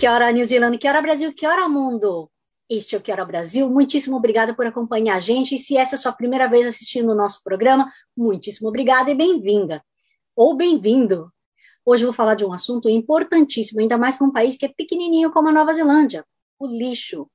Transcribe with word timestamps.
Que 0.00 0.08
hora 0.08 0.32
New 0.32 0.46
Zealand, 0.46 0.78
que 0.78 0.88
hora 0.88 1.02
Brasil, 1.02 1.30
que 1.34 1.46
hora 1.46 1.68
mundo. 1.68 2.30
Este 2.70 2.94
é 2.94 2.98
o 2.98 3.02
Que 3.02 3.12
Hora 3.12 3.22
Brasil. 3.22 3.68
Muitíssimo 3.68 4.16
obrigada 4.16 4.54
por 4.54 4.66
acompanhar 4.66 5.16
a 5.16 5.20
gente. 5.20 5.56
E 5.56 5.58
se 5.58 5.76
essa 5.76 5.94
é 5.94 5.98
a 5.98 6.00
sua 6.00 6.10
primeira 6.10 6.48
vez 6.48 6.66
assistindo 6.66 7.10
o 7.10 7.14
nosso 7.14 7.42
programa, 7.44 7.92
muitíssimo 8.16 8.70
obrigada 8.70 9.10
e 9.10 9.14
bem-vinda. 9.14 9.84
Ou 10.34 10.56
bem-vindo. 10.56 11.30
Hoje 11.84 12.04
eu 12.04 12.06
vou 12.06 12.14
falar 12.14 12.34
de 12.34 12.46
um 12.46 12.52
assunto 12.54 12.88
importantíssimo, 12.88 13.78
ainda 13.78 13.98
mais 13.98 14.16
para 14.16 14.26
um 14.26 14.32
país 14.32 14.56
que 14.56 14.64
é 14.64 14.72
pequenininho 14.74 15.30
como 15.30 15.50
a 15.50 15.52
Nova 15.52 15.74
Zelândia, 15.74 16.24
o 16.58 16.66
lixo. 16.66 17.30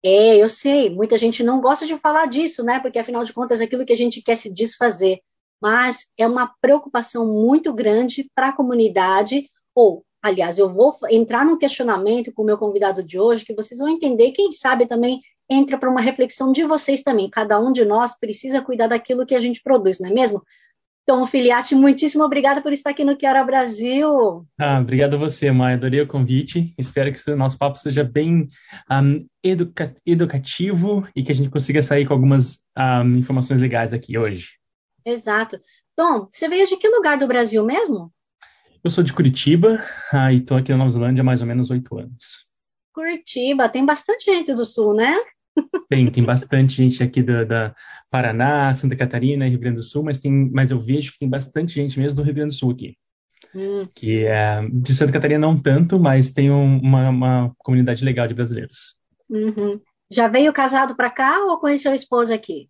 É, 0.00 0.36
eu 0.36 0.48
sei, 0.48 0.88
muita 0.88 1.18
gente 1.18 1.42
não 1.42 1.60
gosta 1.60 1.86
de 1.86 1.98
falar 1.98 2.26
disso, 2.26 2.62
né? 2.62 2.78
Porque 2.78 3.00
afinal 3.00 3.24
de 3.24 3.32
contas 3.32 3.60
é 3.60 3.64
aquilo 3.64 3.84
que 3.84 3.92
a 3.92 3.96
gente 3.96 4.22
quer 4.22 4.36
se 4.36 4.54
desfazer. 4.54 5.18
Mas 5.60 6.08
é 6.16 6.24
uma 6.24 6.54
preocupação 6.60 7.26
muito 7.26 7.74
grande 7.74 8.30
para 8.32 8.50
a 8.50 8.52
comunidade, 8.52 9.50
ou 9.74 10.05
Aliás, 10.26 10.58
eu 10.58 10.68
vou 10.68 10.96
entrar 11.08 11.44
no 11.44 11.56
questionamento 11.56 12.32
com 12.32 12.42
o 12.42 12.44
meu 12.44 12.58
convidado 12.58 13.00
de 13.00 13.16
hoje, 13.16 13.44
que 13.44 13.54
vocês 13.54 13.78
vão 13.78 13.88
entender, 13.88 14.32
quem 14.32 14.50
sabe 14.50 14.84
também 14.84 15.20
entra 15.48 15.78
para 15.78 15.88
uma 15.88 16.00
reflexão 16.00 16.50
de 16.50 16.64
vocês 16.64 17.00
também. 17.00 17.30
Cada 17.30 17.60
um 17.60 17.70
de 17.70 17.84
nós 17.84 18.18
precisa 18.18 18.60
cuidar 18.60 18.88
daquilo 18.88 19.24
que 19.24 19.36
a 19.36 19.40
gente 19.40 19.62
produz, 19.62 20.00
não 20.00 20.08
é 20.08 20.12
mesmo? 20.12 20.42
Tom 21.06 21.24
Filiati, 21.24 21.76
muitíssimo 21.76 22.24
obrigada 22.24 22.60
por 22.60 22.72
estar 22.72 22.90
aqui 22.90 23.04
no 23.04 23.16
Quero 23.16 23.46
Brasil. 23.46 24.44
Ah, 24.58 24.80
obrigado 24.80 25.14
a 25.14 25.16
você, 25.16 25.52
Maia. 25.52 25.76
Adorei 25.76 26.00
o 26.00 26.08
convite. 26.08 26.74
Espero 26.76 27.12
que 27.12 27.30
o 27.30 27.36
nosso 27.36 27.56
papo 27.56 27.78
seja 27.78 28.02
bem 28.02 28.48
um, 28.90 29.24
educa 29.44 29.94
educativo 30.04 31.06
e 31.14 31.22
que 31.22 31.30
a 31.30 31.34
gente 31.36 31.50
consiga 31.50 31.84
sair 31.84 32.04
com 32.04 32.12
algumas 32.12 32.58
um, 32.76 33.12
informações 33.16 33.60
legais 33.60 33.92
aqui 33.92 34.18
hoje. 34.18 34.54
Exato. 35.04 35.60
Tom, 35.94 36.26
você 36.28 36.48
veio 36.48 36.66
de 36.66 36.76
que 36.76 36.88
lugar 36.88 37.16
do 37.16 37.28
Brasil 37.28 37.64
mesmo? 37.64 38.12
Eu 38.86 38.90
sou 38.90 39.02
de 39.02 39.12
Curitiba 39.12 39.82
ah, 40.12 40.32
e 40.32 40.36
estou 40.36 40.56
aqui 40.56 40.70
na 40.70 40.78
Nova 40.78 40.90
Zelândia 40.90 41.20
há 41.20 41.24
mais 41.24 41.40
ou 41.40 41.46
menos 41.48 41.72
oito 41.72 41.98
anos. 41.98 42.46
Curitiba, 42.94 43.68
tem 43.68 43.84
bastante 43.84 44.26
gente 44.26 44.54
do 44.54 44.64
Sul, 44.64 44.94
né? 44.94 45.12
Tem, 45.88 46.08
tem 46.08 46.22
bastante 46.22 46.74
gente 46.74 47.02
aqui 47.02 47.20
da, 47.20 47.42
da, 47.42 47.74
Paraná, 48.08 48.72
Santa 48.72 48.94
Catarina, 48.94 49.48
Rio 49.48 49.58
Grande 49.58 49.78
do 49.78 49.82
Sul, 49.82 50.04
mas, 50.04 50.20
tem, 50.20 50.30
mas 50.52 50.70
eu 50.70 50.78
vejo 50.78 51.10
que 51.10 51.18
tem 51.18 51.28
bastante 51.28 51.74
gente 51.74 51.98
mesmo 51.98 52.18
do 52.18 52.22
Rio 52.22 52.34
Grande 52.34 52.54
do 52.54 52.58
Sul 52.58 52.70
aqui. 52.70 52.96
Hum. 53.52 53.88
Que 53.92 54.24
é, 54.24 54.60
de 54.72 54.94
Santa 54.94 55.10
Catarina 55.10 55.40
não 55.40 55.60
tanto, 55.60 55.98
mas 55.98 56.30
tem 56.30 56.52
um, 56.52 56.78
uma, 56.78 57.08
uma 57.08 57.52
comunidade 57.58 58.04
legal 58.04 58.28
de 58.28 58.34
brasileiros. 58.34 58.94
Uhum. 59.28 59.80
Já 60.08 60.28
veio 60.28 60.52
casado 60.52 60.94
para 60.94 61.10
cá 61.10 61.44
ou 61.44 61.58
conheceu 61.58 61.90
a 61.90 61.96
esposa 61.96 62.36
aqui? 62.36 62.68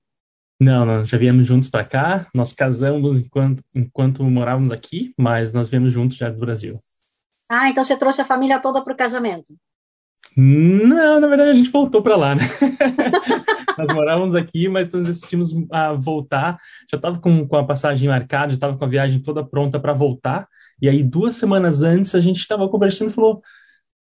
Não, 0.59 0.87
nós 0.87 1.09
já 1.09 1.19
viemos 1.19 1.47
juntos 1.47 1.69
para 1.69 1.85
cá. 1.85 2.27
Nós 2.35 2.53
casamos 2.53 3.21
enquanto, 3.21 3.63
enquanto 3.75 4.25
morávamos 4.25 4.71
aqui, 4.71 5.13
mas 5.19 5.53
nós 5.53 5.69
viemos 5.69 5.93
juntos 5.93 6.17
já 6.17 6.31
do 6.31 6.39
Brasil. 6.39 6.79
Ah, 7.49 7.69
então 7.69 7.85
você 7.85 7.97
trouxe 7.97 8.23
a 8.23 8.25
família 8.25 8.59
toda 8.59 8.83
para 8.83 8.93
o 8.93 8.97
casamento? 8.97 9.55
Não, 10.37 11.21
na 11.21 11.29
verdade 11.29 11.51
a 11.51 11.55
gente 11.55 11.71
voltou 11.71 12.03
para 12.03 12.17
lá, 12.17 12.35
né? 12.35 12.43
nós 13.79 13.93
morávamos 13.95 14.35
aqui, 14.35 14.69
mas 14.69 14.91
nós 14.91 15.07
decidimos 15.07 15.55
a 15.71 15.93
voltar. 15.93 16.59
Já 16.91 16.97
estava 16.97 17.19
com, 17.19 17.47
com 17.47 17.57
a 17.57 17.65
passagem 17.65 18.09
marcada, 18.09 18.51
já 18.51 18.55
estava 18.55 18.77
com 18.77 18.85
a 18.85 18.89
viagem 18.89 19.21
toda 19.23 19.47
pronta 19.47 19.79
para 19.79 19.93
voltar. 19.93 20.49
E 20.81 20.89
aí, 20.89 21.03
duas 21.03 21.37
semanas 21.37 21.83
antes, 21.83 22.15
a 22.15 22.21
gente 22.21 22.39
estava 22.39 22.69
conversando 22.69 23.11
e 23.11 23.15
falou: 23.15 23.43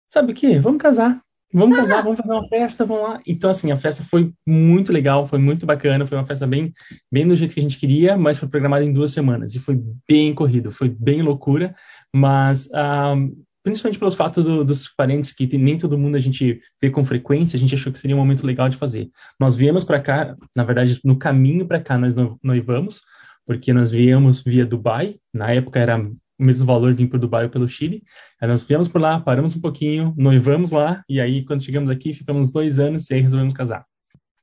Sabe 0.07 0.31
o 0.31 0.35
que? 0.35 0.57
Vamos 0.59 0.81
casar. 0.81 1.21
Vamos 1.53 1.77
casar, 1.77 2.03
vamos 2.03 2.19
fazer 2.19 2.33
uma 2.33 2.47
festa, 2.47 2.85
vamos 2.85 3.03
lá. 3.03 3.21
Então, 3.25 3.49
assim, 3.49 3.71
a 3.71 3.77
festa 3.77 4.03
foi 4.03 4.33
muito 4.45 4.91
legal, 4.91 5.25
foi 5.25 5.39
muito 5.39 5.65
bacana, 5.65 6.05
foi 6.05 6.17
uma 6.17 6.25
festa 6.25 6.45
bem, 6.45 6.73
bem 7.11 7.25
do 7.25 7.35
jeito 7.35 7.53
que 7.53 7.59
a 7.59 7.63
gente 7.63 7.77
queria, 7.77 8.17
mas 8.17 8.37
foi 8.37 8.49
programada 8.49 8.83
em 8.83 8.91
duas 8.91 9.11
semanas 9.11 9.55
e 9.55 9.59
foi 9.59 9.81
bem 10.07 10.33
corrido, 10.33 10.71
foi 10.71 10.89
bem 10.89 11.21
loucura, 11.21 11.73
mas 12.13 12.65
um, 12.65 12.69
ah, 12.75 13.15
principalmente 13.63 13.99
pelos 13.99 14.15
fatos 14.15 14.43
do, 14.43 14.63
dos 14.63 14.89
parentes 14.89 15.31
que 15.31 15.47
tem, 15.47 15.59
nem 15.59 15.77
todo 15.77 15.97
mundo 15.97 16.15
a 16.15 16.19
gente 16.19 16.61
vê 16.81 16.89
com 16.89 17.03
frequência, 17.05 17.55
a 17.55 17.59
gente 17.59 17.75
achou 17.75 17.93
que 17.93 17.99
seria 17.99 18.15
um 18.15 18.19
momento 18.19 18.45
legal 18.45 18.67
de 18.67 18.77
fazer. 18.77 19.09
Nós 19.39 19.55
viemos 19.55 19.85
para 19.85 20.01
cá, 20.01 20.35
na 20.55 20.63
verdade, 20.63 20.99
no 21.03 21.17
caminho 21.17 21.65
para 21.65 21.79
cá 21.79 21.97
nós 21.97 22.13
noivamos, 22.43 23.01
porque 23.45 23.71
nós 23.71 23.89
viemos 23.89 24.41
via 24.41 24.65
Dubai, 24.65 25.15
na 25.33 25.51
época 25.51 25.79
era 25.79 25.97
o 26.39 26.43
mesmo 26.43 26.65
valor 26.65 26.93
vir 26.93 27.07
para 27.07 27.17
o 27.17 27.19
Dubai 27.19 27.45
ou 27.45 27.49
pelo 27.49 27.67
Chile. 27.67 28.03
Aí 28.39 28.47
nós 28.47 28.61
viemos 28.61 28.87
por 28.87 29.01
lá, 29.01 29.19
paramos 29.19 29.55
um 29.55 29.61
pouquinho, 29.61 30.13
noivamos 30.17 30.71
lá, 30.71 31.03
e 31.09 31.19
aí 31.19 31.43
quando 31.43 31.63
chegamos 31.63 31.89
aqui, 31.89 32.13
ficamos 32.13 32.51
dois 32.51 32.79
anos 32.79 33.09
e 33.09 33.15
aí 33.15 33.21
resolvemos 33.21 33.53
casar. 33.53 33.85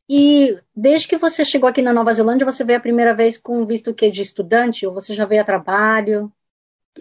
E 0.09 0.59
desde 0.77 1.09
que 1.09 1.17
você 1.17 1.45
chegou 1.45 1.69
aqui 1.69 1.81
na 1.81 1.93
Nova 1.93 2.13
Zelândia, 2.13 2.45
você 2.45 2.63
veio 2.65 2.79
a 2.79 2.83
primeira 2.83 3.15
vez 3.15 3.39
com 3.39 3.65
visto 3.65 3.95
que 3.95 4.11
de 4.11 4.23
estudante 4.23 4.87
ou 4.87 4.93
você 4.93 5.15
já 5.15 5.25
veio 5.25 5.41
a 5.41 5.45
trabalho? 5.45 6.31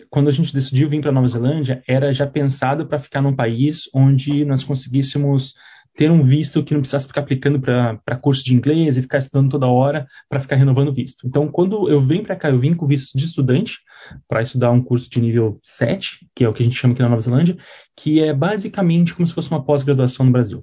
Quando 0.09 0.29
a 0.29 0.31
gente 0.31 0.53
decidiu 0.53 0.89
vir 0.89 1.01
para 1.01 1.11
Nova 1.11 1.27
Zelândia, 1.27 1.83
era 1.87 2.13
já 2.13 2.25
pensado 2.25 2.87
para 2.87 2.99
ficar 2.99 3.21
num 3.21 3.35
país 3.35 3.89
onde 3.93 4.45
nós 4.45 4.63
conseguíssemos 4.63 5.53
ter 5.95 6.09
um 6.09 6.23
visto 6.23 6.63
que 6.63 6.73
não 6.73 6.81
precisasse 6.81 7.07
ficar 7.07 7.21
aplicando 7.21 7.59
para 7.59 8.17
curso 8.17 8.43
de 8.43 8.53
inglês 8.53 8.97
e 8.97 9.01
ficar 9.01 9.19
estudando 9.19 9.51
toda 9.51 9.67
hora 9.67 10.07
para 10.27 10.39
ficar 10.39 10.55
renovando 10.55 10.89
o 10.89 10.93
visto. 10.93 11.27
Então, 11.27 11.47
quando 11.47 11.87
eu 11.89 12.01
venho 12.01 12.23
para 12.23 12.35
cá, 12.35 12.49
eu 12.49 12.59
vim 12.59 12.73
com 12.73 12.87
visto 12.87 13.17
de 13.17 13.25
estudante 13.25 13.79
para 14.27 14.41
estudar 14.41 14.71
um 14.71 14.81
curso 14.81 15.09
de 15.09 15.21
nível 15.21 15.59
7, 15.63 16.27
que 16.35 16.43
é 16.43 16.49
o 16.49 16.53
que 16.53 16.63
a 16.63 16.65
gente 16.65 16.77
chama 16.77 16.93
aqui 16.93 17.01
na 17.01 17.09
Nova 17.09 17.21
Zelândia, 17.21 17.57
que 17.95 18.21
é 18.21 18.33
basicamente 18.33 19.13
como 19.13 19.27
se 19.27 19.33
fosse 19.33 19.51
uma 19.51 19.63
pós-graduação 19.63 20.25
no 20.25 20.31
Brasil. 20.31 20.61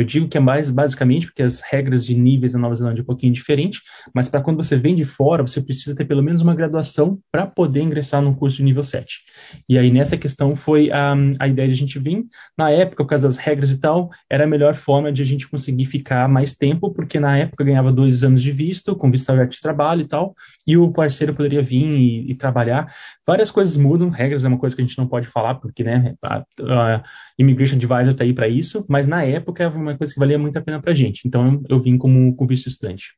Eu 0.00 0.04
digo 0.04 0.28
que 0.28 0.38
é 0.38 0.40
mais 0.40 0.70
basicamente 0.70 1.26
porque 1.26 1.42
as 1.42 1.60
regras 1.60 2.04
de 2.04 2.14
níveis 2.14 2.54
na 2.54 2.58
Nova 2.58 2.74
Zelândia 2.74 3.00
é 3.00 3.02
um 3.02 3.06
pouquinho 3.06 3.32
diferente, 3.32 3.80
mas 4.14 4.28
para 4.28 4.40
quando 4.40 4.56
você 4.56 4.76
vem 4.76 4.94
de 4.94 5.04
fora, 5.04 5.42
você 5.42 5.60
precisa 5.60 5.94
ter 5.94 6.04
pelo 6.04 6.22
menos 6.22 6.40
uma 6.40 6.54
graduação 6.54 7.18
para 7.30 7.46
poder 7.46 7.82
ingressar 7.82 8.22
num 8.22 8.34
curso 8.34 8.58
de 8.58 8.64
nível 8.64 8.82
7. 8.82 9.20
E 9.68 9.78
aí 9.78 9.90
nessa 9.90 10.16
questão 10.16 10.56
foi 10.56 10.90
a, 10.90 11.14
a 11.38 11.48
ideia 11.48 11.68
de 11.68 11.74
a 11.74 11.76
gente 11.76 11.98
vir. 11.98 12.24
Na 12.56 12.70
época, 12.70 13.04
por 13.04 13.10
causa 13.10 13.28
das 13.28 13.36
regras 13.36 13.70
e 13.70 13.78
tal, 13.78 14.10
era 14.28 14.44
a 14.44 14.46
melhor 14.46 14.74
forma 14.74 15.12
de 15.12 15.22
a 15.22 15.24
gente 15.24 15.48
conseguir 15.48 15.84
ficar 15.84 16.28
mais 16.28 16.54
tempo, 16.54 16.92
porque 16.92 17.20
na 17.20 17.36
época 17.36 17.64
ganhava 17.64 17.92
dois 17.92 18.24
anos 18.24 18.42
de 18.42 18.52
visto, 18.52 18.96
com 18.96 19.10
visto 19.10 19.30
aberto 19.30 19.52
de 19.52 19.60
trabalho 19.60 20.02
e 20.02 20.08
tal, 20.08 20.34
e 20.66 20.76
o 20.76 20.90
parceiro 20.90 21.34
poderia 21.34 21.62
vir 21.62 21.84
e, 21.84 22.30
e 22.30 22.34
trabalhar. 22.34 22.92
Várias 23.26 23.50
coisas 23.50 23.76
mudam, 23.76 24.08
regras 24.08 24.44
é 24.44 24.48
uma 24.48 24.58
coisa 24.58 24.74
que 24.74 24.82
a 24.82 24.84
gente 24.84 24.98
não 24.98 25.06
pode 25.06 25.28
falar, 25.28 25.56
porque 25.56 25.84
né, 25.84 26.14
a, 26.24 26.42
a 26.62 27.02
Immigration 27.38 27.76
Advisor 27.76 28.12
está 28.12 28.24
aí 28.24 28.32
para 28.32 28.48
isso, 28.48 28.84
mas 28.88 29.06
na 29.06 29.22
época 29.24 29.68
uma 29.68 29.89
coisa 29.96 30.12
que 30.12 30.20
valia 30.20 30.38
muito 30.38 30.58
a 30.58 30.62
pena 30.62 30.80
para 30.80 30.92
a 30.92 30.94
gente. 30.94 31.26
Então 31.26 31.62
eu, 31.68 31.80
vim 31.80 31.98
como, 31.98 32.34
como 32.34 32.48
visto 32.48 32.68
estudante. 32.68 33.14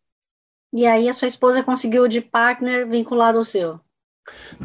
E 0.73 0.87
aí 0.87 1.09
a 1.09 1.13
sua 1.13 1.29
esposa 1.29 1.63
conseguiu 1.63 2.09
de 2.09 2.21
partner 2.21 2.89
vinculado 2.89 3.39
ao 3.39 3.45
seu? 3.45 3.81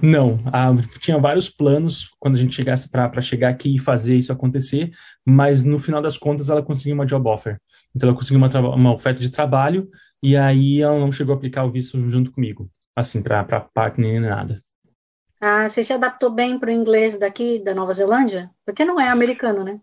Não, 0.02 0.38
ah, 0.54 0.70
tinha 1.00 1.18
vários 1.18 1.50
planos 1.50 2.12
quando 2.20 2.36
a 2.36 2.38
gente 2.38 2.56
chegasse 2.56 2.90
para 2.90 3.22
chegar 3.22 3.50
aqui 3.50 3.76
e 3.76 3.80
fazer 3.80 4.16
isso 4.16 4.32
acontecer, 4.32 4.92
mas 5.26 5.64
no 5.64 5.80
final 5.80 6.02
das 6.02 6.18
contas 6.18 6.50
ela 6.50 6.62
conseguiu 6.62 6.94
uma 6.94 7.06
job 7.06 7.28
offer. 7.28 7.60
Então 7.96 8.10
ela 8.10 8.18
conseguiu 8.18 8.38
uma, 8.38 8.76
uma 8.76 8.94
oferta 8.94 9.20
de 9.20 9.32
trabalho 9.32 9.90
e 10.22 10.38
aí 10.38 10.82
ela 10.82 11.00
não 11.00 11.12
chegou 11.12 11.34
a 11.34 11.38
aplicar 11.38 11.66
o 11.66 11.72
visto 11.72 12.08
junto 12.08 12.32
comigo, 12.32 12.70
assim, 12.96 13.22
para 13.22 13.44
partner 13.44 14.22
nem 14.22 14.30
nada. 14.30 14.64
Ah, 15.40 15.70
você 15.70 15.84
se 15.84 15.94
adaptou 15.94 16.32
bem 16.32 16.58
para 16.58 16.70
o 16.70 16.74
inglês 16.74 17.18
daqui 17.18 17.60
da 17.60 17.74
Nova 17.74 17.94
Zelândia? 17.94 18.50
Porque 18.66 18.84
não 18.84 19.00
é 19.00 19.10
americano, 19.10 19.64
né? 19.64 19.80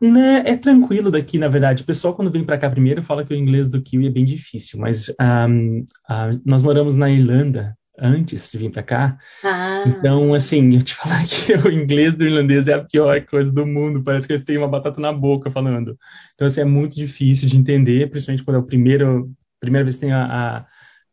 Né, 0.00 0.42
é 0.44 0.56
tranquilo 0.56 1.10
daqui, 1.10 1.38
na 1.38 1.48
verdade. 1.48 1.82
O 1.82 1.86
pessoal, 1.86 2.14
quando 2.14 2.30
vem 2.30 2.44
para 2.44 2.58
cá 2.58 2.68
primeiro, 2.68 3.02
fala 3.02 3.24
que 3.24 3.32
o 3.32 3.36
inglês 3.36 3.70
do 3.70 3.80
Kiwi 3.80 4.06
é 4.06 4.10
bem 4.10 4.24
difícil, 4.24 4.78
mas 4.78 5.08
um, 5.20 5.86
uh, 6.10 6.40
nós 6.44 6.62
moramos 6.62 6.96
na 6.96 7.10
Irlanda 7.10 7.76
antes 7.98 8.50
de 8.50 8.58
vir 8.58 8.70
para 8.70 8.82
cá. 8.82 9.18
Ah. 9.42 9.84
Então, 9.86 10.34
assim, 10.34 10.74
eu 10.74 10.82
te 10.82 10.94
falar 10.96 11.24
que 11.26 11.54
o 11.54 11.72
inglês 11.72 12.14
do 12.14 12.24
irlandês 12.24 12.68
é 12.68 12.74
a 12.74 12.84
pior 12.84 13.20
coisa 13.26 13.50
do 13.50 13.66
mundo. 13.66 14.02
Parece 14.02 14.26
que 14.26 14.34
eles 14.34 14.44
têm 14.44 14.58
uma 14.58 14.68
batata 14.68 15.00
na 15.00 15.12
boca 15.12 15.50
falando. 15.50 15.96
Então, 16.34 16.46
assim, 16.46 16.60
é 16.60 16.64
muito 16.64 16.94
difícil 16.94 17.48
de 17.48 17.56
entender, 17.56 18.10
principalmente 18.10 18.44
quando 18.44 18.56
é 18.56 18.60
o 18.60 18.66
primeiro, 18.66 19.30
primeira 19.60 19.84
vez 19.84 19.96
que 19.96 20.02
tem 20.02 20.12
a, 20.12 20.66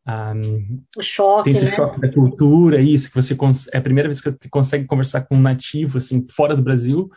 a, 0.06 0.34
o 0.98 1.02
choque, 1.02 1.46
tem 1.46 1.54
esse 1.54 1.66
né? 1.66 1.72
choque 1.72 2.00
da 2.00 2.12
cultura, 2.12 2.82
isso, 2.82 3.10
que 3.10 3.16
você 3.16 3.36
é 3.72 3.78
a 3.78 3.82
primeira 3.82 4.10
vez 4.10 4.20
que 4.20 4.30
você 4.30 4.50
consegue 4.50 4.86
conversar 4.86 5.22
com 5.22 5.36
um 5.36 5.42
nativo, 5.42 5.98
assim, 5.98 6.26
fora 6.30 6.56
do 6.56 6.62
Brasil. 6.62 7.10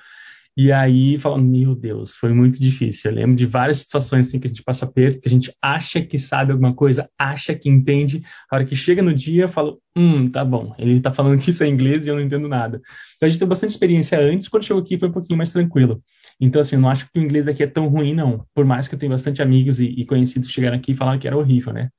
E 0.57 0.73
aí, 0.73 1.19
falando, 1.19 1.45
meu 1.45 1.75
Deus, 1.75 2.13
foi 2.17 2.33
muito 2.33 2.59
difícil. 2.59 3.11
Eu 3.11 3.17
lembro 3.17 3.37
de 3.37 3.45
várias 3.45 3.81
situações 3.81 4.27
assim 4.27 4.41
que 4.41 4.47
a 4.47 4.49
gente 4.49 4.63
passa 4.63 4.87
perto, 4.87 5.21
que 5.21 5.29
a 5.29 5.31
gente 5.31 5.55
acha 5.61 6.01
que 6.01 6.19
sabe 6.19 6.51
alguma 6.51 6.75
coisa, 6.75 7.11
acha 7.19 7.55
que 7.55 7.69
entende. 7.69 8.23
A 8.51 8.57
hora 8.57 8.65
que 8.65 8.75
chega 8.75 9.03
no 9.03 9.13
dia, 9.13 9.45
eu 9.45 9.49
falo, 9.49 9.79
hum, 9.95 10.31
tá 10.31 10.43
bom, 10.43 10.75
ele 10.79 10.99
tá 10.99 11.13
falando 11.13 11.39
que 11.43 11.51
isso 11.51 11.63
é 11.63 11.69
inglês 11.69 12.07
e 12.07 12.11
eu 12.11 12.15
não 12.15 12.23
entendo 12.23 12.49
nada. 12.49 12.81
Então 13.17 13.27
a 13.27 13.29
gente 13.29 13.39
tem 13.39 13.47
bastante 13.47 13.73
experiência 13.73 14.19
antes, 14.19 14.49
quando 14.49 14.65
chegou 14.65 14.83
aqui 14.83 14.99
foi 14.99 15.11
um 15.11 15.13
pouquinho 15.13 15.37
mais 15.37 15.53
tranquilo. 15.53 16.03
Então, 16.41 16.61
assim, 16.61 16.77
eu 16.77 16.81
não 16.81 16.89
acho 16.89 17.05
que 17.13 17.19
o 17.19 17.23
inglês 17.23 17.45
daqui 17.45 17.63
é 17.63 17.67
tão 17.67 17.89
ruim, 17.89 18.15
não. 18.15 18.47
Por 18.55 18.65
mais 18.65 18.89
que 18.89 18.95
eu 18.95 18.99
tenha 18.99 19.11
bastante 19.11 19.43
amigos 19.43 19.79
e, 19.79 19.87
e 19.89 20.07
conhecidos 20.07 20.49
que 20.49 20.55
chegaram 20.55 20.79
aqui 20.79 20.93
e 20.93 20.95
falaram 20.95 21.19
que 21.19 21.27
era 21.27 21.37
horrível, 21.37 21.73
né? 21.73 21.91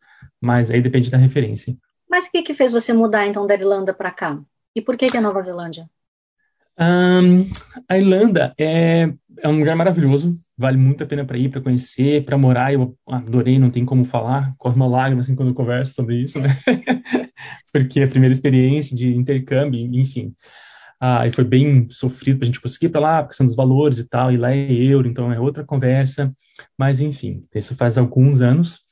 Mas 0.42 0.72
aí 0.72 0.82
depende 0.82 1.12
da 1.12 1.18
referência. 1.18 1.76
Mas 2.10 2.26
o 2.26 2.32
que, 2.32 2.42
que 2.42 2.56
fez 2.56 2.72
você 2.72 2.92
mudar, 2.92 3.28
então, 3.28 3.46
da 3.46 3.54
Irlanda 3.54 3.94
para 3.94 4.10
cá? 4.10 4.40
E 4.76 4.82
por 4.82 4.98
que, 4.98 5.08
que 5.08 5.18
é 5.18 5.22
Nova 5.22 5.42
Zelândia? 5.44 5.88
Um, 6.80 7.50
a 7.90 7.98
Irlanda 7.98 8.54
é, 8.58 9.12
é 9.40 9.48
um 9.48 9.60
lugar 9.60 9.76
maravilhoso, 9.76 10.40
vale 10.58 10.78
muito 10.78 11.04
a 11.04 11.08
pena 11.08 11.26
para 11.26 11.38
ir, 11.38 11.50
para 11.50 11.62
conhecer, 11.62 12.24
para 12.24 12.38
morar. 12.38 12.74
Eu 12.74 12.98
adorei, 13.08 13.58
não 13.60 13.70
tem 13.70 13.86
como 13.86 14.06
falar, 14.06 14.54
corre 14.58 14.76
uma 14.76 14.88
lágrima 14.88 15.22
assim 15.22 15.36
quando 15.36 15.50
eu 15.50 15.56
converso 15.56 15.94
sobre 15.94 16.22
isso, 16.22 16.40
né? 16.40 16.50
Porque 17.74 18.00
é 18.00 18.04
a 18.04 18.08
primeira 18.08 18.34
experiência 18.34 18.96
de 18.96 19.16
intercâmbio, 19.16 19.80
enfim. 19.80 20.34
Ah, 21.00 21.28
e 21.28 21.32
foi 21.32 21.44
bem 21.44 21.88
sofrido 21.92 22.40
para 22.40 22.46
a 22.46 22.48
gente 22.48 22.60
conseguir 22.60 22.90
para 22.90 23.02
lá, 23.02 23.22
por 23.22 23.30
questão 23.30 23.46
dos 23.46 23.56
valores 23.56 24.00
e 24.00 24.04
tal, 24.04 24.32
e 24.32 24.38
lá 24.38 24.52
é 24.52 24.72
euro, 24.72 25.08
então 25.08 25.32
é 25.32 25.40
outra 25.40 25.64
conversa. 25.64 26.32
Mas, 26.78 27.02
enfim, 27.02 27.46
isso 27.54 27.76
faz 27.76 27.98
alguns 27.98 28.42
anos. 28.42 28.87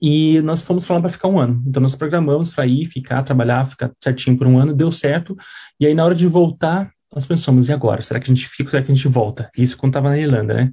E 0.00 0.40
nós 0.42 0.62
fomos 0.62 0.84
falar 0.84 1.00
para 1.00 1.10
ficar 1.10 1.28
um 1.28 1.38
ano. 1.38 1.62
Então 1.66 1.82
nós 1.82 1.94
programamos 1.94 2.50
para 2.50 2.66
ir, 2.66 2.84
ficar, 2.86 3.22
trabalhar, 3.22 3.64
ficar 3.66 3.90
certinho 4.02 4.36
por 4.36 4.46
um 4.46 4.58
ano, 4.58 4.74
deu 4.74 4.92
certo. 4.92 5.36
E 5.78 5.86
aí 5.86 5.94
na 5.94 6.04
hora 6.04 6.14
de 6.14 6.26
voltar, 6.26 6.90
nós 7.14 7.26
pensamos, 7.26 7.68
e 7.68 7.72
agora? 7.72 8.02
Será 8.02 8.20
que 8.20 8.30
a 8.30 8.34
gente 8.34 8.46
fica 8.48 8.70
será 8.70 8.82
que 8.82 8.92
a 8.92 8.94
gente 8.94 9.08
volta? 9.08 9.50
Isso 9.56 9.76
quando 9.76 9.92
estava 9.92 10.10
na 10.10 10.18
Irlanda, 10.18 10.54
né? 10.54 10.72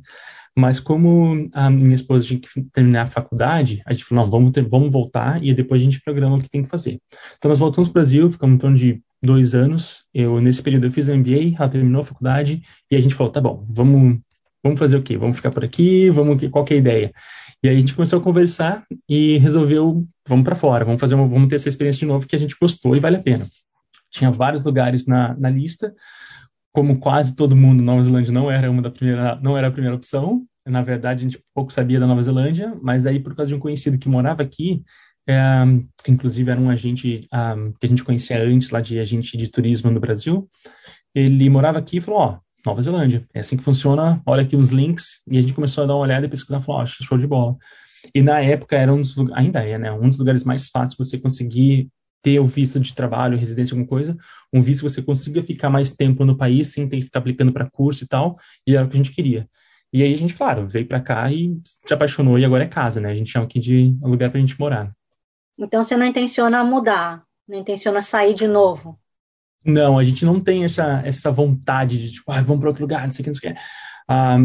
Mas 0.55 0.79
como 0.79 1.49
a 1.53 1.69
minha 1.69 1.93
esposa 1.93 2.25
tinha 2.25 2.39
que 2.39 2.47
terminar 2.73 3.03
a 3.03 3.07
faculdade, 3.07 3.81
a 3.85 3.93
gente 3.93 4.03
falou, 4.03 4.23
não, 4.23 4.31
vamos, 4.31 4.51
ter, 4.51 4.67
vamos 4.67 4.91
voltar 4.91 5.43
e 5.43 5.53
depois 5.53 5.79
a 5.79 5.83
gente 5.83 6.01
programa 6.01 6.35
o 6.35 6.41
que 6.41 6.49
tem 6.49 6.63
que 6.63 6.69
fazer. 6.69 6.99
Então 7.37 7.49
nós 7.49 7.59
voltamos 7.59 7.87
para 7.89 7.99
o 7.99 8.01
Brasil, 8.01 8.31
ficamos 8.31 8.55
em 8.55 8.57
torno 8.57 8.75
de 8.75 8.99
dois 9.21 9.53
anos. 9.53 10.03
Eu, 10.11 10.41
nesse 10.41 10.61
período, 10.63 10.87
eu 10.87 10.91
fiz 10.91 11.07
o 11.07 11.15
MBA, 11.15 11.55
ela 11.55 11.69
terminou 11.69 12.01
a 12.01 12.05
faculdade 12.05 12.63
e 12.89 12.95
a 12.95 12.99
gente 12.99 13.13
falou, 13.13 13.31
tá 13.31 13.39
bom, 13.39 13.67
vamos, 13.69 14.17
vamos 14.63 14.79
fazer 14.79 14.97
o 14.97 15.03
quê? 15.03 15.15
Vamos 15.15 15.37
ficar 15.37 15.51
por 15.51 15.63
aqui? 15.63 16.09
Vamos, 16.09 16.43
qual 16.49 16.65
que 16.65 16.73
é 16.73 16.77
a 16.77 16.79
ideia? 16.79 17.13
E 17.63 17.69
aí 17.69 17.77
a 17.77 17.79
gente 17.79 17.95
começou 17.95 18.19
a 18.19 18.23
conversar 18.23 18.85
e 19.09 19.37
resolveu, 19.39 20.03
vamos 20.27 20.45
para 20.45 20.55
fora, 20.55 20.85
vamos 20.85 20.99
fazer 20.99 21.15
uma, 21.15 21.27
vamos 21.27 21.47
ter 21.47 21.55
essa 21.55 21.69
experiência 21.69 21.99
de 21.99 22.05
novo 22.05 22.27
que 22.27 22.35
a 22.35 22.39
gente 22.39 22.55
gostou 22.59 22.95
e 22.95 22.99
vale 22.99 23.15
a 23.17 23.21
pena. 23.21 23.47
Tinha 24.11 24.31
vários 24.31 24.63
lugares 24.63 25.05
na, 25.05 25.35
na 25.37 25.49
lista, 25.49 25.93
como 26.71 26.99
quase 26.99 27.35
todo 27.35 27.55
mundo, 27.55 27.81
Nova 27.81 28.03
Zelândia 28.03 28.31
não 28.31 28.51
era 28.51 28.69
uma 28.69 28.81
da 28.81 28.91
primeira, 28.91 29.39
não 29.41 29.57
era 29.57 29.67
a 29.67 29.71
primeira 29.71 29.95
opção. 29.95 30.45
Na 30.65 30.81
verdade, 30.81 31.21
a 31.21 31.23
gente 31.23 31.43
pouco 31.53 31.73
sabia 31.73 31.99
da 31.99 32.05
Nova 32.05 32.21
Zelândia, 32.21 32.77
mas 32.81 33.05
aí 33.05 33.19
por 33.19 33.35
causa 33.35 33.49
de 33.49 33.55
um 33.55 33.59
conhecido 33.59 33.97
que 33.97 34.07
morava 34.07 34.43
aqui, 34.43 34.83
é, 35.27 35.63
inclusive 36.07 36.51
era 36.51 36.59
um 36.59 36.69
agente 36.69 37.27
um, 37.33 37.71
que 37.73 37.85
a 37.85 37.89
gente 37.89 38.03
conhecia 38.03 38.41
antes 38.41 38.69
lá 38.69 38.79
de 38.79 38.99
agente 38.99 39.35
de 39.35 39.47
turismo 39.47 39.89
no 39.89 39.99
Brasil. 39.99 40.47
Ele 41.15 41.49
morava 41.49 41.79
aqui 41.79 41.97
e 41.97 42.01
falou: 42.01 42.19
ó, 42.19 42.39
Nova 42.67 42.81
Zelândia. 42.81 43.25
É 43.33 43.39
assim 43.39 43.55
que 43.57 43.63
funciona. 43.63 44.21
Olha 44.25 44.43
aqui 44.43 44.55
os 44.55 44.69
links. 44.69 45.21
E 45.29 45.37
a 45.37 45.41
gente 45.41 45.53
começou 45.53 45.83
a 45.83 45.87
dar 45.87 45.95
uma 45.95 46.03
olhada 46.03 46.25
e 46.25 46.29
pesquisar 46.29 46.59
falou, 46.59 46.85
show 46.85 47.17
de 47.17 47.25
bola. 47.25 47.55
E 48.13 48.21
na 48.21 48.41
época 48.41 48.75
era 48.77 48.93
um 48.93 49.01
dos 49.01 49.15
ainda 49.33 49.63
é, 49.63 49.77
né? 49.77 49.91
Um 49.91 50.09
dos 50.09 50.17
lugares 50.17 50.43
mais 50.43 50.67
fáceis 50.69 50.97
você 50.97 51.17
conseguir 51.17 51.89
ter 52.21 52.39
o 52.39 52.47
visto 52.47 52.79
de 52.79 52.93
trabalho, 52.93 53.37
residência, 53.37 53.73
alguma 53.73 53.87
coisa, 53.87 54.17
um 54.51 54.61
visto 54.61 54.83
que 54.83 54.89
você 54.89 55.01
consiga 55.01 55.41
ficar 55.41 55.69
mais 55.69 55.91
tempo 55.91 56.25
no 56.25 56.35
país 56.35 56.67
sem 56.67 56.87
ter 56.89 56.97
que 56.97 57.03
ficar 57.03 57.19
aplicando 57.19 57.53
para 57.53 57.69
curso 57.69 58.03
e 58.03 58.07
tal, 58.07 58.37
e 58.65 58.75
era 58.75 58.85
o 58.85 58.89
que 58.89 58.95
a 58.95 58.97
gente 58.97 59.11
queria. 59.11 59.47
E 59.93 60.03
aí 60.03 60.13
a 60.13 60.17
gente, 60.17 60.33
claro, 60.33 60.67
veio 60.67 60.85
para 60.85 60.99
cá 60.99 61.31
e 61.31 61.57
se 61.85 61.93
apaixonou 61.93 62.37
e 62.37 62.43
agora 62.43 62.65
é 62.65 62.67
casa, 62.67 62.99
né? 62.99 63.11
A 63.11 63.15
gente 63.15 63.31
chama 63.31 63.45
aqui 63.45 63.59
de 63.59 63.95
lugar 64.01 64.29
para 64.29 64.39
a 64.39 64.41
gente 64.41 64.59
morar. 64.59 64.91
Então 65.57 65.83
você 65.83 65.95
não 65.95 66.05
intenciona 66.05 66.63
mudar, 66.63 67.23
não 67.47 67.57
intenciona 67.57 68.01
sair 68.01 68.33
de 68.33 68.47
novo? 68.47 68.99
Não, 69.65 69.99
a 69.99 70.03
gente 70.03 70.23
não 70.23 70.39
tem 70.39 70.63
essa, 70.63 71.01
essa 71.05 71.31
vontade 71.31 71.97
de, 71.97 72.11
tipo, 72.13 72.31
ah, 72.31 72.41
vamos 72.41 72.59
para 72.59 72.69
outro 72.69 72.83
lugar, 72.83 73.03
não 73.03 73.11
sei 73.11 73.21
o 73.21 73.23
que, 73.23 73.29
não 73.29 73.35
sei 73.35 73.51
o 73.51 73.53
que. 73.53 73.59
Ah, 74.07 74.37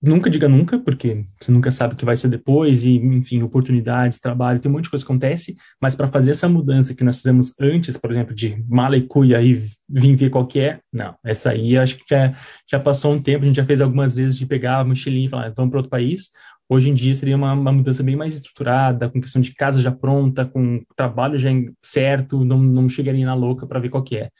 nunca 0.00 0.30
diga 0.30 0.48
nunca, 0.48 0.78
porque 0.78 1.24
você 1.40 1.50
nunca 1.50 1.70
sabe 1.70 1.94
o 1.94 1.96
que 1.96 2.04
vai 2.04 2.16
ser 2.16 2.28
depois, 2.28 2.84
e, 2.84 2.96
enfim, 2.96 3.42
oportunidades, 3.42 4.20
trabalho, 4.20 4.60
tem 4.60 4.70
um 4.70 4.74
monte 4.74 4.84
de 4.84 4.90
coisa 4.90 5.04
que 5.04 5.10
acontece, 5.10 5.56
mas 5.80 5.94
para 5.94 6.06
fazer 6.06 6.30
essa 6.30 6.48
mudança 6.48 6.94
que 6.94 7.04
nós 7.04 7.16
fizemos 7.16 7.52
antes, 7.60 7.96
por 7.96 8.10
exemplo, 8.10 8.34
de 8.34 8.62
mala 8.68 8.96
e 8.96 9.02
cuia 9.02 9.42
e 9.42 9.62
vir 9.88 10.16
ver 10.16 10.30
qual 10.30 10.46
que 10.46 10.60
é, 10.60 10.80
não, 10.92 11.14
essa 11.24 11.50
aí 11.50 11.76
acho 11.76 11.96
que 11.96 12.04
já, 12.08 12.34
já 12.70 12.78
passou 12.78 13.12
um 13.12 13.20
tempo, 13.20 13.42
a 13.42 13.46
gente 13.46 13.56
já 13.56 13.64
fez 13.64 13.80
algumas 13.80 14.16
vezes 14.16 14.36
de 14.36 14.46
pegar 14.46 14.80
a 14.80 14.84
mochilinha 14.84 15.26
e 15.26 15.28
falar, 15.28 15.46
ah, 15.46 15.52
vamos 15.56 15.70
para 15.70 15.78
outro 15.78 15.90
país, 15.90 16.30
Hoje 16.70 16.90
em 16.90 16.94
dia 16.94 17.14
seria 17.14 17.34
uma, 17.34 17.54
uma, 17.54 17.72
mudança 17.72 18.02
bem 18.02 18.14
mais 18.14 18.34
estruturada, 18.34 19.08
com 19.08 19.22
questão 19.22 19.40
de 19.40 19.54
casa 19.54 19.80
já 19.80 19.90
pronta, 19.90 20.44
com 20.44 20.82
trabalho 20.94 21.38
já 21.38 21.48
certo, 21.82 22.44
não, 22.44 22.58
não 22.58 22.90
chegaria 22.90 23.24
na 23.24 23.34
louca 23.34 23.66
para 23.66 23.80
ver 23.80 23.88
qual 23.88 24.02
que 24.02 24.18
é. 24.18 24.30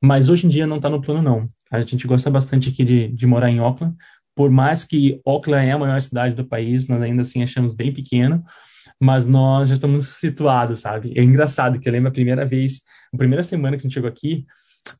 Mas 0.00 0.30
hoje 0.30 0.46
em 0.46 0.48
dia 0.48 0.66
não 0.66 0.76
está 0.76 0.88
no 0.88 1.02
plano, 1.02 1.20
não. 1.20 1.48
A 1.70 1.82
gente 1.82 2.06
gosta 2.06 2.30
bastante 2.30 2.70
aqui 2.70 2.84
de, 2.84 3.08
de 3.08 3.26
morar 3.26 3.50
em 3.50 3.58
Auckland, 3.58 3.94
por 4.34 4.50
mais 4.50 4.84
que 4.84 5.20
Auckland 5.24 5.68
é 5.68 5.72
a 5.72 5.78
maior 5.78 6.00
cidade 6.00 6.34
do 6.34 6.44
país, 6.44 6.88
nós 6.88 7.00
ainda 7.02 7.22
assim 7.22 7.42
achamos 7.42 7.74
bem 7.74 7.92
pequeno, 7.92 8.44
mas 9.00 9.26
nós 9.26 9.68
já 9.68 9.74
estamos 9.74 10.08
situados, 10.08 10.80
sabe? 10.80 11.12
É 11.16 11.22
engraçado 11.22 11.78
que 11.78 11.88
eu 11.88 11.92
lembro 11.92 12.08
a 12.08 12.12
primeira 12.12 12.44
vez, 12.44 12.80
a 13.12 13.16
primeira 13.16 13.44
semana 13.44 13.76
que 13.76 13.80
a 13.80 13.84
gente 13.84 13.94
chegou 13.94 14.08
aqui, 14.08 14.46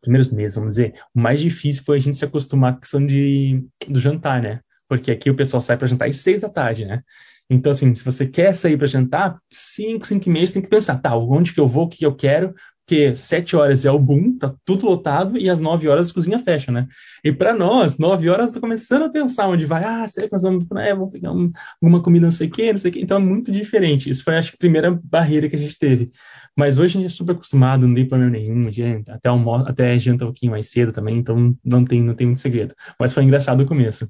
primeiros 0.01 0.31
meses, 0.31 0.55
vamos 0.57 0.71
dizer, 0.71 0.95
o 1.15 1.21
mais 1.21 1.41
difícil 1.41 1.83
foi 1.85 1.99
a 1.99 2.01
gente 2.01 2.17
se 2.17 2.25
acostumar 2.25 2.73
com 2.73 2.79
a 2.79 2.81
questão 2.81 3.05
de, 3.05 3.65
do 3.89 4.01
jantar, 4.01 4.41
né? 4.41 4.61
porque 4.89 5.11
aqui 5.11 5.31
o 5.31 5.35
pessoal 5.35 5.61
sai 5.61 5.77
para 5.77 5.87
jantar 5.87 6.09
às 6.09 6.19
seis 6.19 6.41
da 6.41 6.49
tarde, 6.49 6.85
né? 6.85 7.03
Então, 7.49 7.73
assim, 7.73 7.95
se 7.95 8.05
você 8.05 8.27
quer 8.27 8.55
sair 8.55 8.77
para 8.77 8.87
jantar, 8.87 9.39
cinco, 9.53 10.07
cinco 10.07 10.25
você 10.25 10.55
tem 10.55 10.63
que 10.63 10.69
pensar, 10.69 10.99
tá, 10.99 11.15
onde 11.17 11.53
que 11.53 11.61
eu 11.61 11.69
vou, 11.69 11.85
o 11.85 11.89
que 11.89 12.05
eu 12.05 12.15
quero, 12.15 12.55
porque 12.87 13.17
sete 13.17 13.57
horas 13.57 13.87
é 13.87 13.91
o 13.91 13.99
boom, 13.99 14.37
tá 14.37 14.55
tudo 14.63 14.85
lotado, 14.85 15.39
e 15.39 15.49
às 15.49 15.59
nove 15.59 15.89
horas 15.89 16.11
a 16.11 16.15
cozinha 16.15 16.39
fecha, 16.39 16.71
né? 16.71 16.87
E 17.25 17.33
para 17.33 17.55
nós, 17.55 17.97
nove 17.97 18.29
horas, 18.29 18.53
tá 18.53 18.61
começando 18.61 19.05
a 19.05 19.09
pensar 19.09 19.49
onde 19.49 19.65
vai, 19.65 19.83
ah, 19.83 20.07
será 20.07 20.27
que 20.27 20.33
nós 20.33 20.43
vamos, 20.43 20.67
é, 20.77 20.95
vamos 20.95 21.11
pegar 21.11 21.33
um, 21.33 21.51
alguma 21.83 22.03
comida 22.03 22.27
não 22.27 22.31
sei 22.31 22.47
o 22.47 22.51
quê, 22.51 22.73
não 22.73 22.79
sei 22.79 22.91
o 22.91 22.95
quê. 22.95 23.01
Então 23.01 23.17
é 23.17 23.21
muito 23.21 23.51
diferente. 23.51 24.11
Isso 24.11 24.23
foi, 24.23 24.37
acho 24.37 24.51
que, 24.51 24.57
a 24.57 24.59
primeira 24.59 24.91
barreira 25.03 25.49
que 25.49 25.57
a 25.57 25.59
gente 25.59 25.79
teve. 25.79 26.13
Mas 26.55 26.79
hoje 26.79 26.99
a 26.99 27.01
gente 27.01 27.11
é 27.11 27.15
super 27.17 27.33
acostumado, 27.33 27.89
não 27.89 27.95
tem 27.95 28.07
problema 28.07 28.33
nenhum, 28.33 28.71
gente, 28.71 29.11
até, 29.11 29.31
até 29.67 29.99
janta 29.99 30.25
um 30.25 30.29
pouquinho 30.29 30.53
mais 30.53 30.71
cedo 30.71 30.93
também, 30.93 31.17
então 31.17 31.57
não 31.65 31.85
tem, 31.85 32.03
não 32.03 32.15
tem 32.15 32.27
muito 32.27 32.41
segredo. 32.41 32.75
Mas 33.01 33.15
foi 33.15 33.23
engraçado 33.25 33.63
o 33.63 33.67
começo. 33.67 34.07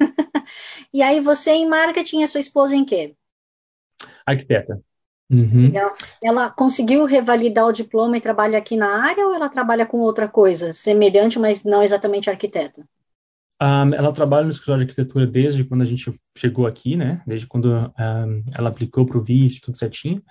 e 0.92 1.00
aí 1.00 1.20
você 1.20 1.52
em 1.52 1.68
marketing, 1.68 2.24
a 2.24 2.26
sua 2.26 2.40
esposa 2.40 2.74
em 2.74 2.84
quê? 2.84 3.14
Arquiteta. 4.26 4.82
Uhum. 5.30 5.72
Ela 6.20 6.50
conseguiu 6.50 7.04
revalidar 7.04 7.66
o 7.66 7.72
diploma 7.72 8.16
e 8.16 8.20
trabalha 8.20 8.58
aqui 8.58 8.76
na 8.76 9.00
área 9.04 9.24
ou 9.26 9.32
ela 9.32 9.48
trabalha 9.48 9.86
com 9.86 9.98
outra 9.98 10.26
coisa, 10.26 10.74
semelhante, 10.74 11.38
mas 11.38 11.62
não 11.62 11.82
exatamente 11.82 12.28
arquiteta? 12.28 12.84
Um, 13.62 13.94
ela 13.94 14.10
trabalha 14.10 14.44
no 14.44 14.50
escritório 14.50 14.84
de 14.84 14.90
arquitetura 14.90 15.26
desde 15.26 15.62
quando 15.64 15.82
a 15.82 15.84
gente 15.84 16.12
chegou 16.36 16.66
aqui, 16.66 16.96
né? 16.96 17.22
Desde 17.26 17.46
quando 17.46 17.66
um, 17.70 18.44
ela 18.56 18.70
aplicou 18.70 19.06
para 19.06 19.18
o 19.18 19.22
visto, 19.22 19.66
tudo 19.66 19.78
certinho. 19.78 20.22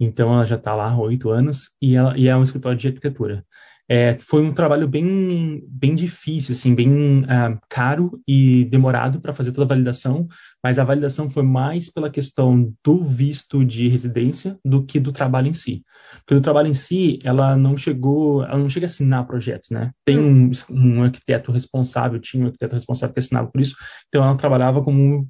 Então 0.00 0.32
ela 0.32 0.44
já 0.44 0.56
está 0.56 0.74
lá 0.74 0.90
há 0.90 0.98
oito 0.98 1.30
anos 1.30 1.70
e, 1.80 1.94
ela, 1.94 2.16
e 2.18 2.26
é 2.26 2.34
um 2.34 2.42
escritório 2.42 2.78
de 2.78 2.88
arquitetura. 2.88 3.44
É, 3.92 4.16
foi 4.20 4.44
um 4.44 4.52
trabalho 4.52 4.86
bem, 4.86 5.64
bem 5.66 5.96
difícil, 5.96 6.52
assim, 6.52 6.72
bem 6.76 7.22
uh, 7.22 7.58
caro 7.68 8.22
e 8.24 8.64
demorado 8.66 9.20
para 9.20 9.32
fazer 9.32 9.50
toda 9.50 9.64
a 9.64 9.68
validação, 9.68 10.28
mas 10.62 10.78
a 10.78 10.84
validação 10.84 11.28
foi 11.28 11.42
mais 11.42 11.90
pela 11.90 12.08
questão 12.08 12.72
do 12.84 13.02
visto 13.02 13.64
de 13.64 13.88
residência 13.88 14.56
do 14.64 14.84
que 14.84 15.00
do 15.00 15.10
trabalho 15.10 15.48
em 15.48 15.52
si. 15.52 15.82
Porque 16.18 16.36
do 16.36 16.40
trabalho 16.40 16.68
em 16.68 16.74
si, 16.74 17.18
ela 17.24 17.56
não 17.56 17.76
chegou, 17.76 18.44
ela 18.44 18.58
não 18.58 18.68
chega 18.68 18.86
a 18.86 18.88
assinar 18.88 19.26
projetos, 19.26 19.70
né? 19.70 19.90
Tem 20.04 20.20
hum. 20.20 20.52
um, 20.70 20.98
um 20.98 21.02
arquiteto 21.02 21.50
responsável, 21.50 22.20
tinha 22.20 22.44
um 22.44 22.46
arquiteto 22.46 22.76
responsável 22.76 23.12
que 23.12 23.18
assinava 23.18 23.50
por 23.50 23.60
isso, 23.60 23.74
então 24.06 24.22
ela 24.22 24.36
trabalhava 24.36 24.84
como 24.84 25.28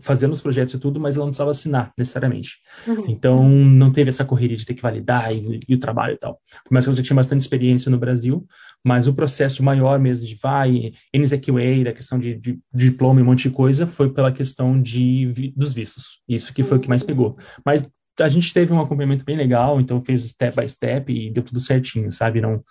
fazendo 0.00 0.32
os 0.32 0.40
projetos 0.40 0.74
e 0.74 0.78
tudo, 0.78 1.00
mas 1.00 1.16
ela 1.16 1.24
não 1.24 1.30
precisava 1.30 1.50
assinar 1.50 1.92
necessariamente. 1.96 2.58
Uhum. 2.86 3.04
Então, 3.08 3.48
não 3.48 3.90
teve 3.92 4.08
essa 4.08 4.24
correria 4.24 4.56
de 4.56 4.64
ter 4.64 4.74
que 4.74 4.82
validar 4.82 5.34
e, 5.34 5.60
e 5.68 5.74
o 5.74 5.78
trabalho 5.78 6.14
e 6.14 6.18
tal. 6.18 6.40
Mas 6.70 6.86
eu 6.86 6.94
já 6.94 7.02
tinha 7.02 7.16
bastante 7.16 7.40
experiência 7.40 7.90
no 7.90 7.98
Brasil, 7.98 8.46
mas 8.84 9.06
o 9.06 9.14
processo 9.14 9.62
maior 9.62 9.98
mesmo 9.98 10.26
de 10.26 10.34
vai, 10.34 10.92
NZQA, 11.14 11.84
da 11.84 11.92
questão 11.92 12.18
de, 12.18 12.34
de, 12.34 12.52
de, 12.72 12.90
diploma 12.90 13.20
e 13.20 13.22
um 13.22 13.26
monte 13.26 13.48
de 13.48 13.54
coisa, 13.54 13.86
foi 13.86 14.10
pela 14.10 14.32
questão 14.32 14.80
de, 14.80 15.52
dos 15.56 15.74
vistos. 15.74 16.20
Isso 16.28 16.52
que 16.52 16.62
foi 16.62 16.78
o 16.78 16.80
que 16.80 16.88
mais 16.88 17.02
pegou. 17.02 17.36
Mas 17.64 17.88
a 18.20 18.28
gente 18.28 18.52
teve 18.52 18.72
um 18.72 18.80
acompanhamento 18.80 19.24
bem 19.24 19.36
legal, 19.36 19.80
então 19.80 20.04
fez 20.04 20.22
step 20.22 20.60
by 20.60 20.68
step 20.68 21.12
e 21.12 21.30
deu 21.30 21.42
tudo 21.42 21.60
certinho, 21.60 22.10
sabe? 22.10 22.40
Não, 22.40 22.62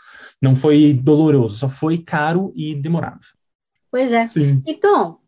não 0.41 0.55
foi 0.55 0.93
doloroso, 0.93 1.57
só 1.57 1.69
foi 1.69 1.97
caro 1.97 2.51
e 2.55 2.75
demorado. 2.75 3.21
Pois 3.89 4.12
é. 4.12 4.25
Sim. 4.25 4.62
Então, 4.65 5.19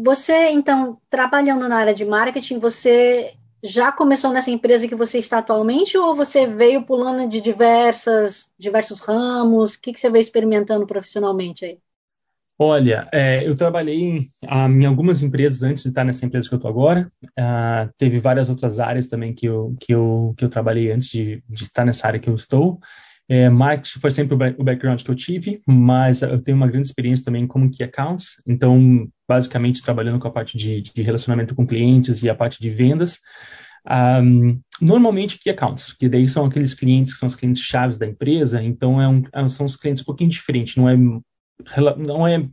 você, 0.00 0.50
então, 0.50 0.98
trabalhando 1.10 1.68
na 1.68 1.76
área 1.76 1.94
de 1.94 2.04
marketing, 2.04 2.60
você 2.60 3.34
já 3.64 3.90
começou 3.90 4.32
nessa 4.32 4.50
empresa 4.50 4.86
que 4.86 4.94
você 4.94 5.18
está 5.18 5.38
atualmente 5.38 5.98
ou 5.98 6.14
você 6.14 6.46
veio 6.46 6.84
pulando 6.84 7.28
de 7.28 7.40
diversas, 7.40 8.52
diversos 8.56 9.00
ramos? 9.00 9.74
O 9.74 9.80
que, 9.80 9.92
que 9.92 9.98
você 9.98 10.08
veio 10.08 10.20
experimentando 10.20 10.86
profissionalmente 10.86 11.64
aí? 11.64 11.78
Olha, 12.60 13.08
é, 13.12 13.48
eu 13.48 13.56
trabalhei 13.56 14.00
em, 14.00 14.28
em, 14.42 14.86
algumas 14.86 15.22
empresas 15.22 15.62
antes 15.62 15.82
de 15.82 15.88
estar 15.88 16.04
nessa 16.04 16.24
empresa 16.24 16.48
que 16.48 16.54
eu 16.54 16.58
estou 16.58 16.70
agora. 16.70 17.10
Uh, 17.38 17.92
teve 17.96 18.20
várias 18.20 18.48
outras 18.48 18.78
áreas 18.78 19.08
também 19.08 19.32
que 19.32 19.46
eu, 19.46 19.76
que 19.80 19.92
eu, 19.92 20.34
que 20.36 20.44
eu 20.44 20.48
trabalhei 20.48 20.92
antes 20.92 21.08
de, 21.08 21.42
de 21.48 21.64
estar 21.64 21.84
nessa 21.84 22.06
área 22.06 22.20
que 22.20 22.30
eu 22.30 22.34
estou. 22.34 22.80
É, 23.28 23.50
marketing 23.50 24.00
foi 24.00 24.10
sempre 24.10 24.34
o, 24.34 24.64
background 24.64 25.02
que 25.02 25.10
eu 25.10 25.14
tive, 25.14 25.60
mas 25.66 26.22
eu 26.22 26.40
tenho 26.40 26.56
uma 26.56 26.66
grande 26.66 26.86
experiência 26.86 27.24
também 27.24 27.46
como 27.46 27.70
key 27.70 27.82
accounts. 27.82 28.42
Então, 28.46 29.06
basicamente, 29.28 29.82
trabalhando 29.82 30.18
com 30.18 30.28
a 30.28 30.30
parte 30.30 30.56
de, 30.56 30.80
de 30.80 31.02
relacionamento 31.02 31.54
com 31.54 31.66
clientes 31.66 32.22
e 32.22 32.30
a 32.30 32.34
parte 32.34 32.58
de 32.60 32.70
vendas. 32.70 33.18
Um, 33.90 34.60
normalmente 34.80 35.38
key 35.38 35.50
accounts, 35.50 35.92
que 35.92 36.08
daí 36.08 36.28
são 36.28 36.46
aqueles 36.46 36.74
clientes 36.74 37.12
que 37.12 37.18
são 37.18 37.26
os 37.26 37.34
clientes 37.34 37.62
chaves 37.62 37.98
da 37.98 38.06
empresa, 38.06 38.62
então 38.62 39.00
é 39.00 39.08
um, 39.08 39.48
são 39.48 39.64
os 39.66 39.76
clientes 39.76 40.02
um 40.02 40.06
pouquinho 40.06 40.30
diferentes, 40.30 40.76
não 40.76 40.88
é 40.88 40.96
não 41.96 42.26
é 42.26 42.46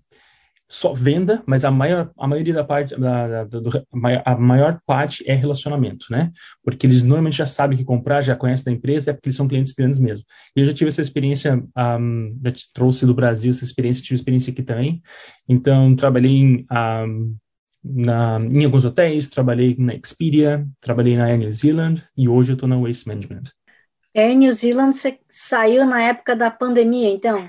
só 0.68 0.94
venda, 0.94 1.44
mas 1.46 1.64
a 1.64 1.70
maior 1.70 2.12
a 2.18 2.28
maioria 2.28 2.54
da 2.54 2.64
parte 2.64 3.00
da, 3.00 3.44
da 3.44 3.60
do, 3.60 3.70
a 4.26 4.36
maior 4.36 4.80
parte 4.86 5.24
é 5.30 5.36
relacionamento, 5.36 6.08
né? 6.10 6.32
Porque 6.64 6.88
eles 6.88 7.04
normalmente 7.04 7.38
já 7.38 7.46
sabem 7.46 7.78
que 7.78 7.84
comprar, 7.84 8.22
já 8.22 8.36
conhecem 8.36 8.66
da 8.66 8.72
empresa, 8.72 9.12
é 9.12 9.14
porque 9.14 9.30
eles 9.30 9.38
são 9.38 9.48
clientes 9.48 9.74
grandes 9.74 10.00
mesmo. 10.00 10.26
E 10.56 10.62
eu 10.62 10.66
já 10.66 10.74
tive 10.74 10.88
essa 10.88 11.02
experiência, 11.02 11.64
um, 12.00 12.40
já 12.44 12.52
te 12.52 12.74
trouxe 12.74 13.06
do 13.06 13.14
Brasil 13.14 13.52
essa 13.52 13.64
experiência, 13.64 14.04
tive 14.04 14.16
experiência 14.16 14.52
aqui 14.52 14.64
também. 14.64 15.02
Então 15.48 15.96
trabalhei 15.96 16.32
em 16.32 16.66
um, 16.72 17.36
na, 17.84 18.40
em 18.40 18.66
alguns 18.66 18.86
hotéis, 18.86 19.30
trabalhei 19.30 19.76
na 19.78 19.94
Expedia, 19.94 20.66
trabalhei 20.80 21.16
na 21.16 21.26
Air 21.26 21.38
New 21.38 21.52
Zealand 21.52 22.04
e 22.18 22.28
hoje 22.28 22.52
eu 22.52 22.56
estou 22.56 22.68
na 22.68 22.78
Waste 22.78 23.08
Management. 23.08 23.44
Air 24.16 24.36
New 24.36 24.52
Zealand 24.52 24.96
você 24.96 25.20
saiu 25.30 25.86
na 25.86 26.02
época 26.02 26.36
da 26.36 26.50
pandemia, 26.50 27.10
então? 27.10 27.48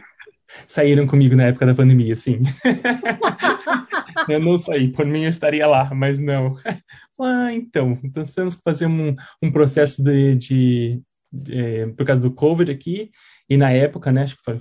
Saíram 0.67 1.07
comigo 1.07 1.37
na 1.37 1.45
época 1.45 1.67
da 1.67 1.75
pandemia, 1.75 2.15
sim. 2.15 2.41
eu 4.29 4.41
não 4.41 4.57
saí, 4.57 4.89
por 4.89 5.05
mim 5.05 5.25
eu 5.25 5.31
estaria 5.31 5.67
lá, 5.67 5.91
mas 5.95 6.19
não. 6.19 6.57
ah, 7.21 7.53
então, 7.53 7.99
então 8.03 8.23
temos 8.25 8.55
que 8.55 8.63
fazer 8.63 8.87
um, 8.87 9.15
um 9.43 9.51
processo 9.51 10.03
de, 10.03 10.35
de, 10.37 11.03
de 11.33 11.59
é, 11.59 11.87
por 11.89 12.07
causa 12.07 12.23
do 12.23 12.31
Covid 12.31 12.71
aqui, 12.71 13.11
e 13.49 13.57
na 13.57 13.71
época, 13.71 14.11
né, 14.11 14.23
acho 14.23 14.37
que 14.37 14.43
foi, 14.45 14.61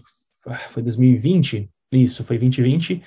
foi 0.70 0.84
2020, 0.84 1.70
isso, 1.94 2.24
foi 2.24 2.38
2020, 2.38 3.01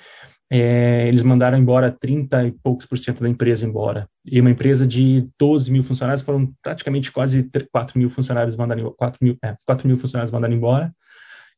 é, 0.51 1.07
eles 1.07 1.21
mandaram 1.21 1.59
embora 1.59 1.91
30 1.91 2.47
e 2.47 2.51
poucos 2.51 2.85
por 2.85 2.97
cento 2.97 3.21
da 3.21 3.29
empresa 3.29 3.65
embora. 3.65 4.09
E 4.25 4.41
uma 4.41 4.49
empresa 4.49 4.85
de 4.85 5.27
12 5.39 5.71
mil 5.71 5.83
funcionários, 5.83 6.23
foram 6.23 6.51
praticamente 6.63 7.11
quase 7.11 7.47
4 7.71 7.99
mil 7.99 8.09
funcionários 8.09 8.55
mandaram 8.55 8.91
4 8.97 9.19
mil, 9.21 9.37
é, 9.43 9.55
4 9.65 9.87
mil 9.87 9.97
funcionários 9.97 10.31
mandaram 10.31 10.55
embora. 10.55 10.91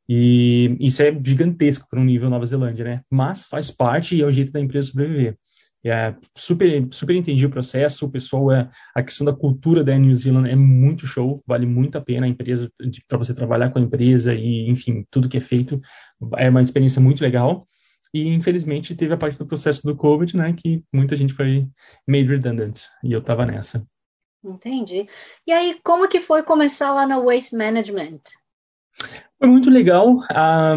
E 0.10 0.76
isso 0.80 1.02
é 1.02 1.12
gigantesco 1.24 1.88
para 1.90 2.00
um 2.00 2.04
nível 2.04 2.30
Nova 2.30 2.46
Zelândia, 2.46 2.84
né? 2.84 3.02
Mas 3.10 3.46
faz 3.46 3.72
parte 3.72 4.16
e 4.16 4.22
é 4.22 4.26
o 4.26 4.32
jeito 4.32 4.52
da 4.52 4.60
empresa 4.60 4.90
sobreviver. 4.90 5.38
É, 5.84 6.14
super, 6.38 6.88
super 6.92 7.16
entendi 7.16 7.44
o 7.44 7.50
processo, 7.50 8.06
o 8.06 8.12
pessoal 8.12 8.52
é, 8.52 8.70
a 8.94 9.02
questão 9.02 9.26
da 9.26 9.34
cultura 9.34 9.84
da 9.84 9.98
New 9.98 10.16
Zealand 10.16 10.48
é 10.48 10.56
muito 10.56 11.08
show, 11.08 11.44
vale 11.46 11.66
muito 11.66 11.98
a 11.98 12.02
pena 12.02 12.28
a 12.28 12.30
empresa, 12.30 12.72
para 13.08 13.18
você 13.18 13.34
trabalhar 13.34 13.72
com 13.72 13.80
a 13.80 13.82
empresa 13.82 14.34
e, 14.34 14.70
enfim, 14.70 15.04
tudo 15.10 15.28
que 15.28 15.38
é 15.38 15.42
feito, 15.42 15.82
é 16.38 16.50
uma 16.50 16.62
experiência 16.62 17.02
muito 17.02 17.22
legal. 17.22 17.66
E 18.14 18.28
infelizmente 18.28 18.94
teve 18.94 19.14
a 19.14 19.18
parte 19.18 19.40
do 19.40 19.48
processo 19.48 19.82
do 19.84 19.96
COVID, 19.96 20.36
né, 20.38 20.54
que 20.54 20.84
muita 20.94 21.16
gente 21.16 21.34
foi 21.34 21.66
made 22.08 22.28
redundant, 22.28 22.82
e 23.04 23.12
eu 23.12 23.20
estava 23.20 23.46
nessa. 23.46 23.84
Entendi. 24.44 25.08
E 25.48 25.52
aí, 25.52 25.80
como 25.84 26.08
que 26.08 26.20
foi 26.20 26.44
começar 26.44 26.94
lá 26.94 27.08
no 27.08 27.26
Waste 27.26 27.56
Management? 27.56 28.22
Foi 29.38 29.50
muito 29.50 29.72
legal, 29.72 30.20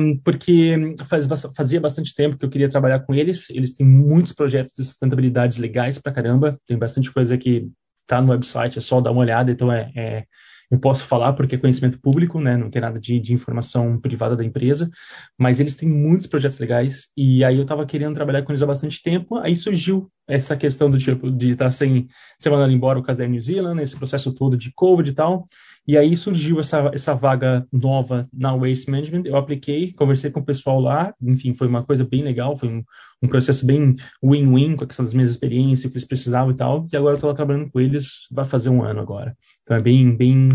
um, 0.00 0.18
porque 0.24 0.94
faz, 1.06 1.26
fazia 1.54 1.80
bastante 1.80 2.14
tempo 2.14 2.38
que 2.38 2.46
eu 2.46 2.50
queria 2.50 2.68
trabalhar 2.68 3.00
com 3.00 3.14
eles. 3.14 3.50
Eles 3.50 3.74
têm 3.74 3.86
muitos 3.86 4.32
projetos 4.32 4.74
de 4.74 4.84
sustentabilidade 4.84 5.60
legais 5.60 5.98
pra 5.98 6.12
caramba. 6.12 6.58
Tem 6.66 6.78
bastante 6.78 7.12
coisa 7.12 7.36
que 7.36 7.68
tá 8.06 8.22
no 8.22 8.32
website, 8.32 8.78
é 8.78 8.80
só 8.80 9.00
dar 9.02 9.10
uma 9.10 9.20
olhada. 9.20 9.50
Então, 9.50 9.70
é, 9.70 9.92
é 9.94 10.24
eu 10.70 10.78
posso 10.78 11.04
falar 11.04 11.32
porque 11.34 11.54
é 11.54 11.58
conhecimento 11.58 12.00
público, 12.00 12.40
né? 12.40 12.56
Não 12.56 12.70
tem 12.70 12.80
nada 12.80 12.98
de, 12.98 13.20
de 13.20 13.32
informação 13.32 13.98
privada 14.00 14.34
da 14.34 14.44
empresa, 14.44 14.90
mas 15.38 15.60
eles 15.60 15.76
têm 15.76 15.88
muitos 15.88 16.26
projetos 16.26 16.58
legais 16.58 17.08
e 17.16 17.44
aí 17.44 17.56
eu 17.56 17.62
estava 17.62 17.86
querendo 17.86 18.14
trabalhar 18.14 18.42
com 18.42 18.52
eles 18.52 18.62
há 18.62 18.66
bastante 18.66 19.02
tempo. 19.02 19.38
Aí 19.38 19.54
surgiu 19.54 20.10
essa 20.26 20.56
questão 20.56 20.90
do 20.90 20.98
tipo 20.98 21.30
de 21.30 21.52
estar 21.52 21.66
tá 21.66 21.70
sem 21.70 22.08
ser 22.38 22.50
mandado 22.50 22.72
embora 22.72 22.98
o 22.98 23.02
caso 23.02 23.18
da 23.20 23.26
New 23.26 23.40
Zealand, 23.40 23.82
esse 23.82 23.96
processo 23.96 24.32
todo 24.32 24.56
de 24.56 24.72
COVID 24.74 25.10
e 25.10 25.14
tal. 25.14 25.46
E 25.86 25.98
aí 25.98 26.16
surgiu 26.16 26.58
essa, 26.60 26.90
essa 26.94 27.14
vaga 27.14 27.66
nova 27.70 28.26
na 28.32 28.56
Waste 28.56 28.90
Management. 28.90 29.24
Eu 29.26 29.36
apliquei, 29.36 29.92
conversei 29.92 30.30
com 30.30 30.40
o 30.40 30.44
pessoal 30.44 30.80
lá, 30.80 31.14
enfim, 31.20 31.52
foi 31.54 31.68
uma 31.68 31.84
coisa 31.84 32.04
bem 32.04 32.22
legal, 32.22 32.56
foi 32.56 32.70
um, 32.70 32.82
um 33.22 33.28
processo 33.28 33.66
bem 33.66 33.94
win-win 34.22 34.76
com 34.76 34.84
a 34.84 34.86
questão 34.86 35.04
das 35.04 35.12
minhas 35.12 35.30
experiências, 35.30 35.84
o 35.84 35.90
que 35.90 35.98
eles 35.98 36.06
precisavam 36.06 36.52
e 36.52 36.56
tal. 36.56 36.86
E 36.90 36.96
agora 36.96 37.12
eu 37.12 37.16
estou 37.16 37.28
lá 37.28 37.36
trabalhando 37.36 37.70
com 37.70 37.78
eles, 37.78 38.26
vai 38.30 38.46
fazer 38.46 38.70
um 38.70 38.82
ano 38.82 39.00
agora. 39.00 39.36
Então 39.62 39.76
é 39.76 39.80
bem, 39.80 40.16
bem 40.16 40.48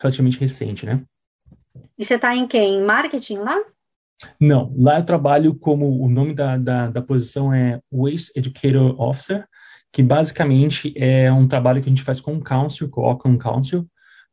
relativamente 0.00 0.38
recente, 0.38 0.86
né? 0.86 1.02
E 1.98 2.04
você 2.04 2.14
está 2.14 2.34
em 2.36 2.46
quem? 2.46 2.76
Em 2.76 2.84
marketing 2.84 3.38
lá? 3.38 3.60
Não, 4.40 4.72
lá 4.76 4.98
eu 4.98 5.04
trabalho 5.04 5.54
como 5.54 6.00
o 6.00 6.08
nome 6.08 6.34
da, 6.34 6.56
da, 6.56 6.88
da 6.88 7.02
posição 7.02 7.52
é 7.52 7.80
Waste 7.90 8.32
Educator 8.36 9.00
Officer, 9.00 9.44
que 9.92 10.02
basicamente 10.02 10.92
é 10.96 11.32
um 11.32 11.48
trabalho 11.48 11.80
que 11.82 11.88
a 11.88 11.90
gente 11.90 12.02
faz 12.02 12.20
com 12.20 12.36
o 12.36 12.42
Council, 12.42 12.88
com 12.88 13.10
o 13.10 13.38
Council, 13.38 13.88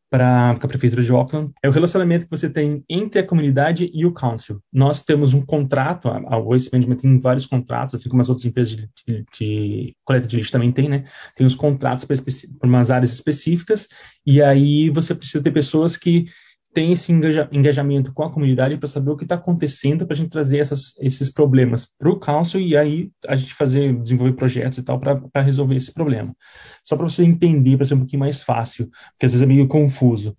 para 0.10 0.52
a 0.52 0.68
Prefeitura 0.68 1.04
de 1.04 1.12
Auckland, 1.12 1.52
é 1.64 1.68
o 1.68 1.72
relacionamento 1.72 2.26
que 2.26 2.32
você 2.32 2.50
tem 2.50 2.84
entre 2.90 3.20
a 3.20 3.26
comunidade 3.26 3.90
e 3.94 4.06
o 4.06 4.14
Council. 4.14 4.62
Nós 4.72 5.04
temos 5.04 5.34
um 5.34 5.42
contrato, 5.42 6.08
a 6.08 6.40
Waste 6.40 6.70
Management 6.72 6.98
tem 6.98 7.20
vários 7.20 7.46
contratos, 7.46 7.96
assim 7.96 8.08
como 8.08 8.22
as 8.22 8.30
outras 8.30 8.46
empresas 8.46 8.76
de, 8.76 8.90
de, 9.08 9.26
de 9.38 9.96
coleta 10.04 10.28
de 10.28 10.36
lixo 10.36 10.52
também 10.52 10.72
tem, 10.72 10.88
né? 10.88 11.04
Tem 11.36 11.46
os 11.46 11.56
contratos 11.56 12.06
para 12.06 12.70
umas 12.70 12.92
áreas 12.92 13.14
específicas, 13.14 13.88
e 14.26 14.42
aí 14.42 14.90
você 14.90 15.14
precisa 15.14 15.44
ter 15.44 15.52
pessoas 15.52 15.98
que 15.98 16.26
tem 16.76 16.92
esse 16.92 17.10
engajamento 17.54 18.14
com 18.14 18.22
a 18.22 18.30
comunidade 18.30 18.76
para 18.76 18.90
saber 18.90 19.10
o 19.10 19.16
que 19.16 19.24
está 19.24 19.36
acontecendo 19.36 20.06
para 20.06 20.14
a 20.14 20.18
gente 20.18 20.30
trazer 20.30 20.60
essas, 20.60 20.94
esses 21.00 21.32
problemas 21.32 21.86
para 21.98 22.10
o 22.10 22.20
council 22.20 22.60
e 22.60 22.76
aí 22.76 23.10
a 23.26 23.36
gente 23.36 23.54
fazer 23.54 23.96
desenvolver 24.02 24.34
projetos 24.34 24.78
e 24.78 24.84
tal 24.84 25.00
para 25.00 25.42
resolver 25.42 25.76
esse 25.76 25.94
problema. 25.94 26.36
Só 26.84 26.98
para 26.98 27.08
você 27.08 27.24
entender, 27.24 27.78
para 27.78 27.86
ser 27.86 27.94
um 27.94 28.00
pouquinho 28.00 28.20
mais 28.20 28.44
fácil, 28.44 28.90
porque 29.12 29.26
às 29.26 29.32
vezes 29.32 29.42
é 29.42 29.46
meio 29.46 29.70
confuso. 29.70 30.36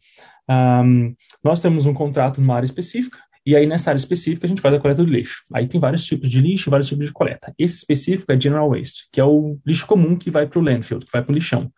Um, 0.47 1.15
nós 1.43 1.59
temos 1.59 1.87
um 1.87 1.95
contrato 1.95 2.39
numa 2.39 2.55
área 2.55 2.67
específica 2.67 3.19
e 3.45 3.57
aí 3.57 3.67
nessa 3.67 3.89
área 3.89 3.99
específica 3.99 4.47
a 4.47 4.49
gente 4.49 4.61
faz 4.61 4.75
a 4.75 4.79
coleta 4.79 5.03
do 5.03 5.11
lixo. 5.11 5.43
Aí 5.55 5.67
tem 5.67 5.81
vários 5.81 6.05
tipos 6.05 6.31
de 6.31 6.39
lixo, 6.39 6.71
vários 6.71 6.89
tipos 6.89 7.07
de 7.07 7.13
coleta. 7.15 7.55
Esse 7.59 7.79
específico 7.79 8.31
é 8.31 8.39
general 8.39 8.69
waste, 8.69 9.09
que 9.11 9.23
é 9.23 9.25
o 9.25 9.59
lixo 9.65 9.87
comum 9.87 10.17
que 10.17 10.31
vai 10.31 10.47
para 10.47 10.59
o 10.59 10.63
landfill, 10.63 10.99
que 10.99 11.11
vai 11.11 11.23
para 11.23 11.33
o 11.33 11.35
lixão. 11.35 11.73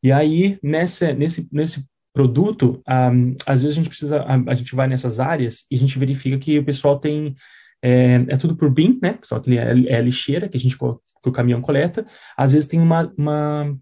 E 0.00 0.12
aí, 0.12 0.60
nessa, 0.62 1.12
nesse, 1.12 1.48
nesse 1.50 1.84
produto, 2.16 2.82
um, 2.88 3.36
às 3.44 3.62
vezes 3.62 3.76
a 3.76 3.78
gente 3.78 3.90
precisa, 3.90 4.22
a, 4.22 4.34
a, 4.50 4.54
gente 4.54 4.74
vai 4.74 4.88
nessas 4.88 5.20
áreas 5.20 5.66
e 5.70 5.76
a 5.76 5.78
gente 5.78 5.98
verifica 5.98 6.38
que 6.38 6.58
o 6.58 6.64
pessoal 6.64 6.98
tem, 6.98 7.34
é, 7.82 8.24
é 8.28 8.36
tudo 8.38 8.56
por 8.56 8.70
BIM, 8.70 8.98
né? 9.02 9.18
Só 9.22 9.38
que 9.38 9.58
é, 9.58 9.70
é 9.70 10.00
lixeira 10.00 10.48
que 10.48 10.56
a 10.56 10.60
gente 10.60 10.78
que 10.78 11.28
o 11.28 11.32
caminhão 11.32 11.60
coleta. 11.60 12.06
Às 12.34 12.52
vezes 12.52 12.66
tem 12.66 12.80
uma, 12.80 13.12
uma 13.18 13.76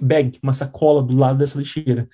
bag, 0.00 0.36
uma 0.42 0.52
sacola 0.52 1.00
do 1.00 1.14
lado 1.14 1.38
dessa 1.38 1.56
lixeira. 1.56 2.08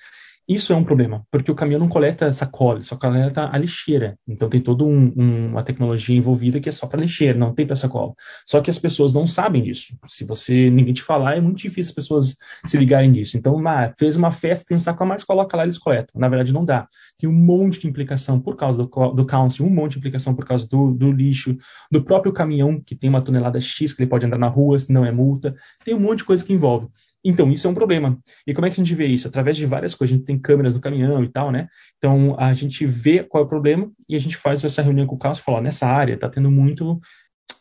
Isso 0.47 0.73
é 0.73 0.75
um 0.75 0.83
problema, 0.83 1.25
porque 1.31 1.49
o 1.49 1.55
caminhão 1.55 1.79
não 1.79 1.87
coleta 1.87 2.33
sacola, 2.33 2.83
só 2.83 2.97
coleta 2.97 3.49
a 3.49 3.57
lixeira. 3.57 4.17
Então 4.27 4.49
tem 4.49 4.59
toda 4.59 4.83
um, 4.83 5.13
um, 5.15 5.47
uma 5.51 5.63
tecnologia 5.63 6.17
envolvida 6.17 6.59
que 6.59 6.67
é 6.67 6.71
só 6.71 6.85
para 6.85 6.99
lixeira, 6.99 7.37
não 7.37 7.53
tem 7.53 7.65
para 7.65 7.77
sacola. 7.77 8.13
Só 8.45 8.59
que 8.59 8.69
as 8.69 8.77
pessoas 8.77 9.13
não 9.13 9.25
sabem 9.25 9.63
disso. 9.63 9.95
Se 10.05 10.25
você 10.25 10.69
ninguém 10.69 10.93
te 10.93 11.01
falar, 11.01 11.37
é 11.37 11.41
muito 11.41 11.59
difícil 11.59 11.91
as 11.91 11.95
pessoas 11.95 12.35
se 12.65 12.77
ligarem 12.77 13.09
disso. 13.11 13.37
Então, 13.37 13.65
ah, 13.65 13.93
fez 13.97 14.17
uma 14.17 14.31
festa, 14.31 14.65
tem 14.67 14.75
um 14.75 14.81
saco 14.81 15.01
a 15.01 15.05
mais, 15.05 15.23
coloca 15.23 15.55
lá, 15.55 15.63
eles 15.63 15.77
coletam. 15.77 16.19
Na 16.19 16.27
verdade, 16.27 16.51
não 16.51 16.65
dá. 16.65 16.89
Tem 17.17 17.29
um 17.29 17.33
monte 17.33 17.79
de 17.79 17.87
implicação 17.87 18.37
por 18.37 18.57
causa 18.57 18.83
do, 18.83 19.11
do 19.13 19.25
council, 19.25 19.65
um 19.65 19.69
monte 19.69 19.93
de 19.93 19.99
implicação 19.99 20.35
por 20.35 20.45
causa 20.45 20.67
do, 20.67 20.91
do 20.91 21.09
lixo, 21.09 21.55
do 21.89 22.03
próprio 22.03 22.33
caminhão, 22.33 22.81
que 22.81 22.95
tem 22.95 23.09
uma 23.09 23.21
tonelada 23.21 23.61
X 23.61 23.93
que 23.93 24.01
ele 24.01 24.09
pode 24.09 24.25
andar 24.25 24.37
na 24.37 24.47
rua, 24.49 24.77
se 24.77 24.91
não 24.91 25.05
é 25.05 25.11
multa. 25.11 25.55
Tem 25.85 25.93
um 25.93 25.99
monte 25.99 26.17
de 26.17 26.25
coisa 26.25 26.43
que 26.43 26.51
envolve. 26.51 26.89
Então, 27.23 27.49
isso 27.51 27.65
é 27.65 27.69
um 27.69 27.73
problema. 27.73 28.19
E 28.45 28.53
como 28.53 28.67
é 28.67 28.69
que 28.69 28.79
a 28.79 28.83
gente 28.83 28.95
vê 28.95 29.07
isso? 29.07 29.27
Através 29.27 29.55
de 29.55 29.65
várias 29.65 29.95
coisas. 29.95 30.13
A 30.13 30.17
gente 30.17 30.25
tem 30.25 30.37
câmeras 30.37 30.75
no 30.75 30.81
caminhão 30.81 31.23
e 31.23 31.29
tal, 31.29 31.51
né? 31.51 31.67
Então, 31.97 32.35
a 32.37 32.51
gente 32.53 32.85
vê 32.85 33.23
qual 33.23 33.43
é 33.43 33.45
o 33.45 33.49
problema 33.49 33.89
e 34.09 34.15
a 34.15 34.19
gente 34.19 34.35
faz 34.35 34.63
essa 34.63 34.81
reunião 34.81 35.07
com 35.07 35.15
o 35.15 35.19
caso 35.19 35.39
e 35.39 35.43
fala, 35.43 35.61
nessa 35.61 35.87
área 35.87 36.15
está 36.15 36.29
tendo 36.29 36.51
muito 36.51 36.99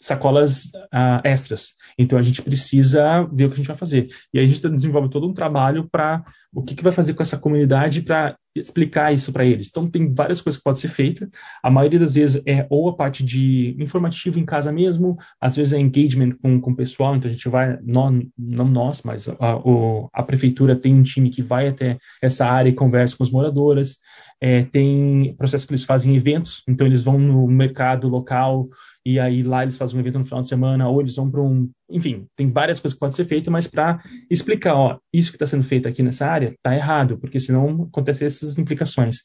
sacolas 0.02 0.64
uh, 0.64 1.20
extras. 1.22 1.74
Então, 1.96 2.18
a 2.18 2.22
gente 2.22 2.42
precisa 2.42 3.22
ver 3.32 3.44
o 3.44 3.48
que 3.48 3.54
a 3.54 3.56
gente 3.58 3.68
vai 3.68 3.76
fazer. 3.76 4.08
E 4.34 4.38
aí 4.38 4.44
a 4.44 4.48
gente 4.48 4.68
desenvolve 4.68 5.08
todo 5.08 5.28
um 5.28 5.32
trabalho 5.32 5.88
para 5.88 6.24
o 6.52 6.60
que, 6.60 6.74
que 6.74 6.82
vai 6.82 6.92
fazer 6.92 7.14
com 7.14 7.22
essa 7.22 7.38
comunidade 7.38 8.02
para 8.02 8.36
explicar 8.54 9.14
isso 9.14 9.32
para 9.32 9.46
eles. 9.46 9.68
Então, 9.70 9.88
tem 9.88 10.12
várias 10.12 10.40
coisas 10.40 10.58
que 10.58 10.64
podem 10.64 10.80
ser 10.80 10.88
feitas. 10.88 11.28
A 11.62 11.70
maioria 11.70 12.00
das 12.00 12.14
vezes 12.14 12.42
é 12.44 12.66
ou 12.68 12.88
a 12.88 12.96
parte 12.96 13.24
de 13.24 13.76
informativo 13.78 14.40
em 14.40 14.44
casa 14.44 14.72
mesmo, 14.72 15.16
às 15.40 15.54
vezes 15.54 15.72
é 15.72 15.78
engagement 15.78 16.32
com, 16.42 16.60
com 16.60 16.72
o 16.72 16.76
pessoal, 16.76 17.14
então 17.14 17.30
a 17.30 17.32
gente 17.32 17.48
vai, 17.48 17.78
não, 17.82 18.20
não 18.36 18.66
nós, 18.66 19.02
mas 19.02 19.28
a, 19.28 19.56
o, 19.56 20.10
a 20.12 20.22
prefeitura 20.22 20.74
tem 20.74 20.94
um 20.94 21.02
time 21.02 21.30
que 21.30 21.42
vai 21.42 21.68
até 21.68 21.96
essa 22.20 22.44
área 22.44 22.68
e 22.68 22.74
conversa 22.74 23.16
com 23.16 23.22
os 23.22 23.30
moradores. 23.30 23.98
É, 24.40 24.64
tem 24.64 25.36
processo 25.38 25.64
que 25.64 25.72
eles 25.72 25.84
fazem 25.84 26.16
eventos, 26.16 26.64
então 26.68 26.84
eles 26.84 27.02
vão 27.02 27.18
no 27.18 27.46
mercado 27.46 28.08
local, 28.08 28.68
e 29.04 29.18
aí 29.18 29.42
lá 29.42 29.62
eles 29.62 29.76
fazem 29.76 29.96
um 29.96 30.00
evento 30.00 30.18
no 30.18 30.24
final 30.24 30.42
de 30.42 30.48
semana, 30.48 30.88
ou 30.88 31.00
eles 31.00 31.16
vão 31.16 31.30
para 31.30 31.40
um. 31.42 31.70
Enfim, 31.90 32.26
tem 32.36 32.50
várias 32.50 32.78
coisas 32.78 32.94
que 32.94 33.00
podem 33.00 33.14
ser 33.14 33.24
feitas, 33.24 33.52
mas 33.52 33.66
para 33.66 34.00
explicar, 34.30 34.74
ó, 34.74 34.98
isso 35.12 35.30
que 35.30 35.36
está 35.36 35.46
sendo 35.46 35.64
feito 35.64 35.88
aqui 35.88 36.02
nessa 36.02 36.26
área 36.26 36.52
está 36.52 36.74
errado, 36.74 37.18
porque 37.18 37.40
senão 37.40 37.84
acontecem 37.84 38.26
essas 38.26 38.58
implicações. 38.58 39.18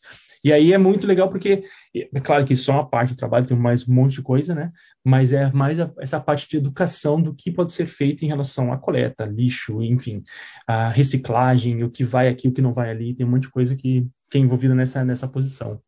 E 0.43 0.53
aí 0.53 0.73
é 0.73 0.77
muito 0.77 1.07
legal 1.07 1.29
porque, 1.29 1.63
é 1.95 2.19
claro 2.19 2.45
que 2.45 2.55
só 2.55 2.73
uma 2.73 2.87
parte 2.87 3.13
do 3.13 3.17
trabalho, 3.17 3.45
tem 3.45 3.57
mais 3.57 3.87
um 3.87 3.93
monte 3.93 4.13
de 4.13 4.21
coisa, 4.21 4.53
né? 4.53 4.71
Mas 5.03 5.31
é 5.33 5.51
mais 5.51 5.79
a, 5.79 5.91
essa 5.99 6.19
parte 6.19 6.47
de 6.49 6.57
educação 6.57 7.21
do 7.21 7.33
que 7.33 7.51
pode 7.51 7.73
ser 7.73 7.87
feito 7.87 8.23
em 8.23 8.27
relação 8.27 8.71
à 8.71 8.77
coleta, 8.77 9.25
lixo, 9.25 9.81
enfim, 9.81 10.23
a 10.67 10.89
reciclagem, 10.89 11.83
o 11.83 11.89
que 11.89 12.03
vai 12.03 12.27
aqui, 12.27 12.47
o 12.47 12.53
que 12.53 12.61
não 12.61 12.73
vai 12.73 12.89
ali, 12.89 13.15
tem 13.15 13.25
um 13.25 13.29
monte 13.29 13.43
de 13.43 13.51
coisa 13.51 13.75
que, 13.75 14.07
que 14.29 14.37
é 14.37 14.41
envolvida 14.41 14.75
nessa, 14.75 15.03
nessa 15.03 15.27
posição. 15.27 15.81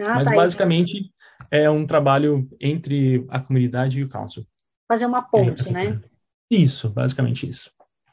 Ah, 0.00 0.16
Mas 0.16 0.28
tá 0.28 0.34
basicamente 0.34 1.12
aí. 1.50 1.62
é 1.62 1.70
um 1.70 1.86
trabalho 1.86 2.48
entre 2.60 3.24
a 3.28 3.40
comunidade 3.40 4.00
e 4.00 4.04
o 4.04 4.08
council. 4.08 4.44
Fazer 4.88 5.06
uma 5.06 5.22
ponte, 5.22 5.68
é, 5.68 5.72
né? 5.72 6.00
Isso, 6.50 6.88
basicamente 6.88 7.48
isso. 7.48 7.70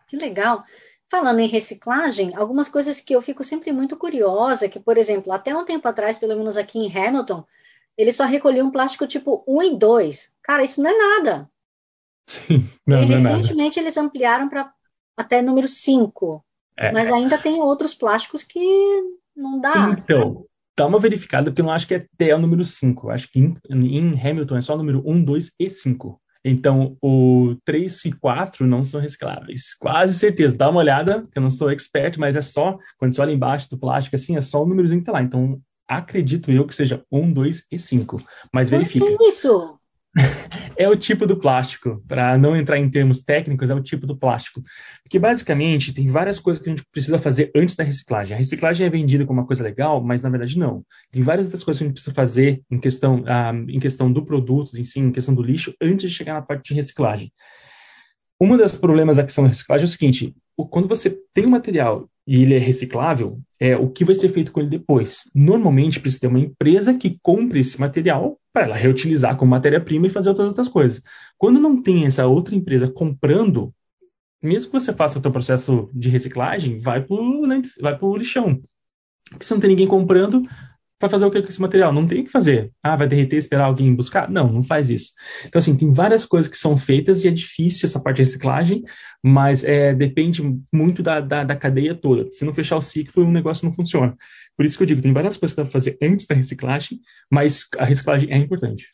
Que 0.07 0.17
legal. 0.17 0.63
Falando 1.09 1.39
em 1.39 1.47
reciclagem, 1.47 2.35
algumas 2.35 2.69
coisas 2.69 3.01
que 3.01 3.13
eu 3.13 3.21
fico 3.21 3.43
sempre 3.43 3.71
muito 3.71 3.97
curiosa, 3.97 4.69
que, 4.69 4.79
por 4.79 4.97
exemplo, 4.97 5.33
até 5.33 5.55
um 5.55 5.65
tempo 5.65 5.87
atrás, 5.87 6.17
pelo 6.17 6.37
menos 6.37 6.55
aqui 6.55 6.79
em 6.79 6.95
Hamilton, 6.95 7.45
eles 7.97 8.15
só 8.15 8.23
recolhiam 8.23 8.71
plástico 8.71 9.05
tipo 9.05 9.43
1 9.47 9.63
e 9.63 9.77
2. 9.77 10.33
Cara, 10.41 10.63
isso 10.63 10.81
não 10.81 10.89
é 10.89 10.97
nada. 10.97 11.49
Sim, 12.25 12.69
não, 12.87 13.03
e 13.03 13.05
não 13.05 13.15
é 13.15 13.17
recentemente 13.17 13.77
nada. 13.77 13.81
eles 13.81 13.97
ampliaram 13.97 14.47
para 14.47 14.71
até 15.17 15.41
número 15.41 15.67
5. 15.67 16.45
É. 16.77 16.91
Mas 16.91 17.11
ainda 17.11 17.37
tem 17.37 17.61
outros 17.61 17.93
plásticos 17.93 18.43
que 18.43 18.59
não 19.35 19.59
dá. 19.59 19.95
Então, 19.97 20.45
dá 20.81 20.87
uma 20.87 20.99
verificada, 20.99 21.51
porque 21.51 21.61
eu 21.61 21.65
não 21.65 21.71
acho 21.71 21.87
que 21.87 21.93
é 21.93 22.07
até 22.13 22.35
o 22.35 22.39
número 22.39 22.65
5. 22.65 23.11
Acho 23.11 23.31
que 23.31 23.39
em, 23.39 23.55
em, 23.69 24.19
Hamilton 24.19 24.57
é 24.57 24.61
só 24.61 24.73
o 24.73 24.77
número 24.77 25.03
1, 25.05 25.23
2 25.23 25.51
e 25.59 25.69
5. 25.69 26.19
Então, 26.43 26.97
o 26.99 27.55
3 27.63 28.05
e 28.05 28.11
4 28.13 28.65
não 28.65 28.83
são 28.83 28.99
recicláveis. 28.99 29.75
Quase 29.79 30.17
certeza. 30.17 30.57
Dá 30.57 30.69
uma 30.69 30.79
olhada, 30.79 31.27
que 31.31 31.37
eu 31.37 31.41
não 31.41 31.51
sou 31.51 31.69
expert, 31.69 32.17
mas 32.17 32.35
é 32.35 32.41
só, 32.41 32.79
quando 32.97 33.13
você 33.13 33.21
olha 33.21 33.31
embaixo 33.31 33.69
do 33.69 33.77
plástico, 33.77 34.15
assim, 34.15 34.35
é 34.35 34.41
só 34.41 34.63
o 34.63 34.65
númerozinho 34.65 35.01
que 35.01 35.05
tá 35.05 35.11
lá. 35.11 35.21
Então, 35.21 35.61
acredito 35.87 36.51
eu 36.51 36.65
que 36.65 36.73
seja 36.73 37.03
1, 37.11 37.31
2 37.31 37.67
e 37.71 37.77
5. 37.77 38.17
Mas 38.51 38.71
verifica. 38.71 39.05
Que 39.05 39.23
isso? 39.25 39.77
é 40.75 40.89
o 40.89 40.95
tipo 40.95 41.25
do 41.25 41.37
plástico, 41.37 42.03
para 42.07 42.37
não 42.37 42.55
entrar 42.55 42.77
em 42.77 42.89
termos 42.89 43.21
técnicos, 43.21 43.69
é 43.69 43.75
o 43.75 43.81
tipo 43.81 44.05
do 44.05 44.15
plástico. 44.15 44.61
Porque 45.03 45.17
basicamente 45.17 45.93
tem 45.93 46.09
várias 46.09 46.39
coisas 46.39 46.61
que 46.61 46.69
a 46.69 46.73
gente 46.73 46.85
precisa 46.91 47.17
fazer 47.17 47.51
antes 47.55 47.75
da 47.75 47.83
reciclagem. 47.83 48.35
A 48.35 48.37
reciclagem 48.37 48.85
é 48.85 48.89
vendida 48.89 49.25
como 49.25 49.39
uma 49.39 49.47
coisa 49.47 49.63
legal, 49.63 50.03
mas 50.03 50.23
na 50.23 50.29
verdade 50.29 50.57
não. 50.57 50.83
Tem 51.11 51.21
várias 51.21 51.49
das 51.49 51.63
coisas 51.63 51.79
que 51.79 51.83
a 51.83 51.87
gente 51.87 51.95
precisa 51.95 52.13
fazer 52.13 52.61
em 52.69 52.77
questão, 52.77 53.23
ah, 53.27 53.53
em 53.67 53.79
questão 53.79 54.11
do 54.11 54.25
produto, 54.25 54.77
em 54.77 54.83
si, 54.83 54.99
em 54.99 55.11
questão 55.11 55.33
do 55.33 55.41
lixo, 55.41 55.73
antes 55.81 56.09
de 56.09 56.15
chegar 56.15 56.33
na 56.33 56.41
parte 56.41 56.69
de 56.69 56.73
reciclagem. 56.73 57.31
Um 58.43 58.57
dos 58.57 58.75
problemas 58.75 59.17
da 59.17 59.23
questão 59.23 59.43
da 59.43 59.49
reciclagem 59.49 59.83
é 59.83 59.87
o 59.87 59.91
seguinte: 59.91 60.35
quando 60.71 60.87
você 60.87 61.15
tem 61.31 61.45
um 61.45 61.51
material 61.51 62.09
e 62.25 62.41
ele 62.41 62.55
é 62.55 62.57
reciclável, 62.57 63.39
é 63.59 63.77
o 63.77 63.87
que 63.87 64.03
vai 64.03 64.15
ser 64.15 64.29
feito 64.29 64.51
com 64.51 64.59
ele 64.59 64.69
depois. 64.69 65.29
Normalmente 65.35 65.99
precisa 65.99 66.21
ter 66.21 66.27
uma 66.27 66.39
empresa 66.39 66.91
que 66.91 67.19
compre 67.21 67.59
esse 67.59 67.79
material 67.79 68.39
para 68.51 68.65
ela 68.65 68.75
reutilizar 68.75 69.37
como 69.37 69.51
matéria-prima 69.51 70.07
e 70.07 70.09
fazer 70.09 70.29
outras 70.29 70.47
outras 70.47 70.67
coisas. 70.67 71.03
Quando 71.37 71.59
não 71.59 71.79
tem 71.79 72.07
essa 72.07 72.25
outra 72.25 72.55
empresa 72.55 72.91
comprando, 72.91 73.71
mesmo 74.41 74.71
que 74.71 74.79
você 74.79 74.91
faça 74.91 75.19
o 75.19 75.21
seu 75.21 75.31
processo 75.31 75.87
de 75.93 76.09
reciclagem, 76.09 76.79
vai 76.79 76.99
para 76.99 77.15
o 77.15 77.47
vai 77.79 77.95
lixão. 78.17 78.59
Porque 79.29 79.45
se 79.45 79.53
não 79.53 79.61
tem 79.61 79.69
ninguém 79.69 79.87
comprando, 79.87 80.47
vai 81.01 81.09
fazer 81.09 81.25
o 81.25 81.31
que 81.31 81.41
com 81.41 81.49
esse 81.49 81.61
material? 81.61 81.91
Não 81.91 82.07
tem 82.07 82.21
o 82.21 82.23
que 82.23 82.31
fazer. 82.31 82.71
Ah, 82.81 82.95
vai 82.95 83.07
derreter, 83.07 83.35
esperar 83.35 83.65
alguém 83.65 83.93
buscar? 83.93 84.29
Não, 84.29 84.51
não 84.51 84.63
faz 84.63 84.89
isso. 84.89 85.11
Então, 85.45 85.59
assim, 85.59 85.75
tem 85.75 85.91
várias 85.91 86.23
coisas 86.23 86.49
que 86.49 86.57
são 86.57 86.77
feitas 86.77 87.23
e 87.23 87.27
é 87.27 87.31
difícil 87.31 87.87
essa 87.87 87.99
parte 87.99 88.17
de 88.17 88.23
reciclagem, 88.23 88.83
mas 89.21 89.63
é, 89.63 89.93
depende 89.93 90.41
muito 90.71 91.03
da, 91.03 91.19
da, 91.19 91.43
da 91.43 91.55
cadeia 91.55 91.95
toda. 91.95 92.31
Se 92.31 92.45
não 92.45 92.53
fechar 92.53 92.77
o 92.77 92.81
ciclo, 92.81 93.25
o 93.25 93.31
negócio 93.31 93.65
não 93.65 93.73
funciona. 93.73 94.15
Por 94.55 94.65
isso 94.65 94.77
que 94.77 94.83
eu 94.83 94.87
digo, 94.87 95.01
tem 95.01 95.11
várias 95.11 95.35
coisas 95.35 95.55
que 95.55 95.61
dá 95.61 95.65
para 95.65 95.71
fazer 95.71 95.97
antes 96.01 96.27
da 96.27 96.35
reciclagem, 96.35 96.99
mas 97.29 97.65
a 97.77 97.85
reciclagem 97.85 98.31
é 98.31 98.37
importante. 98.37 98.87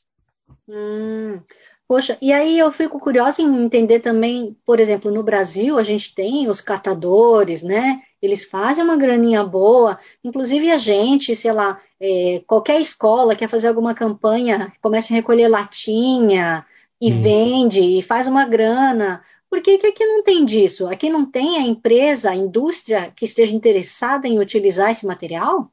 Hum, 0.68 1.40
poxa, 1.88 2.18
e 2.22 2.32
aí 2.32 2.58
eu 2.58 2.72
fico 2.72 3.00
curiosa 3.00 3.42
em 3.42 3.66
entender 3.66 4.00
também, 4.00 4.56
por 4.66 4.80
exemplo, 4.80 5.12
no 5.12 5.24
Brasil 5.24 5.78
a 5.78 5.84
gente 5.84 6.14
tem 6.16 6.50
os 6.50 6.62
catadores, 6.62 7.64
né? 7.64 8.02
Eles 8.22 8.46
fazem 8.46 8.84
uma 8.84 8.98
graninha 8.98 9.44
boa, 9.44 10.00
inclusive 10.24 10.72
a 10.72 10.78
gente, 10.78 11.36
sei 11.36 11.52
lá, 11.52 11.80
é, 12.00 12.42
qualquer 12.48 12.80
escola 12.80 13.36
quer 13.36 13.50
fazer 13.50 13.68
alguma 13.68 13.94
campanha, 13.94 14.74
começa 14.82 15.14
a 15.14 15.16
recolher 15.16 15.48
latinha 15.48 16.66
e 17.00 17.12
hum. 17.12 17.22
vende 17.22 17.80
e 17.80 18.02
faz 18.02 18.28
uma 18.28 18.46
grana. 18.46 19.22
Por 19.50 19.62
que, 19.62 19.78
que 19.78 19.88
aqui 19.88 20.06
não 20.06 20.24
tem 20.24 20.46
disso? 20.46 20.88
Aqui 20.88 21.10
não 21.10 21.30
tem 21.30 21.58
a 21.58 21.62
empresa, 21.62 22.32
a 22.32 22.36
indústria 22.36 23.12
que 23.16 23.26
esteja 23.26 23.56
interessada 23.56 24.28
em 24.28 24.40
utilizar 24.40 24.92
esse 24.92 25.06
material? 25.06 25.72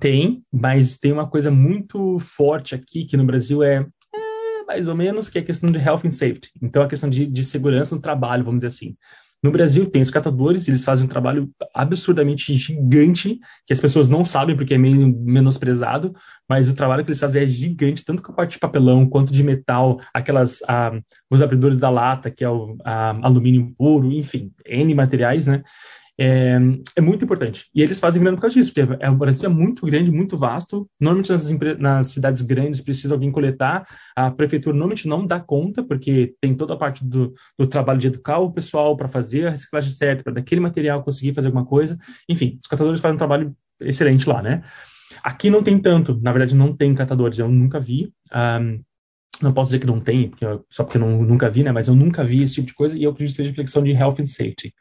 Tem, 0.00 0.42
mas 0.50 0.96
tem 0.96 1.12
uma 1.12 1.28
coisa 1.28 1.50
muito 1.50 2.18
forte 2.18 2.74
aqui 2.74 3.04
que 3.04 3.16
no 3.16 3.24
Brasil 3.24 3.62
é, 3.62 3.86
é 4.14 4.64
mais 4.64 4.88
ou 4.88 4.94
menos 4.94 5.28
que 5.28 5.38
é 5.38 5.40
a 5.40 5.44
questão 5.44 5.70
de 5.70 5.78
health 5.78 6.00
and 6.04 6.10
safety. 6.10 6.50
Então 6.60 6.82
a 6.82 6.88
questão 6.88 7.08
de, 7.10 7.26
de 7.26 7.44
segurança 7.44 7.94
no 7.94 8.00
trabalho, 8.00 8.44
vamos 8.44 8.62
dizer 8.62 8.68
assim. 8.68 8.96
No 9.42 9.50
Brasil 9.50 9.90
tem 9.90 10.00
os 10.00 10.10
catadores, 10.10 10.68
eles 10.68 10.84
fazem 10.84 11.04
um 11.04 11.08
trabalho 11.08 11.50
absurdamente 11.74 12.54
gigante, 12.54 13.40
que 13.66 13.72
as 13.72 13.80
pessoas 13.80 14.08
não 14.08 14.24
sabem 14.24 14.56
porque 14.56 14.74
é 14.74 14.78
meio 14.78 15.08
menosprezado, 15.18 16.14
mas 16.48 16.68
o 16.68 16.76
trabalho 16.76 17.02
que 17.04 17.10
eles 17.10 17.18
fazem 17.18 17.42
é 17.42 17.46
gigante, 17.46 18.04
tanto 18.04 18.22
com 18.22 18.30
a 18.30 18.34
parte 18.36 18.52
de 18.52 18.60
papelão 18.60 19.08
quanto 19.08 19.32
de 19.32 19.42
metal, 19.42 20.00
aquelas, 20.14 20.60
ah, 20.68 20.92
os 21.28 21.42
abridores 21.42 21.76
da 21.76 21.90
lata, 21.90 22.30
que 22.30 22.44
é 22.44 22.48
o 22.48 22.76
ah, 22.84 23.18
alumínio 23.22 23.74
puro, 23.76 24.12
enfim, 24.12 24.52
N 24.64 24.94
materiais, 24.94 25.48
né? 25.48 25.62
É, 26.18 26.58
é, 26.96 27.00
muito 27.00 27.24
importante. 27.24 27.66
E 27.74 27.82
eles 27.82 27.98
fazem 27.98 28.20
grana 28.20 28.36
por 28.36 28.42
causa 28.42 28.54
disso, 28.54 28.72
porque 28.72 29.02
é, 29.02 29.10
o 29.10 29.16
Brasil 29.16 29.46
é 29.46 29.52
muito 29.52 29.84
grande, 29.86 30.10
muito 30.10 30.36
vasto. 30.36 30.88
Normalmente 31.00 31.30
nas, 31.30 31.48
nas, 31.78 32.08
cidades 32.08 32.42
grandes 32.42 32.80
precisa 32.80 33.14
alguém 33.14 33.30
coletar. 33.30 33.86
A 34.14 34.30
prefeitura 34.30 34.74
normalmente 34.74 35.08
não 35.08 35.26
dá 35.26 35.40
conta, 35.40 35.82
porque 35.82 36.34
tem 36.40 36.54
toda 36.54 36.74
a 36.74 36.76
parte 36.76 37.04
do, 37.04 37.32
do 37.58 37.66
trabalho 37.66 37.98
de 37.98 38.08
educar 38.08 38.38
o 38.38 38.52
pessoal 38.52 38.96
para 38.96 39.08
fazer 39.08 39.46
a 39.46 39.50
reciclagem 39.50 39.90
certa, 39.90 40.22
para 40.22 40.34
daquele 40.34 40.60
material 40.60 41.02
conseguir 41.02 41.34
fazer 41.34 41.48
alguma 41.48 41.64
coisa. 41.64 41.98
Enfim, 42.28 42.58
os 42.60 42.68
catadores 42.68 43.00
fazem 43.00 43.14
um 43.14 43.18
trabalho 43.18 43.56
excelente 43.80 44.28
lá, 44.28 44.42
né? 44.42 44.62
Aqui 45.22 45.50
não 45.50 45.62
tem 45.62 45.78
tanto, 45.78 46.18
na 46.22 46.32
verdade 46.32 46.54
não 46.54 46.74
tem 46.74 46.94
catadores, 46.94 47.38
eu 47.38 47.48
nunca 47.48 47.78
vi. 47.78 48.12
Um, 48.34 48.82
não 49.40 49.52
posso 49.52 49.70
dizer 49.70 49.80
que 49.80 49.86
não 49.86 50.00
tem, 50.00 50.28
porque 50.28 50.44
só 50.70 50.84
porque 50.84 50.98
eu 50.98 51.06
nunca 51.06 51.50
vi, 51.50 51.64
né? 51.64 51.72
Mas 51.72 51.88
eu 51.88 51.94
nunca 51.94 52.22
vi 52.22 52.42
esse 52.42 52.54
tipo 52.54 52.66
de 52.68 52.74
coisa 52.74 52.96
e 52.96 53.02
eu 53.02 53.10
acredito 53.10 53.34
que 53.34 53.36
seja 53.36 53.50
reflexão 53.50 53.82
de 53.82 53.90
health 53.90 54.20
and 54.20 54.26
safety. 54.26 54.72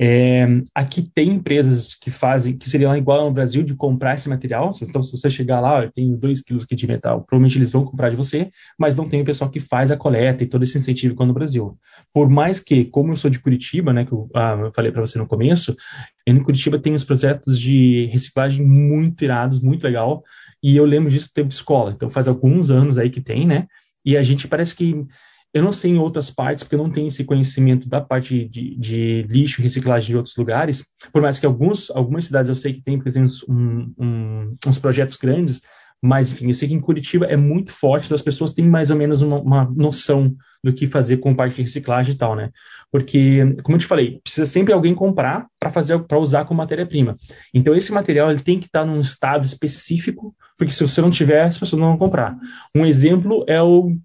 É, 0.00 0.46
aqui 0.72 1.02
tem 1.02 1.30
empresas 1.30 1.94
que 1.94 2.08
fazem, 2.08 2.56
que 2.56 2.70
seriam 2.70 2.96
igual 2.96 3.24
no 3.24 3.32
Brasil, 3.32 3.64
de 3.64 3.74
comprar 3.74 4.14
esse 4.14 4.28
material. 4.28 4.70
Então, 4.80 5.02
se 5.02 5.10
você 5.10 5.28
chegar 5.28 5.60
lá, 5.60 5.82
eu 5.82 5.90
tenho 5.90 6.16
2 6.16 6.40
quilos 6.40 6.62
aqui 6.62 6.76
de 6.76 6.86
metal, 6.86 7.22
provavelmente 7.22 7.58
eles 7.58 7.72
vão 7.72 7.84
comprar 7.84 8.10
de 8.10 8.16
você, 8.16 8.50
mas 8.78 8.96
não 8.96 9.08
tem 9.08 9.20
o 9.20 9.24
pessoal 9.24 9.50
que 9.50 9.58
faz 9.58 9.90
a 9.90 9.96
coleta 9.96 10.44
e 10.44 10.46
todo 10.46 10.62
esse 10.62 10.78
incentivo 10.78 11.14
igual 11.14 11.26
no 11.26 11.34
Brasil. 11.34 11.76
Por 12.12 12.30
mais 12.30 12.60
que, 12.60 12.84
como 12.84 13.12
eu 13.12 13.16
sou 13.16 13.28
de 13.28 13.40
Curitiba, 13.40 13.92
né, 13.92 14.04
que 14.04 14.12
eu, 14.12 14.30
ah, 14.34 14.56
eu 14.60 14.72
falei 14.72 14.92
para 14.92 15.00
você 15.00 15.18
no 15.18 15.26
começo, 15.26 15.76
em 16.24 16.42
Curitiba 16.42 16.78
tem 16.78 16.94
os 16.94 17.04
projetos 17.04 17.58
de 17.58 18.06
reciclagem 18.12 18.64
muito 18.64 19.24
irados, 19.24 19.60
muito 19.60 19.82
legal, 19.82 20.22
e 20.62 20.76
eu 20.76 20.84
lembro 20.84 21.10
disso 21.10 21.26
do 21.26 21.32
tempo 21.32 21.48
de 21.48 21.54
escola. 21.54 21.90
Então, 21.90 22.08
faz 22.08 22.28
alguns 22.28 22.70
anos 22.70 22.98
aí 22.98 23.10
que 23.10 23.20
tem, 23.20 23.46
né? 23.46 23.66
E 24.04 24.16
a 24.16 24.22
gente 24.22 24.46
parece 24.46 24.76
que 24.76 25.04
eu 25.52 25.62
não 25.62 25.72
sei 25.72 25.92
em 25.92 25.98
outras 25.98 26.30
partes, 26.30 26.62
porque 26.62 26.74
eu 26.74 26.82
não 26.82 26.90
tenho 26.90 27.08
esse 27.08 27.24
conhecimento 27.24 27.88
da 27.88 28.00
parte 28.00 28.48
de, 28.48 28.76
de 28.76 29.22
lixo 29.28 29.60
e 29.60 29.64
reciclagem 29.64 30.10
de 30.10 30.16
outros 30.16 30.36
lugares, 30.36 30.84
por 31.12 31.22
mais 31.22 31.40
que 31.40 31.46
alguns, 31.46 31.90
algumas 31.90 32.26
cidades 32.26 32.48
eu 32.48 32.54
sei 32.54 32.72
que 32.72 32.82
tem, 32.82 32.96
porque 32.96 33.10
tem 33.10 33.22
uns, 33.22 33.42
um, 33.48 33.92
um, 33.98 34.56
uns 34.66 34.78
projetos 34.78 35.16
grandes, 35.16 35.62
mas, 36.00 36.30
enfim, 36.30 36.48
eu 36.48 36.54
sei 36.54 36.68
que 36.68 36.74
em 36.74 36.80
Curitiba 36.80 37.26
é 37.26 37.36
muito 37.36 37.72
forte, 37.72 38.06
então 38.06 38.14
as 38.14 38.22
pessoas 38.22 38.52
têm 38.52 38.68
mais 38.68 38.88
ou 38.90 38.96
menos 38.96 39.20
uma, 39.20 39.40
uma 39.40 39.64
noção 39.64 40.34
do 40.62 40.72
que 40.72 40.86
fazer 40.86 41.18
com 41.18 41.34
parte 41.34 41.56
de 41.56 41.62
reciclagem 41.62 42.14
e 42.14 42.16
tal, 42.16 42.36
né? 42.36 42.50
Porque, 42.90 43.54
como 43.62 43.76
eu 43.76 43.80
te 43.80 43.86
falei, 43.86 44.20
precisa 44.22 44.46
sempre 44.46 44.72
alguém 44.72 44.94
comprar 44.94 45.46
para 45.58 45.70
fazer 45.70 45.98
para 46.00 46.18
usar 46.18 46.44
como 46.44 46.58
matéria-prima. 46.58 47.14
Então 47.52 47.74
esse 47.74 47.92
material 47.92 48.30
ele 48.30 48.40
tem 48.40 48.58
que 48.58 48.66
estar 48.66 48.84
num 48.84 49.00
estado 49.00 49.44
específico, 49.44 50.34
porque 50.56 50.72
se 50.72 50.86
você 50.86 51.00
não 51.00 51.10
tiver, 51.10 51.42
as 51.44 51.58
pessoas 51.58 51.80
não 51.80 51.88
vão 51.88 51.98
comprar. 51.98 52.36
Um 52.74 52.86
exemplo 52.86 53.44
é 53.48 53.60
o 53.62 53.96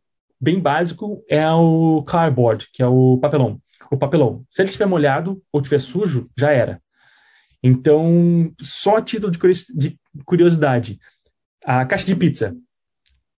bem 0.44 0.60
básico 0.60 1.24
é 1.30 1.50
o 1.50 2.04
cardboard, 2.04 2.68
que 2.74 2.84
é 2.84 2.88
o 2.88 3.18
papelão. 3.18 3.62
O 3.90 3.98
papelão. 3.98 4.44
Se 4.52 4.62
ele 4.62 4.68
estiver 4.68 4.86
molhado 4.86 5.42
ou 5.52 5.62
estiver 5.62 5.80
sujo, 5.80 6.26
já 6.38 6.52
era. 6.52 6.82
Então, 7.64 8.52
só 8.60 8.98
a 8.98 9.02
título 9.02 9.32
de 9.32 9.98
curiosidade, 10.26 11.00
a 11.64 11.86
caixa 11.86 12.06
de 12.06 12.16
pizza, 12.16 12.54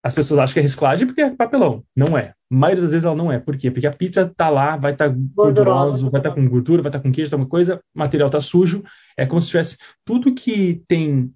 as 0.02 0.16
pessoas 0.16 0.40
acham 0.40 0.54
que 0.54 0.60
é 0.60 0.64
reciclagem 0.64 1.06
porque 1.06 1.22
é 1.22 1.30
papelão. 1.30 1.84
Não 1.94 2.18
é. 2.18 2.34
A 2.50 2.56
maioria 2.56 2.84
das 2.84 2.92
vezes 2.92 3.04
ela 3.04 3.16
não 3.16 3.30
é. 3.30 3.38
Por 3.38 3.58
quê? 3.58 3.70
Porque 3.70 3.88
a 3.88 3.92
pizza 3.92 4.32
tá 4.34 4.50
lá, 4.50 4.78
vai 4.78 4.94
estar 4.94 5.10
tá 5.10 5.16
gordurosa, 5.36 5.98
vai 6.10 6.22
estar 6.22 6.30
tá 6.30 6.32
com 6.32 6.48
gordura, 6.48 6.82
vai 6.82 6.90
estar 6.90 7.00
tá 7.00 7.04
com 7.04 7.12
queijo, 7.12 7.34
alguma 7.34 7.50
coisa, 7.50 7.82
o 7.94 8.00
material 8.00 8.30
tá 8.30 8.40
sujo. 8.40 8.82
É 9.18 9.26
como 9.26 9.42
se 9.42 9.50
tivesse 9.50 9.78
tudo 10.06 10.34
que 10.34 10.82
tem 10.88 11.34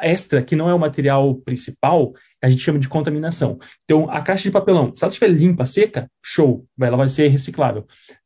extra, 0.00 0.42
que 0.42 0.54
não 0.54 0.70
é 0.70 0.74
o 0.74 0.78
material 0.78 1.34
principal, 1.36 2.12
a 2.42 2.48
gente 2.48 2.62
chama 2.62 2.78
de 2.78 2.88
contaminação. 2.88 3.58
Então, 3.84 4.10
a 4.10 4.20
caixa 4.22 4.44
de 4.44 4.50
papelão, 4.50 4.94
se 4.94 5.04
ela 5.04 5.10
estiver 5.10 5.28
limpa, 5.28 5.66
seca, 5.66 6.10
show, 6.22 6.64
ela 6.80 6.96
vai 6.96 7.08
ser 7.08 7.28
reciclável, 7.28 7.82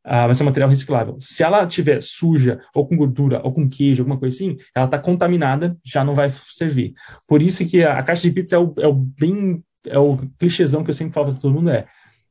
uh, 0.07 0.27
vai 0.27 0.35
ser 0.35 0.45
material 0.45 0.71
reciclável. 0.71 1.17
Se 1.21 1.43
ela 1.43 1.65
estiver 1.65 2.01
suja, 2.03 2.61
ou 2.75 2.87
com 2.87 2.97
gordura, 2.97 3.41
ou 3.43 3.53
com 3.53 3.69
queijo, 3.69 4.03
alguma 4.03 4.19
coisa 4.19 4.37
assim, 4.37 4.57
ela 4.75 4.85
está 4.87 4.99
contaminada, 4.99 5.77
já 5.85 6.05
não 6.05 6.15
vai 6.15 6.33
servir. 6.51 6.95
Por 7.27 7.43
isso 7.43 7.67
que 7.67 7.83
a, 7.83 7.99
a 7.99 8.03
caixa 8.03 8.23
de 8.23 8.31
pizza 8.31 8.57
é 8.57 8.59
o, 8.59 8.75
é 8.79 8.87
o, 8.87 8.95
bem, 8.95 9.63
é 9.87 9.99
o 9.99 10.19
clichêzão 10.39 10.85
que 10.85 10.91
eu 10.91 10.95
sempre 10.95 11.15
falo 11.15 11.33
para 11.33 11.41
todo 11.41 11.55
mundo, 11.55 11.71
é, 11.71 11.87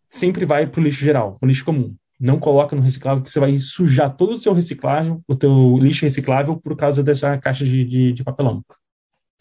sempre 0.08 0.46
vai 0.46 0.68
para 0.68 0.80
o 0.80 0.84
lixo 0.84 1.04
geral, 1.04 1.38
o 1.42 1.46
lixo 1.46 1.66
comum. 1.66 1.94
Não 2.20 2.40
coloca 2.40 2.76
no 2.76 2.82
reciclável, 2.82 3.22
porque 3.22 3.34
você 3.34 3.40
vai 3.40 3.60
sujar 3.60 4.16
todo 4.16 4.32
o 4.32 4.38
seu 4.38 4.54
reciclável, 4.54 5.22
o 5.28 5.36
teu 5.36 5.78
lixo 5.78 6.06
reciclável, 6.06 6.56
por 6.56 6.78
causa 6.78 7.04
dessa 7.04 7.38
caixa 7.38 7.66
de, 7.66 7.84
de, 7.84 8.14
de 8.14 8.24
papelão. 8.24 8.64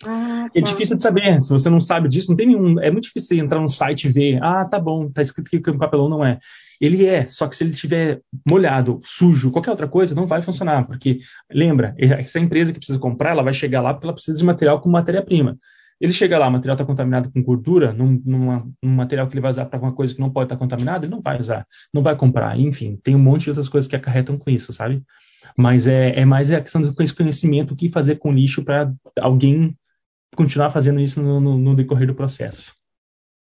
Ah, 0.04 0.48
é 0.54 0.60
tá. 0.60 0.68
É 0.68 0.72
difícil 0.72 0.96
de 0.96 1.02
saber. 1.02 1.40
Se 1.40 1.50
você 1.50 1.70
não 1.70 1.80
sabe 1.80 2.08
disso, 2.08 2.30
não 2.30 2.36
tem 2.36 2.46
nenhum. 2.46 2.78
É 2.80 2.90
muito 2.90 3.04
difícil 3.04 3.38
entrar 3.38 3.60
no 3.60 3.68
site 3.68 4.04
e 4.04 4.12
ver. 4.12 4.42
Ah, 4.42 4.64
tá 4.64 4.78
bom, 4.78 5.10
tá 5.10 5.22
escrito 5.22 5.62
que 5.62 5.70
o 5.70 5.78
papelão 5.78 6.08
não 6.08 6.24
é. 6.24 6.38
Ele 6.80 7.06
é, 7.06 7.26
só 7.28 7.46
que 7.46 7.54
se 7.54 7.62
ele 7.62 7.72
tiver 7.72 8.20
molhado, 8.48 9.00
sujo, 9.04 9.52
qualquer 9.52 9.70
outra 9.70 9.86
coisa, 9.86 10.16
não 10.16 10.26
vai 10.26 10.42
funcionar. 10.42 10.84
Porque, 10.84 11.20
lembra, 11.52 11.94
essa 11.96 12.40
empresa 12.40 12.72
que 12.72 12.78
precisa 12.78 12.98
comprar, 12.98 13.30
ela 13.30 13.42
vai 13.42 13.52
chegar 13.52 13.80
lá 13.80 13.94
porque 13.94 14.06
ela 14.06 14.14
precisa 14.14 14.36
de 14.36 14.44
material 14.44 14.80
com 14.80 14.90
matéria-prima. 14.90 15.56
Ele 16.00 16.12
chega 16.12 16.36
lá, 16.36 16.48
o 16.48 16.50
material 16.50 16.74
está 16.74 16.84
contaminado 16.84 17.30
com 17.30 17.40
gordura, 17.40 17.92
num, 17.92 18.20
numa, 18.26 18.68
num 18.82 18.90
material 18.90 19.28
que 19.28 19.34
ele 19.34 19.40
vai 19.40 19.52
usar 19.52 19.66
para 19.66 19.76
alguma 19.76 19.92
coisa 19.92 20.12
que 20.12 20.20
não 20.20 20.30
pode 20.30 20.46
estar 20.46 20.56
tá 20.56 20.58
contaminado, 20.58 21.04
ele 21.04 21.12
não 21.12 21.20
vai 21.20 21.38
usar, 21.38 21.64
não 21.94 22.02
vai 22.02 22.16
comprar. 22.16 22.58
Enfim, 22.58 22.98
tem 23.04 23.14
um 23.14 23.20
monte 23.20 23.44
de 23.44 23.50
outras 23.50 23.68
coisas 23.68 23.88
que 23.88 23.94
acarretam 23.94 24.36
com 24.36 24.50
isso, 24.50 24.72
sabe? 24.72 25.00
Mas 25.56 25.86
é, 25.86 26.18
é 26.18 26.24
mais 26.24 26.50
a 26.50 26.60
questão 26.60 26.80
do 26.80 26.92
conhecimento, 26.92 27.74
o 27.74 27.76
que 27.76 27.88
fazer 27.88 28.16
com 28.16 28.32
lixo 28.32 28.64
para 28.64 28.92
alguém 29.20 29.76
continuar 30.36 30.70
fazendo 30.70 31.00
isso 31.00 31.22
no, 31.22 31.40
no, 31.40 31.58
no 31.58 31.74
decorrer 31.74 32.06
do 32.06 32.14
processo. 32.14 32.74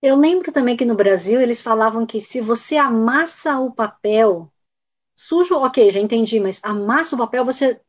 Eu 0.01 0.15
lembro 0.15 0.51
também 0.51 0.77
que 0.77 0.85
no 0.85 0.95
Brasil 0.95 1.41
eles 1.41 1.61
falavam 1.61 2.05
que 2.05 2.21
se 2.21 2.39
você 2.39 2.77
amassa 2.77 3.59
o 3.59 3.71
papel 3.71 4.51
sujo, 5.17 5.55
ok, 5.55 5.91
já 5.91 5.99
entendi, 5.99 6.39
mas 6.39 6.61
amassa 6.63 7.15
o 7.15 7.17
papel, 7.17 7.43
você 7.43 7.81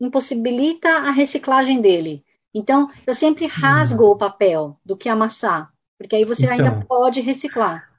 impossibilita 0.00 0.88
a 0.88 1.10
reciclagem 1.10 1.80
dele. 1.80 2.24
Então, 2.54 2.88
eu 3.04 3.12
sempre 3.12 3.46
rasgo 3.46 4.04
hum. 4.04 4.10
o 4.10 4.16
papel 4.16 4.78
do 4.84 4.96
que 4.96 5.08
amassar, 5.08 5.72
porque 5.98 6.14
aí 6.14 6.24
você 6.24 6.44
então, 6.44 6.56
ainda 6.56 6.84
pode 6.86 7.20
reciclar. 7.20 7.90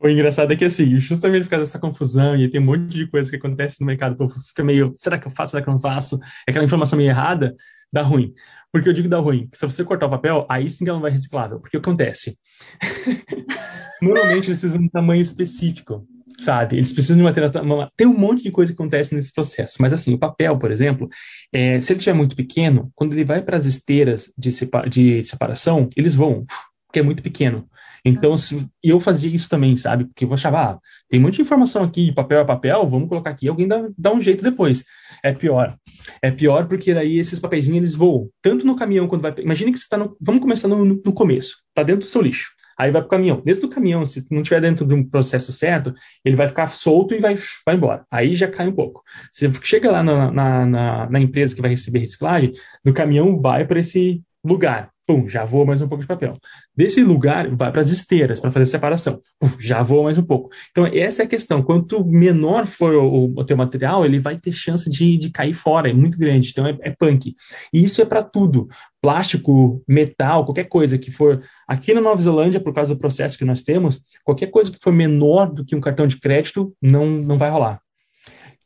O 0.00 0.08
engraçado 0.08 0.52
é 0.52 0.56
que, 0.56 0.64
assim, 0.64 0.98
justamente 0.98 1.44
por 1.44 1.50
causa 1.50 1.66
dessa 1.66 1.78
confusão 1.78 2.34
e 2.34 2.50
tem 2.50 2.60
um 2.60 2.64
monte 2.64 2.88
de 2.88 3.06
coisa 3.06 3.30
que 3.30 3.36
acontece 3.36 3.80
no 3.80 3.86
mercado, 3.86 4.14
o 4.14 4.16
povo 4.16 4.40
fica 4.40 4.64
meio, 4.64 4.92
será 4.96 5.18
que 5.18 5.28
eu 5.28 5.30
faço, 5.30 5.52
será 5.52 5.62
que 5.62 5.68
eu 5.68 5.74
não 5.74 5.80
faço? 5.80 6.18
É 6.48 6.50
aquela 6.50 6.64
informação 6.64 6.96
meio 6.96 7.10
errada, 7.10 7.54
dá 7.92 8.02
ruim. 8.02 8.32
Porque 8.72 8.88
eu 8.88 8.92
digo 8.92 9.08
dá 9.08 9.18
ruim, 9.18 9.48
se 9.52 9.66
você 9.66 9.84
cortar 9.84 10.06
o 10.06 10.10
papel, 10.10 10.46
aí 10.48 10.68
sim 10.70 10.84
que 10.84 10.90
ela 10.90 10.98
não 10.98 11.02
vai 11.02 11.10
reciclável. 11.10 11.60
Porque 11.60 11.76
acontece? 11.76 12.38
Normalmente 14.00 14.48
eles 14.48 14.58
precisam 14.58 14.78
de 14.78 14.86
um 14.86 14.88
tamanho 14.90 15.20
específico, 15.20 16.06
sabe? 16.38 16.76
Eles 16.76 16.92
precisam 16.92 17.16
de 17.16 17.22
material. 17.22 17.90
Tem 17.96 18.06
um 18.06 18.16
monte 18.16 18.42
de 18.42 18.50
coisa 18.50 18.72
que 18.72 18.80
acontece 18.80 19.14
nesse 19.14 19.32
processo. 19.32 19.76
Mas 19.80 19.92
assim, 19.92 20.14
o 20.14 20.18
papel, 20.18 20.56
por 20.56 20.70
exemplo, 20.70 21.08
é, 21.52 21.80
se 21.80 21.92
ele 21.92 21.98
estiver 21.98 22.14
muito 22.14 22.36
pequeno, 22.36 22.90
quando 22.94 23.12
ele 23.12 23.24
vai 23.24 23.42
para 23.42 23.56
as 23.56 23.66
esteiras 23.66 24.32
de, 24.38 24.50
de 24.88 25.24
separação, 25.24 25.88
eles 25.96 26.14
vão, 26.14 26.46
porque 26.86 27.00
é 27.00 27.02
muito 27.02 27.22
pequeno. 27.22 27.68
Então, 28.04 28.36
se, 28.36 28.66
eu 28.82 28.98
fazia 29.00 29.34
isso 29.34 29.48
também, 29.48 29.76
sabe? 29.76 30.04
Porque 30.04 30.24
eu 30.24 30.32
achava, 30.32 30.60
ah, 30.60 30.78
tem 31.08 31.20
muita 31.20 31.40
informação 31.40 31.82
aqui, 31.82 32.12
papel 32.12 32.40
é 32.40 32.44
papel, 32.44 32.86
vamos 32.88 33.08
colocar 33.08 33.30
aqui, 33.30 33.48
alguém 33.48 33.68
dá, 33.68 33.88
dá 33.96 34.12
um 34.12 34.20
jeito 34.20 34.42
depois. 34.42 34.84
É 35.22 35.32
pior. 35.32 35.76
É 36.22 36.30
pior 36.30 36.66
porque 36.66 36.94
daí 36.94 37.18
esses 37.18 37.38
papeizinhos 37.38 37.78
eles 37.78 37.94
voam. 37.94 38.28
Tanto 38.42 38.66
no 38.66 38.76
caminhão, 38.76 39.06
quando 39.06 39.22
vai. 39.22 39.34
Imagina 39.38 39.70
que 39.72 39.78
você 39.78 39.84
está 39.84 39.96
no. 39.96 40.16
Vamos 40.20 40.40
começar 40.40 40.68
no, 40.68 40.84
no 40.84 41.12
começo. 41.12 41.58
Está 41.70 41.82
dentro 41.82 42.02
do 42.02 42.10
seu 42.10 42.22
lixo. 42.22 42.50
Aí 42.80 42.90
vai 42.90 43.02
para 43.02 43.08
o 43.08 43.10
caminhão. 43.10 43.42
Dentro 43.44 43.62
do 43.62 43.68
caminhão, 43.68 44.06
se 44.06 44.26
não 44.30 44.40
estiver 44.40 44.62
dentro 44.62 44.86
de 44.86 44.94
um 44.94 45.04
processo 45.04 45.52
certo, 45.52 45.92
ele 46.24 46.34
vai 46.34 46.48
ficar 46.48 46.66
solto 46.68 47.14
e 47.14 47.18
vai, 47.18 47.36
vai 47.66 47.76
embora. 47.76 48.06
Aí 48.10 48.34
já 48.34 48.48
cai 48.48 48.66
um 48.66 48.72
pouco. 48.72 49.02
Você 49.30 49.50
chega 49.62 49.90
lá 49.90 50.02
na, 50.02 50.32
na, 50.32 50.64
na, 50.66 51.10
na 51.10 51.20
empresa 51.20 51.54
que 51.54 51.60
vai 51.60 51.70
receber 51.70 51.98
reciclagem, 51.98 52.52
do 52.82 52.94
caminhão 52.94 53.38
vai 53.38 53.66
para 53.66 53.80
esse 53.80 54.22
lugar 54.42 54.90
pum, 55.10 55.28
já 55.28 55.44
voa 55.44 55.64
mais 55.64 55.82
um 55.82 55.88
pouco 55.88 56.02
de 56.02 56.06
papel. 56.06 56.36
Desse 56.76 57.02
lugar, 57.02 57.48
vai 57.56 57.72
para 57.72 57.80
as 57.80 57.90
esteiras 57.90 58.38
para 58.38 58.52
fazer 58.52 58.62
a 58.62 58.66
separação, 58.66 59.20
pum, 59.40 59.50
já 59.58 59.82
voa 59.82 60.04
mais 60.04 60.18
um 60.18 60.22
pouco. 60.22 60.50
Então, 60.70 60.86
essa 60.86 61.22
é 61.22 61.24
a 61.24 61.28
questão. 61.28 61.64
Quanto 61.64 62.04
menor 62.04 62.64
for 62.64 62.94
o, 62.94 63.32
o 63.36 63.44
teu 63.44 63.56
material, 63.56 64.04
ele 64.04 64.20
vai 64.20 64.38
ter 64.38 64.52
chance 64.52 64.88
de, 64.88 65.18
de 65.18 65.30
cair 65.30 65.52
fora, 65.52 65.90
é 65.90 65.92
muito 65.92 66.16
grande. 66.16 66.50
Então, 66.50 66.64
é, 66.64 66.78
é 66.82 66.90
punk. 66.96 67.34
E 67.72 67.82
isso 67.82 68.00
é 68.00 68.04
para 68.04 68.22
tudo. 68.22 68.68
Plástico, 69.02 69.82
metal, 69.88 70.44
qualquer 70.44 70.68
coisa 70.68 70.96
que 70.96 71.10
for. 71.10 71.42
Aqui 71.66 71.92
na 71.92 72.00
Nova 72.00 72.22
Zelândia, 72.22 72.60
por 72.60 72.72
causa 72.72 72.94
do 72.94 73.00
processo 73.00 73.36
que 73.36 73.44
nós 73.44 73.64
temos, 73.64 74.00
qualquer 74.24 74.46
coisa 74.46 74.70
que 74.70 74.78
for 74.80 74.92
menor 74.92 75.52
do 75.52 75.64
que 75.64 75.74
um 75.74 75.80
cartão 75.80 76.06
de 76.06 76.20
crédito, 76.20 76.72
não, 76.80 77.06
não 77.06 77.36
vai 77.36 77.50
rolar. 77.50 77.80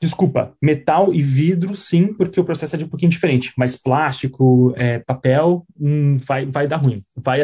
Desculpa, 0.01 0.55
metal 0.61 1.15
e 1.15 1.23
vidro, 1.23 1.75
sim, 1.75 2.13
porque 2.13 2.39
o 2.39 2.45
processo 2.45 2.75
é 2.75 2.79
de 2.79 2.85
um 2.85 2.89
pouquinho 2.89 3.11
diferente. 3.11 3.53
Mas 3.57 3.77
plástico, 3.77 4.75
é, 4.77 4.99
papel, 4.99 5.65
hum, 5.81 6.17
vai, 6.19 6.45
vai 6.47 6.67
dar 6.67 6.77
ruim. 6.77 7.03
Vai, 7.17 7.41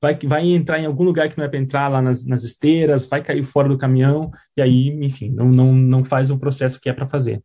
vai, 0.00 0.18
vai 0.24 0.46
entrar 0.48 0.78
em 0.78 0.86
algum 0.86 1.04
lugar 1.04 1.28
que 1.28 1.36
não 1.36 1.44
é 1.44 1.48
para 1.48 1.58
entrar 1.58 1.88
lá 1.88 2.00
nas, 2.00 2.24
nas 2.24 2.44
esteiras, 2.44 3.06
vai 3.06 3.22
cair 3.22 3.42
fora 3.42 3.68
do 3.68 3.78
caminhão, 3.78 4.30
e 4.56 4.62
aí, 4.62 4.88
enfim, 5.02 5.30
não, 5.30 5.48
não, 5.48 5.72
não 5.72 6.04
faz 6.04 6.30
o 6.30 6.38
processo 6.38 6.80
que 6.80 6.88
é 6.88 6.92
para 6.92 7.08
fazer. 7.08 7.42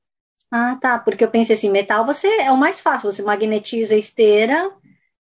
Ah, 0.52 0.78
tá. 0.80 1.00
Porque 1.00 1.24
eu 1.24 1.32
pensei 1.32 1.56
assim, 1.56 1.72
metal 1.72 2.06
você 2.06 2.28
é 2.28 2.52
o 2.52 2.58
mais 2.58 2.80
fácil, 2.80 3.12
você 3.12 3.24
magnetiza 3.24 3.96
a 3.96 3.98
esteira, 3.98 4.72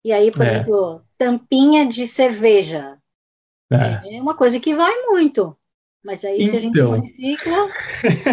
e 0.03 0.11
aí, 0.11 0.29
por 0.31 0.41
é. 0.41 0.49
exemplo, 0.49 1.01
tampinha 1.17 1.87
de 1.87 2.05
cerveja. 2.05 2.97
É. 3.71 4.17
é 4.17 4.21
uma 4.21 4.35
coisa 4.35 4.59
que 4.59 4.75
vai 4.75 4.93
muito. 5.03 5.55
Mas 6.03 6.25
aí, 6.25 6.49
se 6.49 6.57
a 6.57 6.59
gente 6.59 6.79
então. 6.79 6.91
recicla. 6.99 7.69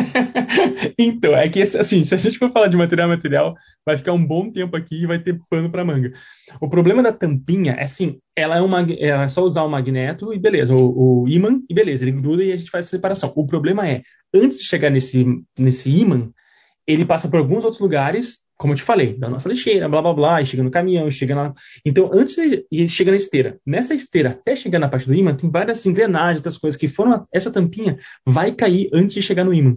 então, 0.98 1.37
é 1.37 1.48
que 1.50 1.61
assim, 1.61 2.02
se 2.02 2.14
a 2.14 2.18
gente 2.18 2.38
for 2.38 2.50
falar 2.50 2.68
de 2.68 2.78
material 2.78 3.09
material, 3.09 3.54
vai 3.85 3.94
ficar 3.94 4.14
um 4.14 4.24
bom 4.24 4.50
tempo 4.50 4.74
aqui 4.74 5.02
e 5.02 5.07
vai 5.07 5.18
ter 5.18 5.38
pano 5.50 5.70
para 5.70 5.85
manga. 5.85 6.11
O 6.62 6.68
problema 6.68 7.02
da 7.02 7.12
tampinha 7.12 7.72
é 7.72 7.83
assim: 7.83 8.18
ela 8.35 8.57
é, 8.57 8.62
uma, 8.62 8.87
é 8.90 9.28
só 9.28 9.42
usar 9.42 9.64
o 9.64 9.68
magneto 9.68 10.33
e 10.33 10.38
beleza, 10.38 10.74
o, 10.74 11.24
o 11.24 11.28
imã 11.28 11.61
e 11.68 11.74
beleza, 11.74 12.04
ele 12.04 12.12
gruda 12.12 12.42
e 12.42 12.52
a 12.52 12.57
gente 12.57 12.70
faz 12.70 12.87
a 12.87 12.90
separação. 12.90 13.33
O 13.37 13.46
problema 13.46 13.87
é, 13.87 14.02
antes 14.33 14.59
de 14.59 14.64
chegar 14.64 14.88
nesse, 14.88 15.26
nesse 15.59 15.90
imã, 15.90 16.31
ele 16.87 17.04
passa 17.04 17.28
por 17.28 17.38
alguns 17.38 17.64
outros 17.64 17.81
lugares 17.81 18.38
como 18.58 18.72
eu 18.72 18.76
te 18.76 18.82
falei, 18.82 19.16
da 19.16 19.30
nossa 19.30 19.48
lixeira, 19.48 19.88
blá 19.88 20.02
blá 20.02 20.12
blá, 20.12 20.44
chega 20.44 20.64
no 20.64 20.70
caminhão, 20.70 21.08
chega 21.10 21.34
na. 21.34 21.54
Então, 21.84 22.10
antes 22.12 22.34
de 22.34 22.88
chegar 22.88 23.12
na 23.12 23.16
esteira, 23.16 23.58
nessa 23.64 23.94
esteira 23.94 24.30
até 24.30 24.56
chegar 24.56 24.80
na 24.80 24.88
parte 24.88 25.06
do 25.06 25.14
imã, 25.14 25.34
tem 25.34 25.48
várias 25.48 25.86
engrenagens, 25.86 26.38
outras 26.38 26.58
coisas 26.58 26.78
que 26.78 26.88
foram. 26.88 27.26
Essa 27.32 27.52
tampinha 27.52 27.96
vai 28.26 28.50
cair 28.52 28.90
antes 28.92 29.14
de 29.14 29.22
chegar 29.22 29.44
no 29.44 29.54
imã. 29.54 29.76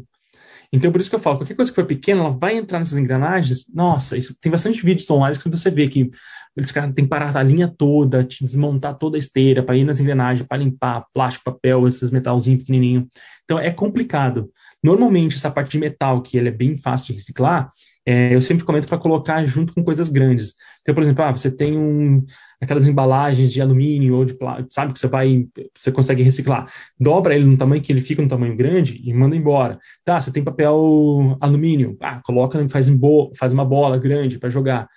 Então, 0.73 0.91
por 0.91 0.99
isso 0.99 1.09
que 1.09 1.15
eu 1.15 1.19
falo, 1.19 1.37
qualquer 1.37 1.53
coisa 1.53 1.69
que 1.69 1.75
for 1.75 1.85
pequena, 1.85 2.21
ela 2.21 2.31
vai 2.31 2.57
entrar 2.57 2.79
nessas 2.79 2.97
engrenagens. 2.97 3.65
Nossa, 3.73 4.17
isso, 4.17 4.33
tem 4.41 4.51
bastante 4.51 4.83
vídeos 4.83 5.09
online 5.11 5.37
que 5.37 5.49
você 5.49 5.69
vê 5.69 5.87
que 5.87 6.09
eles 6.55 6.71
caras 6.71 6.93
têm 6.93 7.05
que 7.05 7.09
parar 7.09 7.35
a 7.37 7.43
linha 7.43 7.67
toda, 7.67 8.23
desmontar 8.23 8.97
toda 8.97 9.15
a 9.15 9.19
esteira 9.19 9.63
para 9.63 9.77
ir 9.77 9.83
nas 9.83 9.99
engrenagens, 9.99 10.47
para 10.47 10.57
limpar 10.57 11.05
plástico, 11.13 11.45
papel, 11.45 11.87
esses 11.87 12.09
metalzinhos 12.09 12.61
pequenininho. 12.61 13.07
Então, 13.43 13.59
é 13.59 13.69
complicado. 13.71 14.51
Normalmente, 14.83 15.35
essa 15.35 15.51
parte 15.51 15.71
de 15.71 15.77
metal, 15.77 16.21
que 16.21 16.37
ele 16.37 16.49
é 16.49 16.51
bem 16.51 16.75
fácil 16.75 17.07
de 17.07 17.13
reciclar, 17.13 17.69
é, 18.05 18.33
eu 18.33 18.41
sempre 18.41 18.65
comento 18.65 18.87
para 18.87 18.97
colocar 18.97 19.43
junto 19.45 19.73
com 19.73 19.83
coisas 19.83 20.09
grandes. 20.09 20.55
Então, 20.81 20.95
por 20.95 21.03
exemplo, 21.03 21.23
ah, 21.23 21.31
você 21.31 21.51
tem 21.51 21.77
um, 21.77 22.25
aquelas 22.59 22.87
embalagens 22.87 23.51
de 23.51 23.61
alumínio 23.61 24.15
ou 24.15 24.25
de 24.25 24.33
plástico, 24.33 24.73
sabe, 24.73 24.93
que 24.93 24.99
você 24.99 25.07
vai, 25.07 25.47
você 25.75 25.91
consegue 25.91 26.23
reciclar. 26.23 26.71
Dobra 26.99 27.35
ele 27.35 27.45
no 27.45 27.57
tamanho 27.57 27.81
que 27.81 27.91
ele 27.91 28.01
fica 28.01 28.21
no 28.21 28.27
tamanho 28.27 28.55
grande 28.55 28.99
e 29.03 29.13
manda 29.13 29.35
embora. 29.35 29.79
Tá, 30.03 30.19
você 30.19 30.31
tem 30.31 30.43
papel 30.43 31.37
alumínio, 31.39 31.97
ah, 32.01 32.19
coloca, 32.23 32.67
faz, 32.69 32.87
um 32.87 32.97
bo 32.97 33.31
faz 33.35 33.53
uma 33.53 33.65
bola 33.65 33.97
grande 33.97 34.39
para 34.39 34.49
jogar 34.49 34.87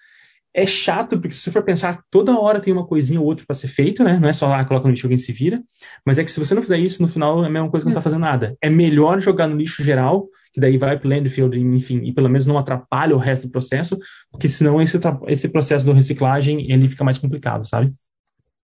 é 0.57 0.65
chato, 0.65 1.19
porque 1.19 1.35
se 1.35 1.41
você 1.41 1.51
for 1.51 1.65
pensar, 1.65 2.01
toda 2.09 2.39
hora 2.39 2.61
tem 2.61 2.73
uma 2.73 2.87
coisinha 2.87 3.21
ou 3.21 3.27
outra 3.27 3.45
para 3.45 3.57
ser 3.57 3.67
feito, 3.67 4.05
né? 4.05 4.21
Não 4.21 4.29
é 4.29 4.33
só 4.33 4.55
ah, 4.55 4.65
coloca 4.65 4.87
no 4.87 4.93
lixo 4.93 5.05
e 5.05 5.09
alguém 5.09 5.19
se 5.19 5.33
vira. 5.33 5.61
Mas 6.07 6.21
é 6.21 6.25
que 6.25 6.31
se 6.31 6.39
você 6.39 6.55
não 6.55 6.63
fizer 6.63 6.79
isso, 6.79 7.03
no 7.03 7.09
final 7.09 7.43
é 7.43 7.49
a 7.49 7.51
mesma 7.51 7.69
coisa 7.69 7.85
que 7.85 7.89
não 7.89 7.95
tá 7.95 8.01
fazendo 8.01 8.21
nada. 8.21 8.57
É 8.63 8.71
melhor 8.71 9.21
jogar 9.21 9.49
no 9.49 9.57
lixo 9.57 9.83
geral, 9.83 10.29
que 10.55 10.61
daí 10.61 10.79
vai 10.79 10.97
pro 10.97 11.09
landfill, 11.09 11.53
enfim, 11.53 11.99
e 12.05 12.13
pelo 12.13 12.29
menos 12.29 12.47
não 12.47 12.57
atrapalha 12.57 13.15
o 13.15 13.19
resto 13.19 13.49
do 13.49 13.51
processo, 13.51 13.99
porque 14.31 14.49
senão 14.49 14.81
esse, 14.81 14.99
esse 15.27 15.49
processo 15.49 15.85
do 15.85 15.93
reciclagem, 15.93 16.71
ele 16.71 16.87
fica 16.87 17.03
mais 17.03 17.19
complicado, 17.19 17.67
sabe? 17.67 17.93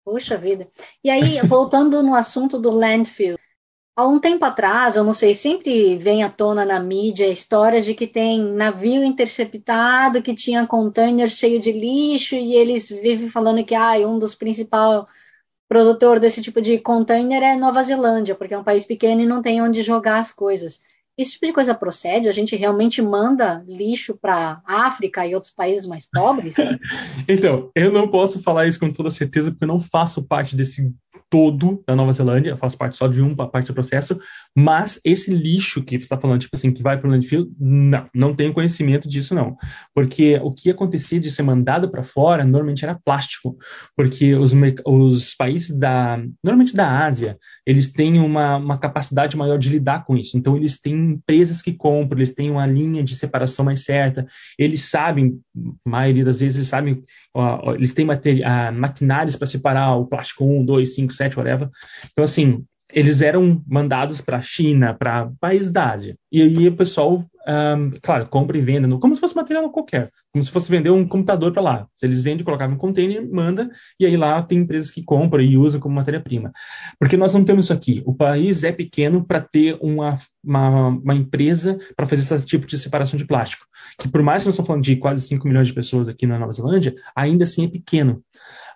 Poxa 0.04 0.38
vida. 0.38 0.68
E 1.02 1.10
aí, 1.10 1.40
voltando 1.46 2.00
no 2.00 2.14
assunto 2.14 2.60
do 2.60 2.70
landfill, 2.70 3.36
Há 3.94 4.06
um 4.06 4.18
tempo 4.18 4.42
atrás, 4.42 4.96
eu 4.96 5.04
não 5.04 5.12
sei, 5.12 5.34
sempre 5.34 5.98
vem 5.98 6.24
à 6.24 6.30
tona 6.30 6.64
na 6.64 6.80
mídia 6.80 7.28
histórias 7.28 7.84
de 7.84 7.92
que 7.94 8.06
tem 8.06 8.42
navio 8.42 9.04
interceptado 9.04 10.22
que 10.22 10.34
tinha 10.34 10.66
container 10.66 11.28
cheio 11.28 11.60
de 11.60 11.70
lixo 11.72 12.34
e 12.34 12.54
eles 12.54 12.88
vivem 12.88 13.28
falando 13.28 13.62
que 13.62 13.74
ah, 13.74 13.92
um 14.08 14.18
dos 14.18 14.34
principais 14.34 15.04
produtor 15.68 16.18
desse 16.18 16.40
tipo 16.40 16.62
de 16.62 16.78
container 16.78 17.42
é 17.42 17.54
Nova 17.54 17.82
Zelândia, 17.82 18.34
porque 18.34 18.54
é 18.54 18.58
um 18.58 18.64
país 18.64 18.86
pequeno 18.86 19.20
e 19.20 19.26
não 19.26 19.42
tem 19.42 19.60
onde 19.60 19.82
jogar 19.82 20.18
as 20.18 20.32
coisas. 20.32 20.80
Esse 21.16 21.32
tipo 21.32 21.46
de 21.46 21.52
coisa 21.52 21.74
procede? 21.74 22.28
A 22.28 22.32
gente 22.32 22.56
realmente 22.56 23.02
manda 23.02 23.62
lixo 23.68 24.16
para 24.20 24.62
África 24.66 25.26
e 25.26 25.34
outros 25.34 25.52
países 25.52 25.86
mais 25.86 26.08
pobres? 26.08 26.56
então, 27.28 27.70
eu 27.74 27.92
não 27.92 28.08
posso 28.08 28.42
falar 28.42 28.66
isso 28.66 28.80
com 28.80 28.90
toda 28.90 29.10
certeza 29.10 29.50
porque 29.50 29.64
eu 29.64 29.68
não 29.68 29.80
faço 29.80 30.26
parte 30.26 30.56
desse 30.56 30.90
todo 31.32 31.82
da 31.86 31.96
Nova 31.96 32.12
Zelândia, 32.12 32.50
eu 32.50 32.58
faço 32.58 32.76
parte 32.76 32.94
só 32.94 33.08
de 33.08 33.22
uma 33.22 33.48
parte 33.48 33.68
do 33.68 33.72
processo, 33.72 34.20
mas 34.54 35.00
esse 35.02 35.30
lixo 35.30 35.82
que 35.82 35.98
você 35.98 36.02
está 36.02 36.20
falando, 36.20 36.42
tipo 36.42 36.54
assim, 36.54 36.70
que 36.70 36.82
vai 36.82 36.98
para 36.98 37.08
o 37.08 37.10
landfill, 37.10 37.50
não, 37.58 38.06
não 38.14 38.34
tenho 38.34 38.52
conhecimento 38.52 39.08
disso 39.08 39.34
não, 39.34 39.56
porque 39.94 40.38
o 40.42 40.52
que 40.52 40.68
acontecia 40.68 41.18
de 41.18 41.30
ser 41.30 41.42
mandado 41.42 41.90
para 41.90 42.02
fora, 42.02 42.44
normalmente 42.44 42.84
era 42.84 43.00
plástico, 43.02 43.56
porque 43.96 44.34
os, 44.34 44.52
os 44.84 45.34
países 45.34 45.74
da, 45.74 46.22
normalmente 46.44 46.74
da 46.74 47.02
Ásia, 47.02 47.38
eles 47.66 47.90
têm 47.90 48.18
uma, 48.18 48.56
uma 48.56 48.76
capacidade 48.76 49.34
maior 49.34 49.58
de 49.58 49.70
lidar 49.70 50.04
com 50.04 50.14
isso, 50.14 50.36
então 50.36 50.54
eles 50.54 50.78
têm 50.78 51.12
empresas 51.12 51.62
que 51.62 51.72
compram, 51.72 52.18
eles 52.18 52.34
têm 52.34 52.50
uma 52.50 52.66
linha 52.66 53.02
de 53.02 53.16
separação 53.16 53.64
mais 53.64 53.84
certa, 53.84 54.26
eles 54.58 54.90
sabem, 54.90 55.40
a 55.86 55.88
maioria 55.88 56.26
das 56.26 56.40
vezes 56.40 56.56
eles 56.56 56.68
sabem, 56.68 57.02
ó, 57.32 57.72
eles 57.72 57.94
têm 57.94 58.06
maquinários 58.74 59.34
para 59.34 59.46
separar 59.46 59.96
o 59.96 60.04
plástico 60.04 60.44
1, 60.44 60.66
2, 60.66 60.94
5, 60.94 61.12
7, 61.14 61.21
whatever. 61.36 61.68
Então, 62.12 62.24
assim, 62.24 62.64
eles 62.92 63.22
eram 63.22 63.62
mandados 63.66 64.20
para 64.20 64.38
a 64.38 64.42
China, 64.42 64.94
para 64.94 65.30
países 65.40 65.70
da 65.70 65.90
Ásia. 65.90 66.16
E 66.30 66.42
aí 66.42 66.68
o 66.68 66.76
pessoal, 66.76 67.24
um, 67.48 67.90
claro, 68.02 68.26
compra 68.26 68.56
e 68.56 68.60
vende, 68.60 68.86
como 68.98 69.14
se 69.14 69.20
fosse 69.20 69.34
material 69.34 69.70
qualquer, 69.70 70.10
como 70.30 70.44
se 70.44 70.50
fosse 70.50 70.70
vender 70.70 70.90
um 70.90 71.06
computador 71.06 71.52
para 71.52 71.62
lá. 71.62 71.86
Eles 72.02 72.20
vendem, 72.20 72.44
colocam 72.44 72.70
um 72.70 72.76
container, 72.76 73.26
manda, 73.26 73.70
e 73.98 74.04
aí 74.04 74.16
lá 74.16 74.42
tem 74.42 74.58
empresas 74.58 74.90
que 74.90 75.02
compram 75.02 75.42
e 75.42 75.56
usam 75.56 75.80
como 75.80 75.94
matéria-prima. 75.94 76.52
Porque 76.98 77.16
nós 77.16 77.32
não 77.32 77.44
temos 77.44 77.64
isso 77.64 77.72
aqui. 77.72 78.02
O 78.04 78.14
país 78.14 78.62
é 78.62 78.70
pequeno 78.70 79.24
para 79.24 79.40
ter 79.40 79.76
uma, 79.80 80.18
uma, 80.44 80.88
uma 80.88 81.14
empresa 81.14 81.78
para 81.96 82.06
fazer 82.06 82.34
esse 82.34 82.46
tipo 82.46 82.66
de 82.66 82.78
separação 82.78 83.16
de 83.16 83.24
plástico. 83.24 83.66
Que 83.98 84.08
por 84.08 84.22
mais 84.22 84.42
que 84.42 84.48
nós 84.48 84.54
estamos 84.54 84.66
falando 84.66 84.84
de 84.84 84.96
quase 84.96 85.22
5 85.22 85.48
milhões 85.48 85.68
de 85.68 85.74
pessoas 85.74 86.08
aqui 86.08 86.26
na 86.26 86.38
Nova 86.38 86.52
Zelândia, 86.52 86.94
ainda 87.16 87.44
assim 87.44 87.64
é 87.64 87.68
pequeno. 87.68 88.22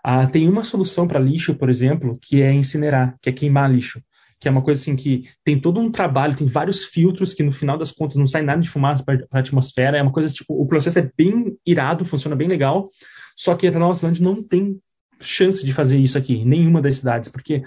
Ah, 0.09 0.25
tem 0.25 0.49
uma 0.49 0.63
solução 0.63 1.09
para 1.09 1.19
lixo, 1.19 1.53
por 1.57 1.69
exemplo, 1.69 2.17
que 2.23 2.41
é 2.41 2.53
incinerar, 2.53 3.17
que 3.21 3.29
é 3.29 3.33
queimar 3.33 3.69
lixo. 3.69 4.01
Que 4.39 4.47
é 4.47 4.51
uma 4.53 4.63
coisa 4.63 4.81
assim 4.81 4.95
que 4.95 5.25
tem 5.43 5.59
todo 5.59 5.81
um 5.81 5.91
trabalho, 5.91 6.37
tem 6.37 6.47
vários 6.47 6.85
filtros 6.85 7.35
que 7.35 7.43
no 7.43 7.51
final 7.51 7.77
das 7.77 7.91
contas 7.91 8.17
não 8.17 8.25
sai 8.25 8.43
nada 8.43 8.61
de 8.61 8.69
fumaça 8.69 9.03
para 9.03 9.27
a 9.33 9.41
atmosfera. 9.41 9.99
É 9.99 10.03
uma 10.03 10.13
coisa 10.13 10.33
tipo, 10.33 10.55
o 10.55 10.65
processo 10.65 11.01
é 11.01 11.11
bem 11.17 11.59
irado, 11.67 12.05
funciona 12.05 12.37
bem 12.37 12.47
legal. 12.47 12.89
Só 13.37 13.57
que 13.57 13.67
a 13.67 13.73
Nova 13.73 13.95
Zelândia 13.95 14.23
não 14.23 14.41
tem 14.47 14.79
chance 15.21 15.65
de 15.65 15.73
fazer 15.73 15.99
isso 15.99 16.19
aqui, 16.19 16.45
nenhuma 16.45 16.81
das 16.81 16.99
cidades, 16.99 17.29
porque 17.29 17.63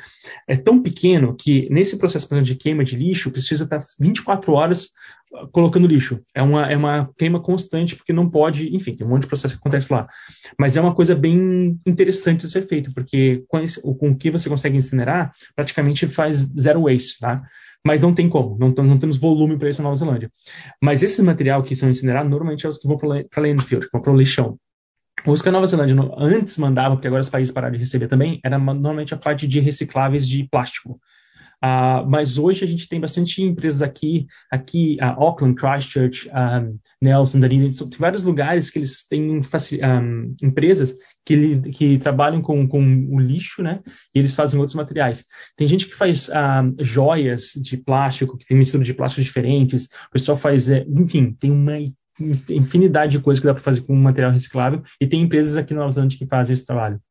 é 0.48 0.56
tão 0.56 0.82
pequeno 0.82 1.36
que 1.36 1.68
nesse 1.70 1.98
processo 1.98 2.28
de 2.42 2.56
queima 2.56 2.84
de 2.84 2.96
lixo 2.96 3.32
precisa 3.32 3.64
estar 3.64 3.80
24 4.00 4.52
horas 4.54 4.90
ah, 5.34 5.48
colocando 5.52 5.88
lixo. 5.88 6.22
É 6.34 6.42
uma, 6.42 6.66
é 6.66 6.78
uma 6.78 7.10
queima 7.18 7.42
constante, 7.42 7.96
porque 7.96 8.14
não 8.14 8.30
pode, 8.30 8.76
enfim, 8.76 8.94
tem 8.94 9.06
um 9.06 9.10
monte 9.10 9.24
de 9.24 9.28
processo 9.28 9.56
que 9.56 9.60
acontece 9.60 9.92
lá. 9.92 10.08
Mas 10.58 10.78
é 10.78 10.82
uma 10.82 10.94
coisa 10.94 11.16
bem 11.16 11.80
interessante 11.86 12.42
de 12.42 12.52
ser 12.52 12.68
feito, 12.68 12.94
porque 12.94 13.44
com, 13.48 13.60
esse, 13.60 13.82
com 13.82 14.12
o 14.12 14.16
que 14.16 14.32
você 14.32 14.50
consegue 14.50 14.78
incinerar, 14.78 15.32
praticamente 15.56 16.08
faz 16.08 16.46
zero 16.60 16.84
waste, 16.84 17.20
tá? 17.20 17.42
Mas 17.86 18.02
não 18.02 18.14
tem 18.14 18.28
como, 18.28 18.58
não, 18.60 18.70
não 18.84 18.98
temos 18.98 19.18
volume 19.18 19.58
para 19.58 19.70
isso 19.70 19.82
na 19.82 19.86
Nova 19.86 19.96
Zelândia. 19.96 20.30
Mas 20.82 21.02
esse 21.02 21.22
material 21.24 21.64
que 21.64 21.76
são 21.76 21.90
incinerados, 21.90 22.30
normalmente 22.30 22.66
é 22.66 22.70
os 22.70 22.78
que 22.78 22.88
vão 22.88 22.98
para 22.98 23.42
landfill, 23.42 23.80
que 23.80 23.90
vão 23.92 24.02
para 24.02 24.12
o 24.12 24.18
lixão. 24.18 24.60
Os 25.26 25.42
que 25.42 25.50
a 25.50 25.52
Nova 25.52 25.68
Zelândia 25.68 25.96
antes 26.18 26.58
mandava, 26.58 26.96
porque 26.96 27.08
agora 27.08 27.22
os 27.22 27.30
países 27.30 27.54
pararam 27.54 27.74
de 27.74 27.80
receber 27.80 28.08
também, 28.08 28.40
era 28.44 28.58
normalmente 28.58 29.14
a 29.14 29.18
parte 29.18 29.48
de 29.48 29.60
recicláveis 29.60 30.28
de 30.28 30.48
plástico. 30.50 31.00
Uh, 31.64 32.08
mas 32.10 32.38
hoje 32.38 32.64
a 32.64 32.68
gente 32.68 32.88
tem 32.88 33.02
bastante 33.02 33.44
empresas 33.44 33.82
aqui, 33.82 34.28
aqui 34.50 34.98
uh, 35.02 35.22
Auckland, 35.22 35.56
Christchurch, 35.56 36.30
um, 36.30 36.80
Nelson, 37.02 37.40
Dunedin, 37.42 37.70
tem 37.70 38.00
vários 38.00 38.24
lugares 38.24 38.70
que 38.70 38.80
eles 38.80 39.06
têm 39.06 39.30
um, 39.30 40.36
empresas 40.42 40.96
que, 41.26 41.60
que 41.72 41.98
trabalham 41.98 42.42
com, 42.42 42.66
com 42.66 42.82
o 43.12 43.20
lixo, 43.20 43.62
né? 43.62 43.82
E 44.16 44.20
eles 44.20 44.36
fazem 44.36 44.58
outros 44.58 44.76
materiais. 44.76 45.26
Tem 45.58 45.68
gente 45.68 45.86
que 45.86 45.96
faz 45.96 46.30
uh, 46.30 46.74
joias 46.80 47.52
de 47.62 47.76
plástico, 47.76 48.38
que 48.38 48.46
tem 48.46 48.58
mistura 48.58 48.84
de 48.84 48.94
plásticos 48.94 49.26
diferentes. 49.26 49.86
O 50.08 50.12
pessoal 50.14 50.38
faz, 50.38 50.70
é, 50.70 50.86
enfim, 50.88 51.36
tem 51.38 51.52
uma 51.52 51.74
infinidade 52.50 53.14
de 53.14 53.24
coisas 53.24 53.40
que 53.40 53.48
dá 53.48 53.54
para 53.54 53.64
fazer 53.64 53.82
com 53.82 53.96
material 53.96 54.32
reciclável 54.32 54.84
e 55.00 55.08
tem 55.08 55.22
empresas 55.22 55.56
aqui 55.56 55.74
no 55.74 55.80
Nova 55.80 55.92
Zelândia 55.92 56.18
que 56.18 56.26
fazem 56.26 56.54
esse 56.54 56.66
trabalho. 56.66 57.02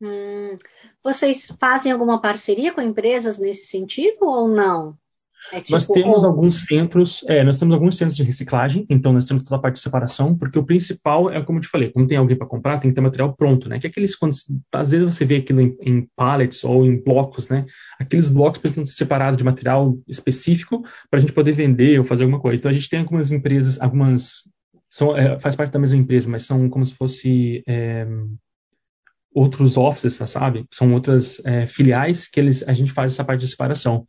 Hum, 0.00 0.58
vocês 1.02 1.54
fazem 1.60 1.92
alguma 1.92 2.20
parceria 2.20 2.72
com 2.72 2.80
empresas 2.80 3.38
nesse 3.38 3.66
sentido 3.66 4.22
ou 4.22 4.48
não? 4.48 4.98
É 5.50 5.60
tipo... 5.60 5.72
Nós 5.72 5.86
temos 5.86 6.24
alguns 6.24 6.64
centros, 6.66 7.24
é, 7.28 7.42
nós 7.42 7.58
temos 7.58 7.74
alguns 7.74 7.96
centros 7.96 8.16
de 8.16 8.22
reciclagem, 8.22 8.86
então 8.88 9.12
nós 9.12 9.26
temos 9.26 9.42
toda 9.42 9.56
a 9.56 9.58
parte 9.58 9.76
de 9.76 9.80
separação, 9.80 10.36
porque 10.36 10.58
o 10.58 10.64
principal 10.64 11.30
é 11.30 11.42
como 11.42 11.58
eu 11.58 11.62
te 11.62 11.68
falei, 11.68 11.90
como 11.90 12.06
tem 12.06 12.18
alguém 12.18 12.36
para 12.36 12.46
comprar, 12.46 12.78
tem 12.78 12.90
que 12.90 12.94
ter 12.94 13.00
material 13.00 13.34
pronto, 13.34 13.68
né? 13.68 13.78
Que 13.78 13.86
é 13.86 13.90
aqueles 13.90 14.14
quando 14.14 14.34
às 14.72 14.90
vezes 14.90 15.14
você 15.14 15.24
vê 15.24 15.36
aquilo 15.36 15.60
em, 15.60 15.76
em 15.80 16.08
pallets 16.14 16.62
ou 16.62 16.86
em 16.86 17.02
blocos, 17.02 17.48
né? 17.48 17.64
Aqueles 17.98 18.28
blocos 18.28 18.60
precisam 18.60 18.86
ser 18.86 18.92
separados 18.92 19.38
de 19.38 19.44
material 19.44 19.98
específico 20.06 20.82
para 21.10 21.18
a 21.18 21.20
gente 21.20 21.32
poder 21.32 21.52
vender 21.52 21.98
ou 21.98 22.04
fazer 22.04 22.22
alguma 22.22 22.40
coisa. 22.40 22.60
Então 22.60 22.70
a 22.70 22.74
gente 22.74 22.88
tem 22.88 23.00
algumas 23.00 23.30
empresas, 23.30 23.80
algumas 23.80 24.42
são, 24.92 25.16
é, 25.16 25.40
faz 25.40 25.56
parte 25.56 25.72
da 25.72 25.78
mesma 25.78 25.96
empresa, 25.96 26.28
mas 26.28 26.44
são 26.44 26.68
como 26.68 26.84
se 26.84 26.94
fosse 26.94 27.62
é, 27.66 28.06
outros 29.34 29.76
offices, 29.76 30.14
sabe? 30.28 30.66
São 30.70 30.92
outras 30.92 31.40
é, 31.44 31.66
filiais 31.66 32.28
que 32.28 32.38
eles, 32.38 32.62
a 32.66 32.72
gente 32.72 32.92
faz 32.92 33.12
essa 33.12 33.24
parte 33.24 33.40
de 33.40 33.48
separação. 33.48 34.04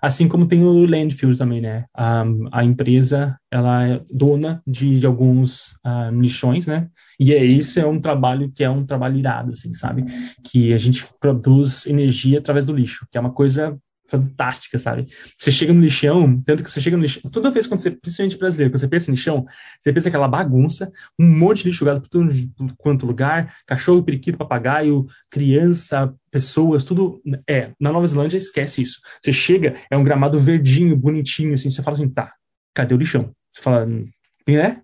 Assim 0.00 0.28
como 0.28 0.46
tem 0.46 0.62
o 0.62 0.86
landfill 0.86 1.36
também, 1.36 1.60
né? 1.60 1.84
A, 1.94 2.24
a 2.52 2.64
empresa, 2.64 3.36
ela 3.50 3.86
é 3.86 4.00
dona 4.10 4.62
de, 4.66 4.98
de 4.98 5.06
alguns 5.06 5.72
uh, 5.84 6.10
lixões, 6.12 6.66
né? 6.66 6.88
E 7.18 7.32
é, 7.32 7.44
esse 7.44 7.80
é 7.80 7.86
um 7.86 8.00
trabalho 8.00 8.50
que 8.54 8.62
é 8.62 8.70
um 8.70 8.86
trabalho 8.86 9.18
irado, 9.18 9.52
assim, 9.52 9.72
sabe? 9.72 10.04
Que 10.44 10.72
a 10.72 10.78
gente 10.78 11.04
produz 11.20 11.86
energia 11.86 12.38
através 12.38 12.66
do 12.66 12.74
lixo, 12.74 13.06
que 13.10 13.18
é 13.18 13.20
uma 13.20 13.32
coisa 13.32 13.76
fantástica, 14.08 14.78
sabe? 14.78 15.06
Você 15.36 15.50
chega 15.50 15.72
no 15.72 15.80
lixão, 15.80 16.42
tanto 16.42 16.64
que 16.64 16.70
você 16.70 16.80
chega 16.80 16.96
no 16.96 17.02
lixão, 17.02 17.30
toda 17.30 17.50
vez 17.50 17.66
quando 17.66 17.80
você, 17.80 17.90
principalmente 17.90 18.38
brasileiro, 18.38 18.72
quando 18.72 18.80
você 18.80 18.88
pensa 18.88 19.10
em 19.10 19.14
lixão, 19.14 19.46
você 19.78 19.92
pensa 19.92 20.08
aquela 20.08 20.26
bagunça, 20.26 20.90
um 21.18 21.26
monte 21.26 21.58
de 21.58 21.68
lixo 21.68 21.80
jogado 21.80 22.00
por 22.00 22.08
tudo 22.08 22.32
quanto 22.78 23.06
lugar, 23.06 23.54
cachorro, 23.66 24.02
periquito, 24.02 24.38
papagaio, 24.38 25.06
criança, 25.30 26.12
pessoas, 26.30 26.84
tudo. 26.84 27.20
É, 27.48 27.72
na 27.78 27.92
Nova 27.92 28.06
Zelândia 28.06 28.38
esquece 28.38 28.82
isso. 28.82 29.00
Você 29.22 29.32
chega, 29.32 29.74
é 29.90 29.96
um 29.96 30.02
gramado 30.02 30.40
verdinho, 30.40 30.96
bonitinho, 30.96 31.54
assim, 31.54 31.70
você 31.70 31.82
fala 31.82 31.96
assim, 31.96 32.08
tá, 32.08 32.32
cadê 32.74 32.94
o 32.94 32.98
lixão? 32.98 33.32
Você 33.52 33.62
fala, 33.62 33.86
né? 34.48 34.80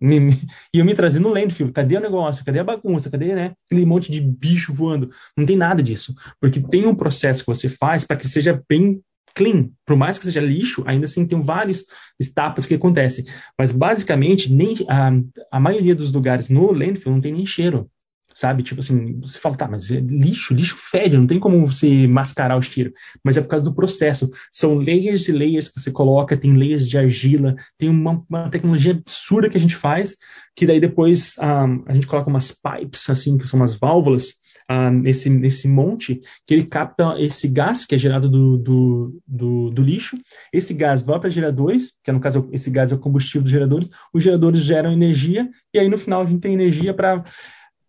E 0.73 0.79
eu 0.79 0.85
me 0.85 0.95
trazendo 0.95 1.29
no 1.29 1.35
landfill, 1.35 1.73
cadê 1.73 1.97
o 1.97 2.01
negócio? 2.01 2.45
Cadê 2.45 2.59
a 2.59 2.65
bagunça? 2.65 3.11
Cadê, 3.11 3.35
né? 3.35 3.55
Aquele 3.65 3.87
monte 3.87 4.13
de 4.13 4.21
bicho 4.21 4.75
voando. 4.75 5.11
Não 5.37 5.47
tem 5.47 5.57
nada 5.57 5.83
disso. 5.83 6.15
Porque 6.39 6.61
tem 6.61 6.87
um 6.87 6.95
processo 6.95 7.41
que 7.41 7.47
você 7.47 7.69
faz 7.69 8.05
para 8.05 8.17
que 8.17 8.29
seja 8.29 8.63
bem 8.69 9.01
clean. 9.35 9.70
Por 9.85 9.97
mais 9.97 10.18
que 10.18 10.25
seja 10.25 10.40
lixo, 10.40 10.83
ainda 10.87 11.05
assim 11.05 11.27
tem 11.27 11.40
várias 11.42 11.85
etapas 12.20 12.66
que 12.66 12.75
acontecem. 12.75 13.25
Mas 13.59 13.73
basicamente, 13.73 14.53
nem 14.53 14.75
a, 14.88 15.12
a 15.51 15.61
maioria 15.61 15.94
dos 15.94 16.12
lugares 16.12 16.49
no 16.49 16.73
landfill 16.73 17.12
não 17.12 17.20
tem 17.20 17.33
nem 17.33 17.44
cheiro. 17.44 17.90
Sabe? 18.35 18.64
Tipo 18.64 18.81
assim, 18.81 19.20
você 19.20 19.38
fala, 19.38 19.55
tá, 19.55 19.68
mas 19.68 19.92
é 19.92 20.01
lixo, 20.01 20.53
lixo 20.53 20.77
fede, 20.77 21.16
não 21.16 21.27
tem 21.27 21.38
como 21.38 21.64
você 21.64 22.05
mascarar 22.09 22.57
o 22.57 22.62
cheiro. 22.62 22.92
Mas 23.23 23.37
é 23.37 23.40
por 23.40 23.47
causa 23.47 23.64
do 23.64 23.75
processo. 23.75 24.29
São 24.51 24.75
layers 24.75 25.29
e 25.29 25.33
layers 25.33 25.68
que 25.68 25.81
você 25.81 25.92
coloca, 25.92 26.37
tem 26.37 26.57
layers 26.57 26.88
de 26.88 26.99
argila, 26.99 27.55
tem 27.79 27.88
uma, 27.88 28.25
uma 28.29 28.51
tecnologia 28.51 28.92
absurda 28.92 29.49
que 29.49 29.57
a 29.57 29.61
gente 29.61 29.77
faz, 29.77 30.16
que 30.57 30.66
daí 30.66 30.81
depois 30.81 31.37
um, 31.38 31.44
ah, 31.44 31.66
a 31.87 31.94
gente 31.94 32.09
coloca 32.09 32.29
umas 32.29 32.51
pipes, 32.51 33.09
assim, 33.09 33.38
que 33.38 33.47
são 33.47 33.59
umas 33.61 33.77
válvulas, 33.77 34.35
ah, 34.68 34.90
nesse, 34.90 35.29
nesse 35.29 35.68
monte, 35.68 36.20
que 36.46 36.55
ele 36.55 36.64
capta 36.64 37.20
esse 37.20 37.48
gás 37.48 37.85
que 37.85 37.94
é 37.94 37.98
gerado 37.98 38.29
do, 38.29 38.57
do, 38.57 39.22
do, 39.27 39.70
do 39.70 39.83
lixo. 39.83 40.16
Esse 40.53 40.72
gás 40.72 41.03
vai 41.03 41.18
para 41.20 41.31
geradores, 41.31 41.92
que 42.03 42.11
no 42.11 42.20
caso 42.20 42.48
esse 42.53 42.70
gás 42.70 42.90
é 42.90 42.94
o 42.94 42.98
combustível 42.98 43.42
dos 43.42 43.53
geradores. 43.53 43.88
Os 44.12 44.22
geradores 44.22 44.61
geram 44.61 44.92
energia, 44.92 45.50
e 45.72 45.79
aí 45.79 45.88
no 45.88 45.98
final 45.98 46.22
a 46.22 46.27
gente 46.27 46.40
tem 46.40 46.55
energia 46.55 46.94
para. 46.94 47.22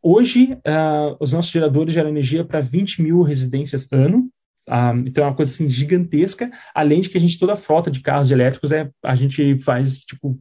Hoje, 0.02 0.54
uh, 0.54 1.18
os 1.20 1.34
nossos 1.34 1.52
geradores 1.52 1.94
geram 1.94 2.10
energia 2.10 2.44
para 2.44 2.60
20 2.60 3.02
mil 3.02 3.24
residências 3.24 3.88
ano, 3.92 4.30
ah, 4.68 4.94
então 5.06 5.24
é 5.24 5.28
uma 5.28 5.36
coisa 5.36 5.52
assim 5.52 5.70
gigantesca, 5.70 6.52
além 6.74 7.02
de 7.02 7.10
que 7.10 7.18
a 7.18 7.22
gente, 7.22 7.40
toda 7.40 7.54
a 7.54 7.58
frota 7.58 7.90
de 7.90 8.02
carros 8.02 8.32
elétricos, 8.32 8.72
é, 8.72 8.90
a 9.04 9.16
gente 9.16 9.60
faz, 9.62 10.00
tipo, 10.00 10.40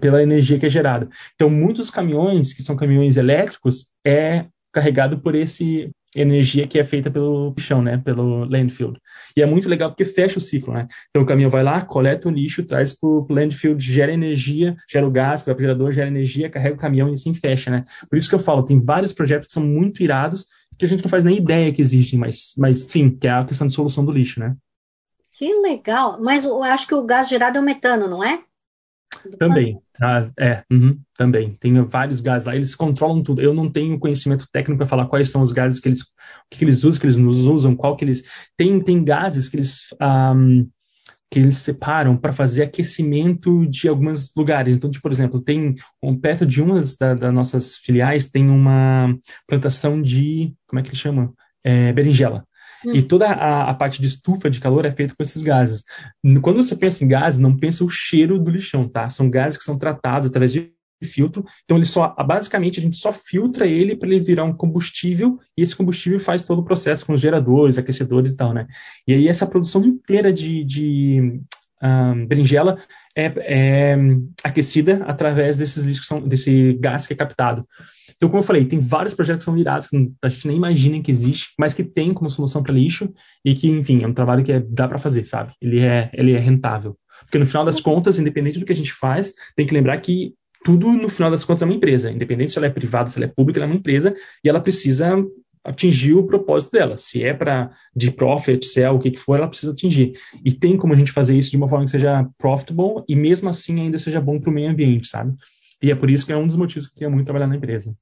pela 0.00 0.22
energia 0.22 0.58
que 0.58 0.66
é 0.66 0.70
gerada. 0.70 1.08
Então, 1.34 1.50
muitos 1.50 1.90
caminhões, 1.90 2.52
que 2.52 2.62
são 2.62 2.76
caminhões 2.76 3.16
elétricos, 3.16 3.86
é 4.04 4.46
carregado 4.72 5.18
por 5.18 5.34
esse 5.34 5.90
energia 6.16 6.66
que 6.66 6.78
é 6.78 6.84
feita 6.84 7.10
pelo 7.10 7.54
chão, 7.58 7.82
né, 7.82 7.98
pelo 7.98 8.44
landfill. 8.44 8.94
E 9.36 9.42
é 9.42 9.46
muito 9.46 9.68
legal 9.68 9.90
porque 9.90 10.04
fecha 10.04 10.38
o 10.38 10.40
ciclo, 10.40 10.72
né? 10.72 10.86
Então 11.10 11.22
o 11.22 11.26
caminhão 11.26 11.50
vai 11.50 11.62
lá, 11.62 11.82
coleta 11.82 12.28
o 12.28 12.30
lixo, 12.30 12.64
traz 12.64 12.98
para 12.98 13.08
o 13.08 13.26
landfill, 13.28 13.78
gera 13.78 14.12
energia, 14.12 14.74
gera 14.90 15.06
o 15.06 15.10
gás, 15.10 15.42
vai 15.42 15.54
para 15.54 15.60
o 15.60 15.64
gerador, 15.66 15.92
gera 15.92 16.08
energia, 16.08 16.48
carrega 16.48 16.74
o 16.74 16.78
caminhão 16.78 17.10
e 17.10 17.12
assim 17.12 17.34
fecha, 17.34 17.70
né? 17.70 17.84
Por 18.08 18.16
isso 18.16 18.28
que 18.28 18.34
eu 18.34 18.40
falo, 18.40 18.64
tem 18.64 18.82
vários 18.82 19.12
projetos 19.12 19.48
que 19.48 19.52
são 19.52 19.62
muito 19.62 20.02
irados 20.02 20.46
que 20.78 20.84
a 20.84 20.88
gente 20.88 21.02
não 21.02 21.10
faz 21.10 21.24
nem 21.24 21.36
ideia 21.36 21.72
que 21.72 21.82
existem, 21.82 22.18
mas, 22.18 22.52
mas 22.56 22.84
sim, 22.84 23.10
que 23.10 23.26
é 23.26 23.32
a 23.32 23.44
questão 23.44 23.66
de 23.66 23.72
solução 23.72 24.04
do 24.04 24.12
lixo, 24.12 24.38
né? 24.38 24.56
Que 25.32 25.52
legal! 25.60 26.20
Mas 26.20 26.44
eu 26.44 26.62
acho 26.62 26.86
que 26.86 26.94
o 26.94 27.04
gás 27.04 27.28
gerado 27.28 27.58
é 27.58 27.60
o 27.60 27.64
metano, 27.64 28.08
não 28.08 28.22
é? 28.22 28.40
Também, 29.38 29.78
tá? 29.92 30.30
é, 30.38 30.62
uhum, 30.70 30.98
também. 31.16 31.56
Tem 31.58 31.72
vários 31.82 32.20
gases 32.20 32.46
lá, 32.46 32.54
eles 32.54 32.74
controlam 32.74 33.22
tudo. 33.22 33.40
Eu 33.40 33.54
não 33.54 33.70
tenho 33.70 33.98
conhecimento 33.98 34.46
técnico 34.52 34.78
para 34.78 34.86
falar 34.86 35.06
quais 35.06 35.30
são 35.30 35.40
os 35.40 35.52
gases 35.52 35.80
que 35.80 35.88
eles, 35.88 36.02
o 36.02 36.04
que, 36.50 36.58
que 36.58 36.64
eles 36.64 36.84
usam, 36.84 37.00
que 37.00 37.06
eles 37.06 37.18
nos 37.18 37.40
usam, 37.40 37.74
qual 37.74 37.96
que 37.96 38.04
eles. 38.04 38.22
Tem, 38.56 38.80
tem 38.82 39.02
gases 39.02 39.48
que 39.48 39.56
eles, 39.56 39.86
um, 40.00 40.68
que 41.30 41.38
eles 41.38 41.56
separam 41.58 42.16
para 42.16 42.32
fazer 42.32 42.62
aquecimento 42.62 43.66
de 43.66 43.88
alguns 43.88 44.30
lugares. 44.36 44.74
Então, 44.74 44.90
tipo, 44.90 45.02
por 45.02 45.12
exemplo, 45.12 45.40
tem 45.40 45.74
um, 46.02 46.18
perto 46.18 46.46
de 46.46 46.62
uma 46.62 46.76
das 46.76 46.96
da, 46.96 47.30
nossas 47.32 47.76
filiais 47.76 48.28
tem 48.30 48.48
uma 48.48 49.14
plantação 49.46 50.00
de, 50.00 50.54
como 50.66 50.80
é 50.80 50.82
que 50.82 50.90
ele 50.90 50.96
chama? 50.96 51.32
É, 51.62 51.92
berinjela. 51.92 52.47
Hum. 52.84 52.94
E 52.94 53.02
toda 53.02 53.26
a, 53.26 53.70
a, 53.70 53.74
parte 53.74 54.00
de 54.00 54.08
estufa 54.08 54.48
de 54.48 54.60
calor 54.60 54.84
é 54.84 54.90
feita 54.90 55.14
com 55.16 55.22
esses 55.22 55.42
gases. 55.42 55.84
Quando 56.42 56.62
você 56.62 56.76
pensa 56.76 57.04
em 57.04 57.08
gases, 57.08 57.40
não 57.40 57.56
pensa 57.56 57.84
o 57.84 57.88
cheiro 57.88 58.38
do 58.38 58.50
lixão, 58.50 58.88
tá? 58.88 59.10
São 59.10 59.28
gases 59.30 59.58
que 59.58 59.64
são 59.64 59.78
tratados 59.78 60.28
através 60.28 60.52
de 60.52 60.72
filtro. 61.04 61.44
Então 61.64 61.76
ele 61.76 61.86
só, 61.86 62.14
basicamente, 62.26 62.80
a 62.80 62.82
gente 62.82 62.96
só 62.96 63.12
filtra 63.12 63.66
ele 63.66 63.96
para 63.96 64.08
ele 64.08 64.20
virar 64.20 64.44
um 64.44 64.52
combustível 64.52 65.38
e 65.56 65.62
esse 65.62 65.76
combustível 65.76 66.18
faz 66.18 66.44
todo 66.44 66.60
o 66.60 66.64
processo 66.64 67.06
com 67.06 67.12
os 67.12 67.20
geradores, 67.20 67.78
aquecedores 67.78 68.32
e 68.32 68.36
tal, 68.36 68.52
né? 68.52 68.66
E 69.06 69.14
aí 69.14 69.28
essa 69.28 69.46
produção 69.46 69.84
inteira 69.84 70.32
de, 70.32 70.64
de 70.64 71.40
um, 71.82 72.26
berinjela 72.26 72.78
é, 73.14 73.32
é, 73.36 73.96
aquecida 74.42 75.04
através 75.06 75.58
desses 75.58 75.84
lixos, 75.84 76.08
desse 76.24 76.74
gás 76.74 77.06
que 77.06 77.12
é 77.12 77.16
captado. 77.16 77.66
Então, 78.18 78.28
como 78.28 78.42
eu 78.42 78.46
falei, 78.46 78.64
tem 78.64 78.80
vários 78.80 79.14
projetos 79.14 79.42
que 79.42 79.44
são 79.44 79.54
virados 79.54 79.86
que 79.86 80.12
a 80.20 80.28
gente 80.28 80.48
nem 80.48 80.56
imagina 80.56 81.00
que 81.00 81.10
existe, 81.10 81.52
mas 81.56 81.72
que 81.72 81.84
tem 81.84 82.12
como 82.12 82.28
solução 82.28 82.64
para 82.64 82.74
lixo 82.74 83.08
e 83.44 83.54
que, 83.54 83.68
enfim, 83.68 84.02
é 84.02 84.08
um 84.08 84.12
trabalho 84.12 84.42
que 84.42 84.50
é, 84.50 84.60
dá 84.60 84.88
para 84.88 84.98
fazer, 84.98 85.24
sabe? 85.24 85.52
Ele 85.62 85.80
é, 85.80 86.10
ele 86.12 86.32
é 86.32 86.38
rentável. 86.38 86.98
Porque 87.20 87.38
no 87.38 87.46
final 87.46 87.64
das 87.64 87.80
contas, 87.80 88.18
independente 88.18 88.58
do 88.58 88.66
que 88.66 88.72
a 88.72 88.76
gente 88.76 88.92
faz, 88.92 89.32
tem 89.54 89.66
que 89.66 89.74
lembrar 89.74 89.96
que 89.98 90.34
tudo, 90.64 90.92
no 90.92 91.08
final 91.08 91.30
das 91.30 91.44
contas, 91.44 91.62
é 91.62 91.64
uma 91.64 91.74
empresa. 91.74 92.10
Independente 92.10 92.50
se 92.50 92.58
ela 92.58 92.66
é 92.66 92.70
privada, 92.70 93.08
se 93.08 93.18
ela 93.18 93.26
é 93.26 93.32
pública, 93.32 93.60
ela 93.60 93.66
é 93.66 93.70
uma 93.70 93.78
empresa 93.78 94.12
e 94.44 94.48
ela 94.48 94.60
precisa 94.60 95.24
atingir 95.64 96.14
o 96.14 96.26
propósito 96.26 96.72
dela. 96.72 96.96
Se 96.96 97.22
é 97.22 97.32
para 97.32 97.70
de 97.94 98.10
profit, 98.10 98.66
se 98.66 98.80
é 98.80 98.90
o 98.90 98.98
que, 98.98 99.12
que 99.12 99.18
for, 99.18 99.38
ela 99.38 99.48
precisa 99.48 99.70
atingir. 99.70 100.14
E 100.44 100.50
tem 100.50 100.76
como 100.76 100.92
a 100.92 100.96
gente 100.96 101.12
fazer 101.12 101.36
isso 101.36 101.50
de 101.50 101.56
uma 101.56 101.68
forma 101.68 101.84
que 101.84 101.90
seja 101.92 102.28
profitable 102.36 103.04
e 103.08 103.14
mesmo 103.14 103.48
assim 103.48 103.80
ainda 103.80 103.98
seja 103.98 104.20
bom 104.20 104.40
para 104.40 104.50
o 104.50 104.52
meio 104.52 104.70
ambiente, 104.70 105.06
sabe? 105.06 105.34
E 105.82 105.90
é 105.90 105.94
por 105.94 106.10
isso 106.10 106.26
que 106.26 106.32
é 106.32 106.36
um 106.36 106.46
dos 106.46 106.56
motivos 106.56 106.86
que 106.86 106.92
eu 106.92 106.94
queria 106.94 107.10
muito 107.10 107.26
trabalhar 107.26 107.46
na 107.46 107.56
empresa. 107.56 107.94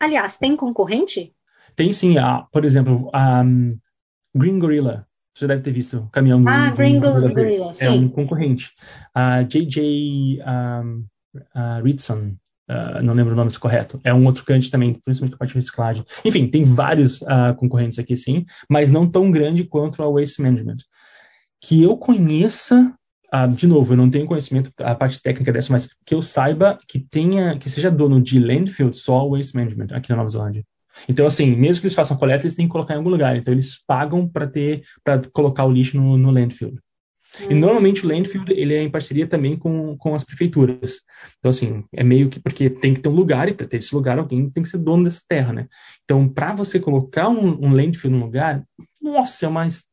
Aliás, 0.00 0.36
tem 0.36 0.56
concorrente? 0.56 1.32
Tem 1.76 1.92
sim. 1.92 2.18
A, 2.18 2.42
por 2.52 2.64
exemplo, 2.64 3.10
a 3.12 3.42
um, 3.42 3.78
Green 4.34 4.58
Gorilla. 4.58 5.06
Você 5.34 5.48
deve 5.48 5.62
ter 5.62 5.72
visto 5.72 5.98
o 5.98 6.08
caminhão 6.10 6.40
do 6.40 6.48
Ah, 6.48 6.70
Green 6.70 7.00
Gorilla, 7.00 7.72
É 7.80 7.90
um 7.90 8.08
concorrente. 8.08 8.72
A 9.12 9.42
JJ 9.42 10.40
um, 10.46 11.04
Ritson, 11.82 12.36
uh, 12.70 13.02
não 13.02 13.14
lembro 13.14 13.32
o 13.32 13.36
nome 13.36 13.50
correto, 13.58 14.00
é 14.04 14.14
um 14.14 14.24
outro 14.26 14.44
cliente 14.44 14.70
também, 14.70 14.94
principalmente 15.04 15.32
com 15.32 15.36
a 15.36 15.38
parte 15.38 15.52
de 15.52 15.58
reciclagem. 15.58 16.04
Enfim, 16.24 16.46
tem 16.48 16.64
vários 16.64 17.20
uh, 17.22 17.54
concorrentes 17.56 17.98
aqui 17.98 18.16
sim, 18.16 18.44
mas 18.68 18.90
não 18.90 19.10
tão 19.10 19.30
grande 19.30 19.64
quanto 19.64 20.02
a 20.02 20.08
Waste 20.08 20.40
Management. 20.40 20.78
Que 21.60 21.82
eu 21.82 21.96
conheça, 21.96 22.94
ah, 23.36 23.48
de 23.48 23.66
novo, 23.66 23.94
eu 23.94 23.96
não 23.96 24.08
tenho 24.08 24.26
conhecimento 24.26 24.70
a 24.78 24.94
parte 24.94 25.20
técnica 25.20 25.52
dessa, 25.52 25.72
mas 25.72 25.88
que 26.06 26.14
eu 26.14 26.22
saiba 26.22 26.78
que 26.86 27.00
tenha, 27.00 27.58
que 27.58 27.68
seja 27.68 27.90
dono 27.90 28.22
de 28.22 28.38
landfill 28.38 28.92
só 28.92 29.28
Waste 29.28 29.56
Management 29.56 29.88
aqui 29.90 30.08
na 30.10 30.18
Nova 30.18 30.28
Zelândia. 30.28 30.64
Então, 31.08 31.26
assim, 31.26 31.50
mesmo 31.56 31.80
que 31.80 31.88
eles 31.88 31.96
façam 31.96 32.16
coleta, 32.16 32.44
eles 32.44 32.54
têm 32.54 32.66
que 32.66 32.70
colocar 32.70 32.94
em 32.94 32.98
algum 32.98 33.10
lugar. 33.10 33.36
Então, 33.36 33.52
eles 33.52 33.82
pagam 33.84 34.28
para 34.28 34.46
ter, 34.46 34.84
para 35.02 35.20
colocar 35.32 35.64
o 35.64 35.72
lixo 35.72 35.96
no, 35.96 36.16
no 36.16 36.30
landfill. 36.30 36.78
Hum. 37.40 37.46
E 37.50 37.54
normalmente 37.54 38.06
o 38.06 38.08
landfill 38.08 38.44
ele 38.50 38.72
é 38.72 38.82
em 38.84 38.88
parceria 38.88 39.26
também 39.26 39.56
com, 39.56 39.96
com 39.96 40.14
as 40.14 40.22
prefeituras. 40.22 41.00
Então, 41.40 41.50
assim, 41.50 41.82
é 41.92 42.04
meio 42.04 42.30
que 42.30 42.38
porque 42.38 42.70
tem 42.70 42.94
que 42.94 43.00
ter 43.00 43.08
um 43.08 43.16
lugar, 43.16 43.48
e 43.48 43.54
para 43.54 43.66
ter 43.66 43.78
esse 43.78 43.92
lugar, 43.92 44.16
alguém 44.16 44.48
tem 44.48 44.62
que 44.62 44.68
ser 44.68 44.78
dono 44.78 45.02
dessa 45.02 45.22
terra, 45.28 45.52
né? 45.52 45.66
Então, 46.04 46.28
para 46.28 46.52
você 46.52 46.78
colocar 46.78 47.28
um, 47.28 47.66
um 47.66 47.72
landfill 47.72 48.12
no 48.12 48.26
lugar, 48.26 48.62
nossa, 49.02 49.46
é 49.46 49.48
mais 49.48 49.86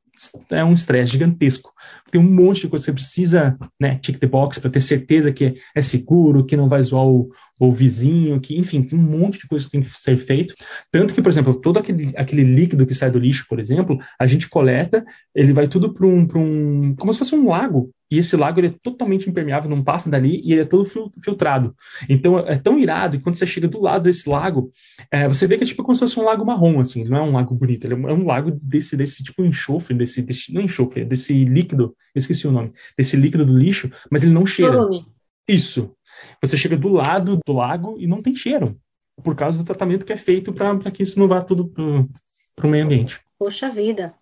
é 0.49 0.63
um 0.63 0.73
estresse 0.73 1.11
gigantesco. 1.13 1.71
Tem 2.09 2.19
um 2.19 2.29
monte 2.29 2.61
de 2.61 2.67
coisa 2.67 2.83
que 2.83 2.91
você 2.91 2.93
precisa, 2.93 3.57
né, 3.79 3.97
tick 3.99 4.19
the 4.19 4.27
box 4.27 4.59
para 4.59 4.69
ter 4.69 4.81
certeza 4.81 5.31
que 5.31 5.55
é 5.75 5.81
seguro, 5.81 6.45
que 6.45 6.57
não 6.57 6.69
vai 6.69 6.81
zoar 6.81 7.05
o, 7.05 7.29
o 7.67 7.71
vizinho, 7.71 8.39
que, 8.39 8.57
enfim, 8.57 8.81
tem 8.81 8.97
um 8.97 9.01
monte 9.01 9.39
de 9.39 9.47
coisa 9.47 9.65
que 9.65 9.71
tem 9.71 9.81
que 9.81 9.89
ser 9.89 10.17
feito. 10.17 10.55
Tanto 10.91 11.13
que, 11.13 11.21
por 11.21 11.29
exemplo, 11.29 11.53
todo 11.53 11.77
aquele, 11.77 12.11
aquele 12.17 12.43
líquido 12.43 12.87
que 12.87 12.95
sai 12.95 13.11
do 13.11 13.19
lixo, 13.19 13.45
por 13.47 13.59
exemplo, 13.59 13.99
a 14.19 14.25
gente 14.25 14.49
coleta, 14.49 15.05
ele 15.35 15.53
vai 15.53 15.67
tudo 15.67 15.93
para 15.93 16.07
um, 16.07 16.27
um, 16.35 16.95
como 16.95 17.13
se 17.13 17.19
fosse 17.19 17.35
um 17.35 17.49
lago 17.49 17.91
e 18.09 18.17
esse 18.17 18.35
lago 18.35 18.59
ele 18.59 18.67
é 18.67 18.73
totalmente 18.81 19.29
impermeável, 19.29 19.69
não 19.69 19.83
passa 19.83 20.09
dali 20.09 20.41
e 20.43 20.53
ele 20.53 20.61
é 20.61 20.65
todo 20.65 20.89
filtrado. 21.23 21.75
Então 22.09 22.39
é 22.39 22.57
tão 22.57 22.79
irado 22.79 23.17
que 23.17 23.23
quando 23.23 23.35
você 23.35 23.45
chega 23.45 23.67
do 23.67 23.79
lado 23.79 24.03
desse 24.03 24.27
lago, 24.27 24.71
é, 25.11 25.27
você 25.27 25.45
vê 25.45 25.55
que 25.55 25.63
é 25.63 25.67
tipo 25.67 25.83
como 25.83 25.95
se 25.95 25.99
fosse 25.99 26.19
um 26.19 26.25
lago 26.25 26.43
marrom, 26.43 26.79
assim, 26.79 27.03
não 27.03 27.17
é 27.17 27.21
um 27.21 27.31
lago 27.31 27.53
bonito, 27.53 27.85
ele 27.85 27.93
é 27.93 27.97
um 27.97 28.21
é 28.21 28.25
lago 28.25 28.51
desse, 28.51 28.97
desse 28.97 29.23
tipo 29.23 29.45
enxofre, 29.45 29.95
desse, 29.95 30.21
desse 30.23 30.51
não 30.51 30.61
enxofre, 30.61 31.05
desse 31.05 31.45
líquido, 31.45 31.95
eu 32.13 32.19
esqueci 32.19 32.47
o 32.47 32.51
nome, 32.51 32.71
desse 32.97 33.15
líquido 33.15 33.45
do 33.45 33.57
lixo, 33.57 33.89
mas 34.09 34.23
ele 34.23 34.33
não 34.33 34.45
cheira. 34.45 34.77
Isso. 35.47 35.95
Você 36.41 36.57
chega 36.57 36.77
do 36.77 36.89
lado 36.89 37.39
do 37.45 37.53
lago 37.53 37.95
e 37.99 38.07
não 38.07 38.21
tem 38.21 38.35
cheiro, 38.35 38.77
por 39.23 39.35
causa 39.35 39.57
do 39.57 39.63
tratamento 39.63 40.05
que 40.05 40.13
é 40.13 40.17
feito 40.17 40.53
para 40.53 40.91
que 40.91 41.03
isso 41.03 41.19
não 41.19 41.27
vá 41.27 41.41
tudo 41.41 41.67
para 42.55 42.67
o 42.67 42.69
meio 42.69 42.85
ambiente. 42.85 43.19
Poxa 43.37 43.69
vida. 43.69 44.13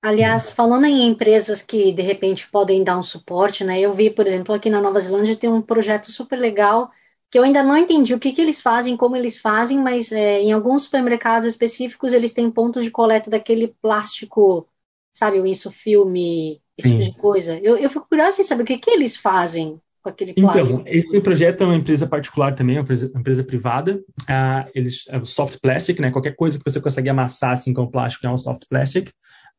Aliás, 0.00 0.50
falando 0.50 0.86
em 0.86 1.06
empresas 1.08 1.60
que 1.60 1.92
de 1.92 2.02
repente 2.02 2.48
podem 2.48 2.84
dar 2.84 2.98
um 2.98 3.02
suporte, 3.02 3.64
né? 3.64 3.80
Eu 3.80 3.92
vi, 3.92 4.10
por 4.10 4.26
exemplo, 4.26 4.54
aqui 4.54 4.70
na 4.70 4.80
Nova 4.80 5.00
Zelândia 5.00 5.36
tem 5.36 5.50
um 5.50 5.60
projeto 5.60 6.12
super 6.12 6.38
legal 6.38 6.90
que 7.30 7.38
eu 7.38 7.42
ainda 7.42 7.62
não 7.62 7.76
entendi 7.76 8.14
o 8.14 8.18
que, 8.18 8.32
que 8.32 8.40
eles 8.40 8.60
fazem, 8.60 8.96
como 8.96 9.16
eles 9.16 9.38
fazem, 9.38 9.78
mas 9.78 10.10
é, 10.12 10.40
em 10.40 10.52
alguns 10.52 10.84
supermercados 10.84 11.48
específicos 11.48 12.12
eles 12.12 12.32
têm 12.32 12.50
pontos 12.50 12.84
de 12.84 12.90
coleta 12.90 13.28
daquele 13.28 13.68
plástico, 13.82 14.66
sabe, 15.12 15.38
o 15.38 15.44
isso 15.44 15.70
filme, 15.70 16.62
esse 16.76 16.90
tipo 16.90 17.02
de 17.02 17.14
coisa. 17.18 17.58
Eu, 17.58 17.76
eu 17.76 17.90
fico 17.90 18.08
curiosa 18.08 18.40
em 18.40 18.44
saber 18.44 18.62
o 18.62 18.66
que, 18.66 18.78
que 18.78 18.90
eles 18.90 19.16
fazem 19.16 19.80
com 20.08 20.14
aquele 20.14 20.34
plástico. 20.34 20.66
Então, 20.66 20.82
esse 20.86 21.20
projeto 21.20 21.62
é 21.62 21.66
uma 21.66 21.76
empresa 21.76 22.06
particular 22.06 22.54
também, 22.54 22.76
é 22.76 22.78
uma 22.78 22.84
empresa, 22.84 23.10
uma 23.12 23.20
empresa 23.20 23.44
privada. 23.44 23.96
Uh, 24.22 24.70
eles, 24.74 25.04
é 25.08 25.18
o 25.18 25.26
soft 25.26 25.60
plastic, 25.60 26.00
né? 26.00 26.10
Qualquer 26.10 26.34
coisa 26.34 26.58
que 26.58 26.64
você 26.64 26.80
consegue 26.80 27.08
amassar 27.08 27.52
assim 27.52 27.72
com 27.72 27.86
plástico 27.86 28.26
é 28.26 28.30
um 28.30 28.38
soft 28.38 28.62
plastic. 28.68 29.10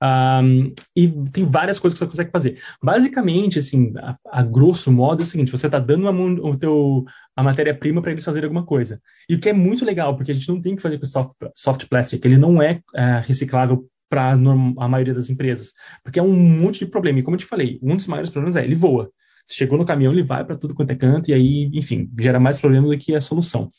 Um, 0.02 0.74
e 0.96 1.10
tem 1.32 1.44
várias 1.44 1.78
coisas 1.78 2.00
que 2.00 2.06
você 2.06 2.10
consegue 2.10 2.32
fazer. 2.32 2.58
Basicamente, 2.82 3.60
assim, 3.60 3.92
a, 3.98 4.18
a 4.32 4.44
grosso 4.44 4.92
modo 4.92 5.22
é 5.22 5.26
o 5.26 5.28
seguinte: 5.28 5.52
você 5.52 5.68
está 5.68 5.78
dando 5.78 6.10
uma, 6.10 6.50
o 6.50 6.58
teu, 6.58 7.04
a 7.36 7.44
matéria-prima 7.44 8.02
para 8.02 8.12
eles 8.12 8.24
fazerem 8.24 8.48
alguma 8.48 8.66
coisa. 8.66 9.02
E 9.28 9.36
o 9.36 9.40
que 9.40 9.50
é 9.50 9.54
muito 9.54 9.84
legal, 9.84 10.16
porque 10.16 10.32
a 10.32 10.36
gente 10.36 10.48
não 10.48 10.62
tem 10.62 10.76
que 10.76 10.82
fazer 10.82 10.98
com 10.98 11.06
soft, 11.06 11.36
soft 11.56 11.86
plastic, 11.90 12.24
ele 12.24 12.38
não 12.38 12.62
é 12.62 12.82
uh, 12.96 13.22
reciclável 13.26 13.86
para 14.10 14.32
a 14.32 14.88
maioria 14.88 15.14
das 15.14 15.30
empresas, 15.30 15.72
porque 16.04 16.18
é 16.20 16.24
um 16.24 16.34
monte 16.34 16.80
de 16.80 16.88
problema. 16.88 17.20
E 17.20 17.24
como 17.24 17.36
eu 17.36 17.40
te 17.40 17.46
falei, 17.46 17.78
um 17.82 17.96
dos 17.96 18.08
maiores 18.08 18.30
problemas 18.30 18.56
é 18.56 18.64
ele 18.64 18.74
voa. 18.76 19.12
Chegou 19.50 19.78
no 19.78 19.86
caminhão, 19.86 20.14
ele 20.14 20.24
vai 20.24 20.44
para 20.46 20.56
tudo 20.56 20.76
quanto 20.76 20.92
é 20.92 20.96
canto, 20.96 21.30
e 21.30 21.34
aí, 21.34 21.70
enfim, 21.74 22.10
gera 22.20 22.40
mais 22.40 22.60
problema 22.60 22.88
do 22.88 22.98
que 22.98 23.16
a 23.16 23.22
solução. 23.22 23.72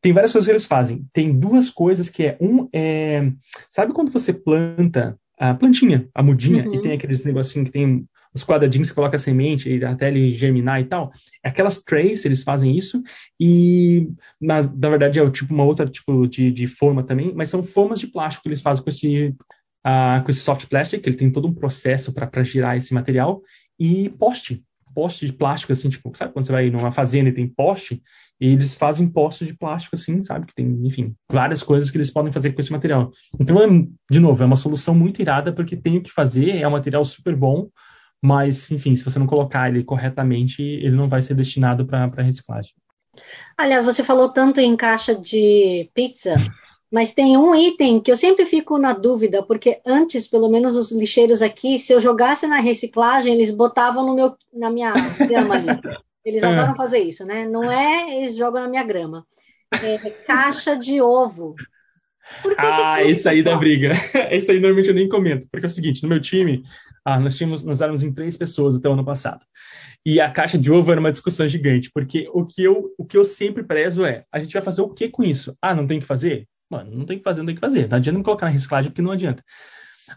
Tem 0.00 0.12
várias 0.12 0.32
coisas 0.32 0.46
que 0.46 0.52
eles 0.52 0.66
fazem. 0.66 1.06
Tem 1.12 1.36
duas 1.36 1.70
coisas 1.70 2.08
que 2.08 2.24
é 2.24 2.36
um 2.40 2.68
é 2.72 3.32
sabe 3.70 3.92
quando 3.92 4.12
você 4.12 4.32
planta 4.32 5.18
a 5.38 5.54
plantinha, 5.54 6.08
a 6.14 6.22
mudinha, 6.22 6.66
uhum. 6.66 6.74
e 6.74 6.82
tem 6.82 6.92
aqueles 6.92 7.24
negocinhos 7.24 7.66
que 7.66 7.72
tem 7.72 8.06
os 8.34 8.44
quadradinhos 8.44 8.88
que 8.88 8.94
coloca 8.94 9.16
a 9.16 9.18
semente 9.18 9.84
até 9.84 10.08
ele 10.08 10.32
germinar 10.32 10.80
e 10.80 10.84
tal. 10.84 11.12
Aquelas 11.42 11.78
trays, 11.82 12.24
eles 12.24 12.42
fazem 12.42 12.76
isso, 12.76 13.02
e 13.40 14.08
na, 14.40 14.62
na 14.62 14.88
verdade 14.90 15.20
é 15.20 15.30
tipo 15.30 15.54
uma 15.54 15.64
outra 15.64 15.86
tipo 15.86 16.26
de, 16.26 16.50
de 16.50 16.66
forma 16.66 17.02
também, 17.02 17.32
mas 17.34 17.48
são 17.48 17.62
formas 17.62 18.00
de 18.00 18.08
plástico 18.08 18.42
que 18.42 18.48
eles 18.48 18.62
fazem 18.62 18.82
com 18.82 18.90
esse, 18.90 19.34
uh, 19.86 20.22
com 20.24 20.30
esse 20.30 20.40
soft 20.40 20.66
plastic, 20.66 21.06
ele 21.06 21.16
tem 21.16 21.30
todo 21.30 21.48
um 21.48 21.54
processo 21.54 22.12
para 22.12 22.44
girar 22.44 22.76
esse 22.76 22.92
material, 22.92 23.42
e 23.78 24.10
poste, 24.10 24.62
poste 24.98 25.26
de 25.26 25.32
plástico, 25.32 25.70
assim, 25.70 25.88
tipo, 25.88 26.10
sabe 26.16 26.32
quando 26.32 26.44
você 26.44 26.50
vai 26.50 26.68
numa 26.70 26.90
fazenda 26.90 27.28
e 27.28 27.32
tem 27.32 27.46
poste? 27.46 28.02
E 28.40 28.48
eles 28.48 28.74
fazem 28.74 29.08
postos 29.08 29.46
de 29.46 29.56
plástico, 29.56 29.94
assim, 29.94 30.24
sabe? 30.24 30.44
Que 30.44 30.54
tem, 30.56 30.66
enfim, 30.84 31.14
várias 31.30 31.62
coisas 31.62 31.88
que 31.88 31.96
eles 31.96 32.10
podem 32.10 32.32
fazer 32.32 32.50
com 32.50 32.60
esse 32.60 32.72
material. 32.72 33.12
Então, 33.38 33.62
é, 33.62 33.68
de 34.10 34.18
novo, 34.18 34.42
é 34.42 34.46
uma 34.46 34.56
solução 34.56 34.96
muito 34.96 35.22
irada, 35.22 35.52
porque 35.52 35.76
tem 35.76 35.98
o 35.98 36.02
que 36.02 36.10
fazer, 36.10 36.56
é 36.56 36.66
um 36.66 36.72
material 36.72 37.04
super 37.04 37.36
bom, 37.36 37.68
mas, 38.20 38.72
enfim, 38.72 38.92
se 38.96 39.04
você 39.04 39.20
não 39.20 39.26
colocar 39.28 39.68
ele 39.68 39.84
corretamente, 39.84 40.62
ele 40.62 40.96
não 40.96 41.08
vai 41.08 41.22
ser 41.22 41.34
destinado 41.34 41.86
para 41.86 42.08
reciclagem. 42.20 42.72
Aliás, 43.56 43.84
você 43.84 44.02
falou 44.02 44.30
tanto 44.30 44.60
em 44.60 44.74
caixa 44.74 45.14
de 45.14 45.88
pizza. 45.94 46.34
Mas 46.90 47.12
tem 47.12 47.36
um 47.36 47.54
item 47.54 48.00
que 48.00 48.10
eu 48.10 48.16
sempre 48.16 48.46
fico 48.46 48.78
na 48.78 48.94
dúvida, 48.94 49.42
porque 49.42 49.80
antes, 49.84 50.26
pelo 50.26 50.48
menos 50.48 50.74
os 50.74 50.90
lixeiros 50.90 51.42
aqui, 51.42 51.78
se 51.78 51.92
eu 51.92 52.00
jogasse 52.00 52.46
na 52.46 52.60
reciclagem, 52.60 53.34
eles 53.34 53.50
botavam 53.50 54.06
no 54.06 54.14
meu, 54.14 54.34
na 54.52 54.70
minha 54.70 54.92
grama 55.18 55.54
ali. 55.54 55.66
Eles 56.24 56.42
é. 56.44 56.46
adoram 56.46 56.74
fazer 56.74 57.00
isso, 57.00 57.26
né? 57.26 57.46
Não 57.46 57.70
é 57.70 58.16
eles 58.16 58.36
jogam 58.36 58.62
na 58.62 58.68
minha 58.68 58.84
grama. 58.84 59.26
É, 59.82 60.10
caixa 60.26 60.74
de 60.74 61.00
ovo. 61.00 61.54
Que 62.42 62.54
ah, 62.58 62.98
que 63.02 63.10
esse 63.10 63.28
aí 63.28 63.42
da 63.42 63.56
briga. 63.56 63.92
Esse 64.30 64.50
aí 64.50 64.60
normalmente 64.60 64.88
eu 64.88 64.94
nem 64.94 65.08
comento, 65.08 65.46
porque 65.50 65.64
é 65.64 65.68
o 65.68 65.70
seguinte, 65.70 66.02
no 66.02 66.08
meu 66.10 66.20
time, 66.20 66.62
ah, 67.02 67.18
nós 67.18 67.36
tínhamos, 67.36 67.64
nós 67.64 67.80
éramos 67.80 68.02
em 68.02 68.12
três 68.12 68.36
pessoas 68.36 68.76
até 68.76 68.86
o 68.86 68.92
ano 68.92 69.04
passado. 69.04 69.40
E 70.04 70.20
a 70.20 70.30
caixa 70.30 70.58
de 70.58 70.70
ovo 70.70 70.90
era 70.92 71.00
uma 71.00 71.10
discussão 71.10 71.48
gigante, 71.48 71.90
porque 71.92 72.28
o 72.34 72.44
que 72.44 72.62
eu, 72.62 72.94
o 72.98 73.04
que 73.04 73.16
eu 73.16 73.24
sempre 73.24 73.62
prezo 73.62 74.04
é, 74.04 74.24
a 74.30 74.38
gente 74.38 74.52
vai 74.52 74.62
fazer 74.62 74.82
o 74.82 74.90
que 74.90 75.08
com 75.08 75.22
isso? 75.22 75.56
Ah, 75.60 75.74
não 75.74 75.86
tem 75.86 76.00
que 76.00 76.06
fazer? 76.06 76.46
Mano, 76.70 76.90
não 76.94 77.06
tem 77.06 77.18
que 77.18 77.24
fazer, 77.24 77.40
não 77.40 77.46
tem 77.46 77.54
que 77.54 77.60
fazer. 77.60 77.88
Não 77.88 77.96
adianta 77.96 78.18
me 78.18 78.24
colocar 78.24 78.46
na 78.46 78.52
reciclagem, 78.52 78.90
porque 78.90 79.02
não 79.02 79.12
adianta. 79.12 79.42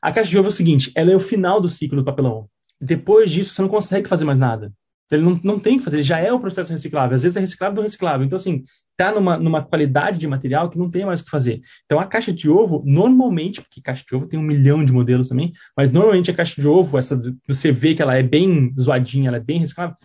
A 0.01 0.11
caixa 0.11 0.29
de 0.29 0.37
ovo 0.37 0.47
é 0.47 0.49
o 0.49 0.53
seguinte, 0.53 0.91
ela 0.95 1.11
é 1.11 1.15
o 1.15 1.19
final 1.19 1.59
do 1.61 1.67
ciclo 1.67 1.97
do 1.97 2.03
papelão. 2.03 2.47
Depois 2.79 3.31
disso, 3.31 3.53
você 3.53 3.61
não 3.61 3.69
consegue 3.69 4.09
fazer 4.09 4.25
mais 4.25 4.39
nada. 4.39 4.71
Ele 5.11 5.23
não, 5.23 5.39
não 5.43 5.59
tem 5.59 5.77
que 5.77 5.83
fazer, 5.83 5.97
ele 5.97 6.03
já 6.03 6.19
é 6.19 6.31
o 6.31 6.39
processo 6.39 6.71
reciclável. 6.71 7.15
Às 7.15 7.23
vezes 7.23 7.35
é 7.35 7.39
reciclável 7.41 7.75
do 7.75 7.81
reciclável. 7.81 8.25
Então, 8.25 8.37
assim, 8.37 8.63
tá 8.95 9.11
numa, 9.11 9.37
numa 9.37 9.61
qualidade 9.61 10.17
de 10.17 10.27
material 10.27 10.69
que 10.69 10.77
não 10.77 10.89
tem 10.89 11.05
mais 11.05 11.19
o 11.19 11.25
que 11.25 11.29
fazer. 11.29 11.61
Então, 11.85 11.99
a 11.99 12.05
caixa 12.05 12.31
de 12.31 12.49
ovo, 12.49 12.81
normalmente, 12.85 13.61
porque 13.61 13.81
caixa 13.81 14.05
de 14.07 14.15
ovo 14.15 14.25
tem 14.25 14.39
um 14.39 14.43
milhão 14.43 14.85
de 14.85 14.93
modelos 14.93 15.27
também, 15.27 15.51
mas 15.75 15.91
normalmente 15.91 16.31
a 16.31 16.33
caixa 16.33 16.61
de 16.61 16.67
ovo, 16.67 16.97
essa 16.97 17.19
você 17.45 17.71
vê 17.73 17.93
que 17.93 18.01
ela 18.01 18.15
é 18.15 18.23
bem 18.23 18.73
zoadinha, 18.79 19.27
ela 19.27 19.37
é 19.37 19.41
bem 19.41 19.59
reciclável, 19.59 19.95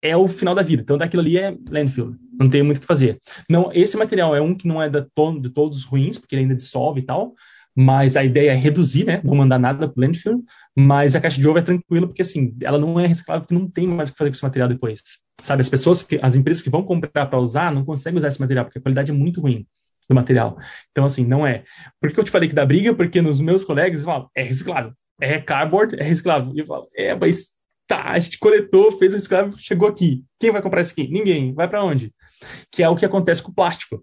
é 0.00 0.16
o 0.16 0.28
final 0.28 0.54
da 0.54 0.62
vida. 0.62 0.82
Então, 0.82 0.96
daquilo 0.96 1.22
ali 1.22 1.36
é 1.36 1.56
landfill. 1.68 2.14
Não 2.38 2.48
tem 2.48 2.62
muito 2.62 2.78
o 2.78 2.80
que 2.80 2.86
fazer. 2.86 3.20
Não, 3.48 3.70
esse 3.72 3.96
material 3.96 4.34
é 4.34 4.40
um 4.40 4.54
que 4.54 4.66
não 4.66 4.82
é 4.82 4.88
da, 4.88 5.00
de 5.00 5.50
todos 5.50 5.84
ruins, 5.84 6.18
porque 6.18 6.34
ele 6.34 6.42
ainda 6.42 6.54
dissolve 6.54 7.00
e 7.00 7.04
tal, 7.04 7.34
mas 7.76 8.16
a 8.16 8.24
ideia 8.24 8.52
é 8.52 8.54
reduzir, 8.54 9.04
né? 9.04 9.20
Não 9.24 9.34
mandar 9.34 9.58
nada 9.58 9.88
para 9.88 9.98
o 9.98 10.00
landfill, 10.00 10.44
mas 10.76 11.16
a 11.16 11.20
caixa 11.20 11.40
de 11.40 11.48
ovo 11.48 11.58
é 11.58 11.62
tranquila, 11.62 12.06
porque 12.06 12.22
assim, 12.22 12.54
ela 12.62 12.78
não 12.78 12.98
é 13.00 13.06
reciclável, 13.06 13.42
porque 13.42 13.54
não 13.54 13.68
tem 13.68 13.86
mais 13.86 14.08
o 14.08 14.12
que 14.12 14.18
fazer 14.18 14.30
com 14.30 14.34
esse 14.34 14.44
material 14.44 14.68
depois. 14.68 15.02
Sabe, 15.42 15.60
as 15.60 15.68
pessoas, 15.68 16.02
que, 16.02 16.18
as 16.22 16.34
empresas 16.34 16.62
que 16.62 16.70
vão 16.70 16.84
comprar 16.84 17.26
para 17.26 17.38
usar, 17.38 17.72
não 17.72 17.84
conseguem 17.84 18.16
usar 18.16 18.28
esse 18.28 18.40
material, 18.40 18.64
porque 18.64 18.78
a 18.78 18.82
qualidade 18.82 19.10
é 19.10 19.14
muito 19.14 19.40
ruim 19.40 19.66
do 20.08 20.14
material. 20.14 20.56
Então, 20.90 21.04
assim, 21.04 21.24
não 21.24 21.46
é. 21.46 21.64
Por 22.00 22.12
que 22.12 22.20
eu 22.20 22.24
te 22.24 22.30
falei 22.30 22.48
que 22.48 22.54
dá 22.54 22.64
briga? 22.64 22.94
Porque 22.94 23.20
nos 23.20 23.40
meus 23.40 23.64
colegas, 23.64 24.00
eles 24.00 24.04
falam, 24.04 24.28
é 24.34 24.42
reciclável. 24.42 24.92
É 25.20 25.40
cardboard, 25.40 25.96
é 25.98 26.02
reciclável. 26.02 26.52
E 26.54 26.60
eu 26.60 26.66
falo, 26.66 26.88
é, 26.94 27.14
mas 27.14 27.50
tá, 27.86 28.10
a 28.10 28.18
gente 28.18 28.38
coletou, 28.38 28.92
fez 28.92 29.12
o 29.12 29.16
reciclável, 29.16 29.52
chegou 29.58 29.88
aqui. 29.88 30.24
Quem 30.38 30.50
vai 30.50 30.62
comprar 30.62 30.80
isso 30.80 30.92
aqui? 30.92 31.08
Ninguém. 31.08 31.52
Vai 31.52 31.68
para 31.68 31.84
onde? 31.84 32.12
Que 32.70 32.82
é 32.82 32.88
o 32.88 32.96
que 32.96 33.04
acontece 33.04 33.42
com 33.42 33.50
o 33.50 33.54
plástico 33.54 34.02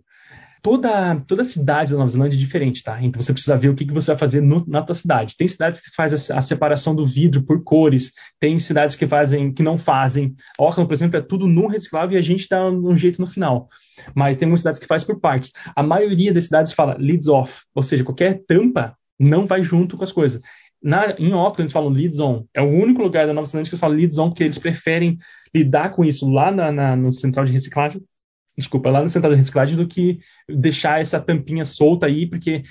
toda, 0.62 1.20
toda 1.28 1.44
cidade 1.44 1.92
da 1.92 1.98
Nova 1.98 2.10
Zelândia 2.10 2.36
é 2.36 2.39
diferente, 2.39 2.84
tá? 2.84 3.02
Então 3.02 3.22
você 3.22 3.34
precisa 3.34 3.58
ver 3.58 3.70
o 3.70 3.76
que, 3.76 3.86
que 3.86 3.94
você 3.94 4.12
vai 4.12 4.18
fazer 4.18 4.42
no, 4.42 4.64
na 4.68 4.82
tua 4.82 4.96
cidade. 4.96 5.36
Tem 5.36 5.48
cidades 5.48 5.82
que 5.82 5.94
faz 5.96 6.32
a, 6.32 6.38
a, 6.38 6.42
separação 6.42 6.96
do 6.96 7.06
vidro 7.06 7.44
por 7.44 7.64
cores, 7.64 8.12
tem 8.39 8.58
cidades 8.60 8.96
que 8.96 9.08
fazem, 9.08 9.52
que 9.54 9.64
não 9.64 9.78
fazem. 9.78 10.36
Auckland, 10.60 10.88
por 10.88 10.94
exemplo, 10.94 11.18
é 11.18 11.22
tudo 11.22 11.48
no 11.48 11.68
reciclável 11.68 12.16
e 12.16 12.20
a 12.20 12.24
gente 12.24 12.48
dá 12.50 12.70
um 12.70 12.96
jeito 12.96 13.20
no 13.20 13.28
final. 13.28 13.68
Mas 14.16 14.38
tem 14.38 14.46
algumas 14.46 14.62
cidades 14.62 14.80
que 14.80 14.88
faz 14.88 15.04
por 15.04 15.20
partes. 15.20 15.52
A 15.76 15.84
maioria 15.84 16.34
das 16.34 16.46
cidades 16.46 16.74
fala 16.74 16.96
leads 17.00 17.28
off, 17.28 17.64
ou 17.74 17.84
seja, 17.84 18.04
qualquer 18.04 18.42
tampa 18.48 18.96
não 19.20 19.46
vai 19.46 19.62
junto 19.64 19.98
com 19.98 20.04
as 20.04 20.12
coisas. 20.12 20.42
Na, 20.84 21.12
em 21.20 21.32
Auckland 21.32 21.64
eles 21.64 21.72
falam 21.72 21.89
leads 21.89 22.20
on. 22.20 22.44
É 22.54 22.62
o 22.62 22.70
único 22.70 23.04
lugar 23.04 23.28
da 23.28 23.34
Nova 23.34 23.46
Zelândia 23.46 23.70
que 23.70 23.76
eles 23.76 23.80
falam 23.80 23.96
leads 23.96 24.18
on, 24.18 24.30
porque 24.30 24.44
eles 24.44 24.58
preferem 24.58 25.18
lidar 25.54 25.89
com 25.89 26.04
isso 26.04 26.30
lá 26.30 26.52
na, 26.52 26.72
na, 26.72 26.96
no 26.96 27.12
central 27.12 27.46
de 27.46 27.52
reciclagem 27.52 28.02
desculpa, 28.58 28.89
lá 28.89 29.02
na 29.02 29.08
central 29.08 29.34
de 29.34 29.38
reciclagem 29.38 29.76
do 29.76 29.88
que 29.88 30.20
deixar 30.47 31.02
essa 31.02 31.20
tampinha 31.20 31.66
solta 31.66 32.06
aí, 32.06 32.26
porque 32.26 32.64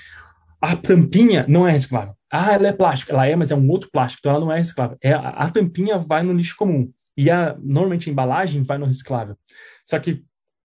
a 0.61 0.75
tampinha 0.75 1.45
não 1.47 1.67
é 1.67 1.71
reciclável. 1.71 2.15
Ah, 2.31 2.53
ela 2.53 2.67
é 2.67 2.73
plástico. 2.73 3.11
Ela 3.11 3.27
é, 3.27 3.35
mas 3.35 3.51
é 3.51 3.55
um 3.55 3.67
outro 3.69 3.89
plástico, 3.91 4.21
então 4.21 4.31
ela 4.31 4.45
não 4.45 4.51
é 4.51 4.57
reciclável. 4.57 4.97
É, 5.01 5.11
a, 5.13 5.49
tampinha 5.49 5.97
vai 5.97 6.23
no 6.23 6.33
lixo 6.33 6.55
comum. 6.55 6.89
E 7.17 7.29
a, 7.29 7.55
normalmente 7.59 8.09
a 8.09 8.11
embalagem 8.11 8.61
vai 8.61 8.77
no 8.77 8.85
reciclável. 8.85 9.35
Só 9.85 9.99
que 9.99 10.23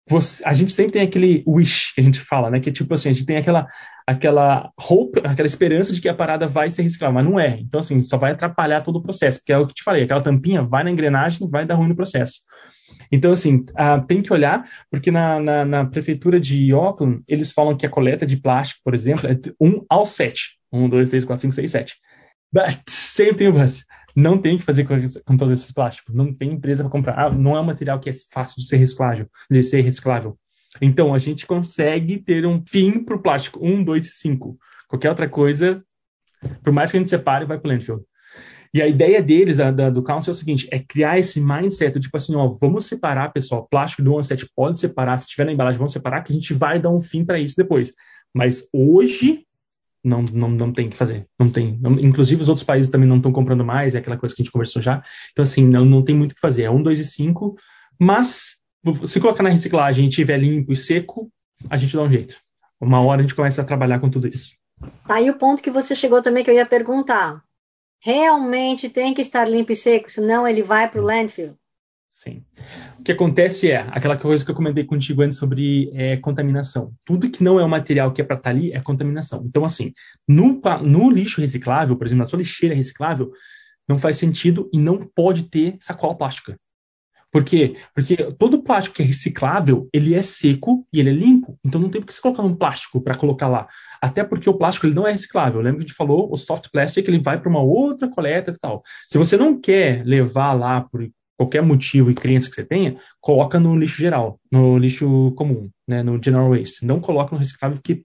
você, 0.08 0.44
a 0.44 0.54
gente 0.54 0.72
sempre 0.72 0.92
tem 0.92 1.02
aquele 1.02 1.42
wish 1.46 1.92
que 1.94 2.00
a 2.00 2.04
gente 2.04 2.20
fala, 2.20 2.50
né? 2.50 2.60
Que 2.60 2.70
tipo 2.70 2.92
assim, 2.94 3.08
a 3.08 3.12
gente 3.12 3.26
tem 3.26 3.38
aquela, 3.38 3.66
aquela 4.06 4.72
hope, 4.78 5.20
aquela 5.24 5.46
esperança 5.46 5.92
de 5.92 6.00
que 6.00 6.08
a 6.08 6.14
parada 6.14 6.46
vai 6.46 6.70
ser 6.70 6.82
reciclável, 6.82 7.14
mas 7.14 7.24
não 7.24 7.40
é. 7.40 7.58
Então, 7.58 7.80
assim, 7.80 7.98
só 7.98 8.16
vai 8.16 8.32
atrapalhar 8.32 8.82
todo 8.82 8.96
o 8.96 9.02
processo, 9.02 9.40
porque 9.40 9.52
é 9.52 9.58
o 9.58 9.66
que 9.66 9.74
te 9.74 9.82
falei, 9.82 10.04
aquela 10.04 10.22
tampinha 10.22 10.62
vai 10.62 10.84
na 10.84 10.90
engrenagem, 10.90 11.48
vai 11.50 11.66
dar 11.66 11.74
ruim 11.74 11.88
no 11.88 11.96
processo. 11.96 12.40
Então, 13.10 13.32
assim, 13.32 13.64
uh, 13.70 14.04
tem 14.06 14.22
que 14.22 14.32
olhar, 14.32 14.68
porque 14.90 15.10
na, 15.10 15.40
na, 15.40 15.64
na, 15.64 15.84
prefeitura 15.84 16.38
de 16.38 16.72
Auckland, 16.72 17.22
eles 17.26 17.52
falam 17.52 17.76
que 17.76 17.86
a 17.86 17.90
coleta 17.90 18.26
de 18.26 18.36
plástico, 18.36 18.80
por 18.84 18.94
exemplo, 18.94 19.28
é 19.28 19.38
1 19.60 19.84
ao 19.88 20.06
7. 20.06 20.56
1, 20.72 20.88
2, 20.88 21.10
3, 21.10 21.24
4, 21.24 21.40
5, 21.42 21.54
6, 21.54 21.70
7. 21.70 21.94
But, 22.52 22.78
sempre 22.88 23.36
tem 23.36 23.48
o 23.48 23.52
but. 23.52 23.74
Não 24.14 24.38
tem 24.38 24.56
que 24.56 24.64
fazer 24.64 24.84
com, 24.84 24.94
com 25.24 25.36
todos 25.36 25.60
esses 25.60 25.72
plásticos. 25.72 26.14
Não 26.14 26.32
tem 26.32 26.52
empresa 26.52 26.82
para 26.82 26.90
comprar. 26.90 27.18
Ah, 27.18 27.30
não 27.30 27.56
é 27.56 27.60
um 27.60 27.64
material 27.64 28.00
que 28.00 28.08
é 28.08 28.12
fácil 28.32 28.56
de 28.56 28.66
ser 28.66 28.76
reciclável. 28.76 29.28
De 29.50 29.62
ser 29.62 29.82
reciclável. 29.82 30.38
Então, 30.80 31.14
a 31.14 31.18
gente 31.18 31.46
consegue 31.46 32.18
ter 32.18 32.46
um 32.46 32.62
fim 32.64 33.02
para 33.02 33.16
o 33.16 33.22
plástico. 33.22 33.64
1, 33.64 33.84
2, 33.84 34.14
5. 34.18 34.58
Qualquer 34.88 35.08
outra 35.08 35.28
coisa, 35.28 35.82
por 36.62 36.72
mais 36.72 36.90
que 36.90 36.96
a 36.96 37.00
gente 37.00 37.10
separe, 37.10 37.44
vai 37.44 37.58
para 37.58 37.68
o 37.68 37.72
landfill. 37.72 38.06
E 38.76 38.82
a 38.82 38.86
ideia 38.86 39.22
deles, 39.22 39.58
a, 39.58 39.70
da, 39.70 39.88
do 39.88 40.02
Council, 40.02 40.30
é 40.30 40.34
o 40.34 40.36
seguinte: 40.36 40.68
é 40.70 40.78
criar 40.78 41.18
esse 41.18 41.40
mindset, 41.40 41.98
tipo 41.98 42.16
assim, 42.16 42.34
ó, 42.36 42.48
vamos 42.48 42.86
separar, 42.86 43.32
pessoal, 43.32 43.66
plástico 43.66 44.02
do 44.02 44.14
onset 44.14 44.46
pode 44.54 44.78
separar, 44.78 45.16
se 45.18 45.26
tiver 45.28 45.46
na 45.46 45.52
embalagem, 45.52 45.78
vamos 45.78 45.92
separar, 45.92 46.22
que 46.22 46.32
a 46.32 46.34
gente 46.34 46.52
vai 46.52 46.78
dar 46.78 46.90
um 46.90 47.00
fim 47.00 47.24
para 47.24 47.38
isso 47.38 47.56
depois. 47.56 47.94
Mas 48.34 48.68
hoje, 48.72 49.46
não, 50.04 50.22
não, 50.22 50.50
não 50.50 50.72
tem 50.72 50.90
que 50.90 50.96
fazer. 50.96 51.26
Não 51.38 51.48
tem. 51.48 51.78
Não, 51.80 51.92
inclusive, 51.92 52.42
os 52.42 52.48
outros 52.48 52.64
países 52.64 52.90
também 52.90 53.08
não 53.08 53.16
estão 53.16 53.32
comprando 53.32 53.64
mais, 53.64 53.94
é 53.94 53.98
aquela 53.98 54.16
coisa 54.18 54.34
que 54.34 54.42
a 54.42 54.44
gente 54.44 54.52
conversou 54.52 54.82
já. 54.82 55.02
Então, 55.32 55.42
assim, 55.42 55.66
não, 55.66 55.84
não 55.84 56.02
tem 56.02 56.14
muito 56.14 56.32
o 56.32 56.34
que 56.34 56.40
fazer. 56.40 56.64
É 56.64 56.70
um, 56.70 56.82
dois 56.82 56.98
e 56.98 57.04
cinco, 57.04 57.56
mas 57.98 58.55
se 59.06 59.20
colocar 59.20 59.42
na 59.42 59.50
reciclagem 59.50 60.06
e 60.06 60.10
tiver 60.10 60.38
limpo 60.38 60.72
e 60.72 60.76
seco, 60.76 61.30
a 61.70 61.76
gente 61.76 61.96
dá 61.96 62.02
um 62.02 62.10
jeito. 62.10 62.36
Uma 62.80 63.00
hora 63.00 63.20
a 63.20 63.22
gente 63.22 63.34
começa 63.34 63.62
a 63.62 63.64
trabalhar 63.64 63.98
com 63.98 64.10
tudo 64.10 64.28
isso. 64.28 64.54
Tá 65.06 65.14
aí 65.14 65.30
o 65.30 65.38
ponto 65.38 65.62
que 65.62 65.70
você 65.70 65.94
chegou 65.94 66.20
também 66.20 66.44
que 66.44 66.50
eu 66.50 66.54
ia 66.54 66.66
perguntar 66.66 67.42
realmente 68.00 68.88
tem 68.88 69.14
que 69.14 69.20
estar 69.20 69.48
limpo 69.48 69.72
e 69.72 69.76
seco, 69.76 70.10
senão 70.10 70.46
ele 70.46 70.62
vai 70.62 70.88
para 70.88 71.00
o 71.00 71.04
landfill. 71.04 71.56
Sim. 72.08 72.44
O 72.98 73.02
que 73.02 73.12
acontece 73.12 73.70
é 73.70 73.86
aquela 73.90 74.16
coisa 74.16 74.44
que 74.44 74.50
eu 74.50 74.54
comentei 74.54 74.84
contigo 74.84 75.22
antes 75.22 75.36
sobre 75.36 75.90
é, 75.92 76.16
contaminação. 76.16 76.94
Tudo 77.04 77.28
que 77.28 77.42
não 77.42 77.60
é 77.60 77.64
o 77.64 77.68
material 77.68 78.12
que 78.12 78.22
é 78.22 78.24
para 78.24 78.36
estar 78.36 78.50
tá 78.50 78.56
ali 78.56 78.72
é 78.72 78.80
contaminação. 78.80 79.44
Então, 79.44 79.64
assim, 79.64 79.92
no, 80.26 80.60
no 80.82 81.10
lixo 81.10 81.40
reciclável, 81.40 81.96
por 81.96 82.06
exemplo, 82.06 82.24
na 82.24 82.28
sua 82.28 82.38
lixeira 82.38 82.74
reciclável, 82.74 83.32
não 83.86 83.98
faz 83.98 84.16
sentido 84.16 84.70
e 84.72 84.78
não 84.78 85.04
pode 85.04 85.44
ter 85.44 85.76
sacola 85.78 86.16
plástica. 86.16 86.56
Por 87.36 87.44
quê? 87.44 87.76
Porque 87.94 88.16
todo 88.38 88.62
plástico 88.62 88.96
que 88.96 89.02
é 89.02 89.04
reciclável, 89.04 89.90
ele 89.92 90.14
é 90.14 90.22
seco 90.22 90.86
e 90.90 90.98
ele 90.98 91.10
é 91.10 91.12
limpo. 91.12 91.58
Então 91.62 91.78
não 91.78 91.90
tem 91.90 92.00
por 92.00 92.06
que 92.06 92.14
você 92.14 92.20
colocar 92.22 92.42
um 92.42 92.54
plástico 92.54 92.98
para 92.98 93.14
colocar 93.14 93.46
lá. 93.46 93.66
Até 94.00 94.24
porque 94.24 94.48
o 94.48 94.54
plástico 94.54 94.86
ele 94.86 94.94
não 94.94 95.06
é 95.06 95.10
reciclável. 95.10 95.60
Lembra 95.60 95.80
que 95.80 95.84
a 95.84 95.86
gente 95.88 95.94
falou, 95.94 96.32
o 96.32 96.36
soft 96.38 96.70
plastic 96.72 97.06
ele 97.06 97.18
vai 97.18 97.38
para 97.38 97.50
uma 97.50 97.60
outra 97.60 98.08
coleta 98.08 98.52
e 98.52 98.58
tal. 98.58 98.82
Se 99.06 99.18
você 99.18 99.36
não 99.36 99.60
quer 99.60 100.02
levar 100.06 100.54
lá 100.54 100.80
por 100.80 101.06
qualquer 101.36 101.60
motivo 101.60 102.10
e 102.10 102.14
crença 102.14 102.48
que 102.48 102.54
você 102.54 102.64
tenha, 102.64 102.96
coloca 103.20 103.60
no 103.60 103.76
lixo 103.76 104.00
geral, 104.00 104.40
no 104.50 104.78
lixo 104.78 105.30
comum, 105.32 105.68
né, 105.86 106.02
no 106.02 106.18
general 106.22 106.48
waste. 106.48 106.86
Não 106.86 107.00
coloca 107.00 107.34
no 107.34 107.38
reciclável 107.38 107.76
porque 107.76 108.02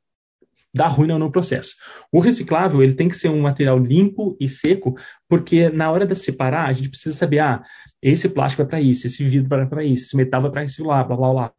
dá 0.74 0.88
ruim 0.88 1.08
no 1.08 1.32
processo. 1.32 1.76
O 2.12 2.20
reciclável 2.20 2.82
ele 2.82 2.94
tem 2.94 3.10
que 3.10 3.16
ser 3.16 3.30
um 3.30 3.42
material 3.42 3.78
limpo 3.78 4.38
e 4.40 4.48
seco, 4.48 4.96
porque 5.28 5.70
na 5.70 5.92
hora 5.92 6.06
de 6.06 6.16
separar 6.16 6.68
a 6.68 6.74
gente 6.74 6.90
precisa 6.90 7.16
saber, 7.16 7.40
ah, 7.40 7.62
esse 8.02 8.30
plástico 8.30 8.62
é 8.62 8.66
para 8.66 8.82
isso, 8.82 9.06
esse 9.06 9.24
vidro 9.24 9.54
é 9.60 9.66
para 9.66 9.84
isso, 9.84 10.06
esse 10.06 10.18
metal 10.18 10.46
é 10.46 10.50
para 10.50 10.64
isso 10.64 10.84
lá, 10.84 11.04
blá 11.04 11.16
blá 11.16 11.32
blá. 11.34 11.54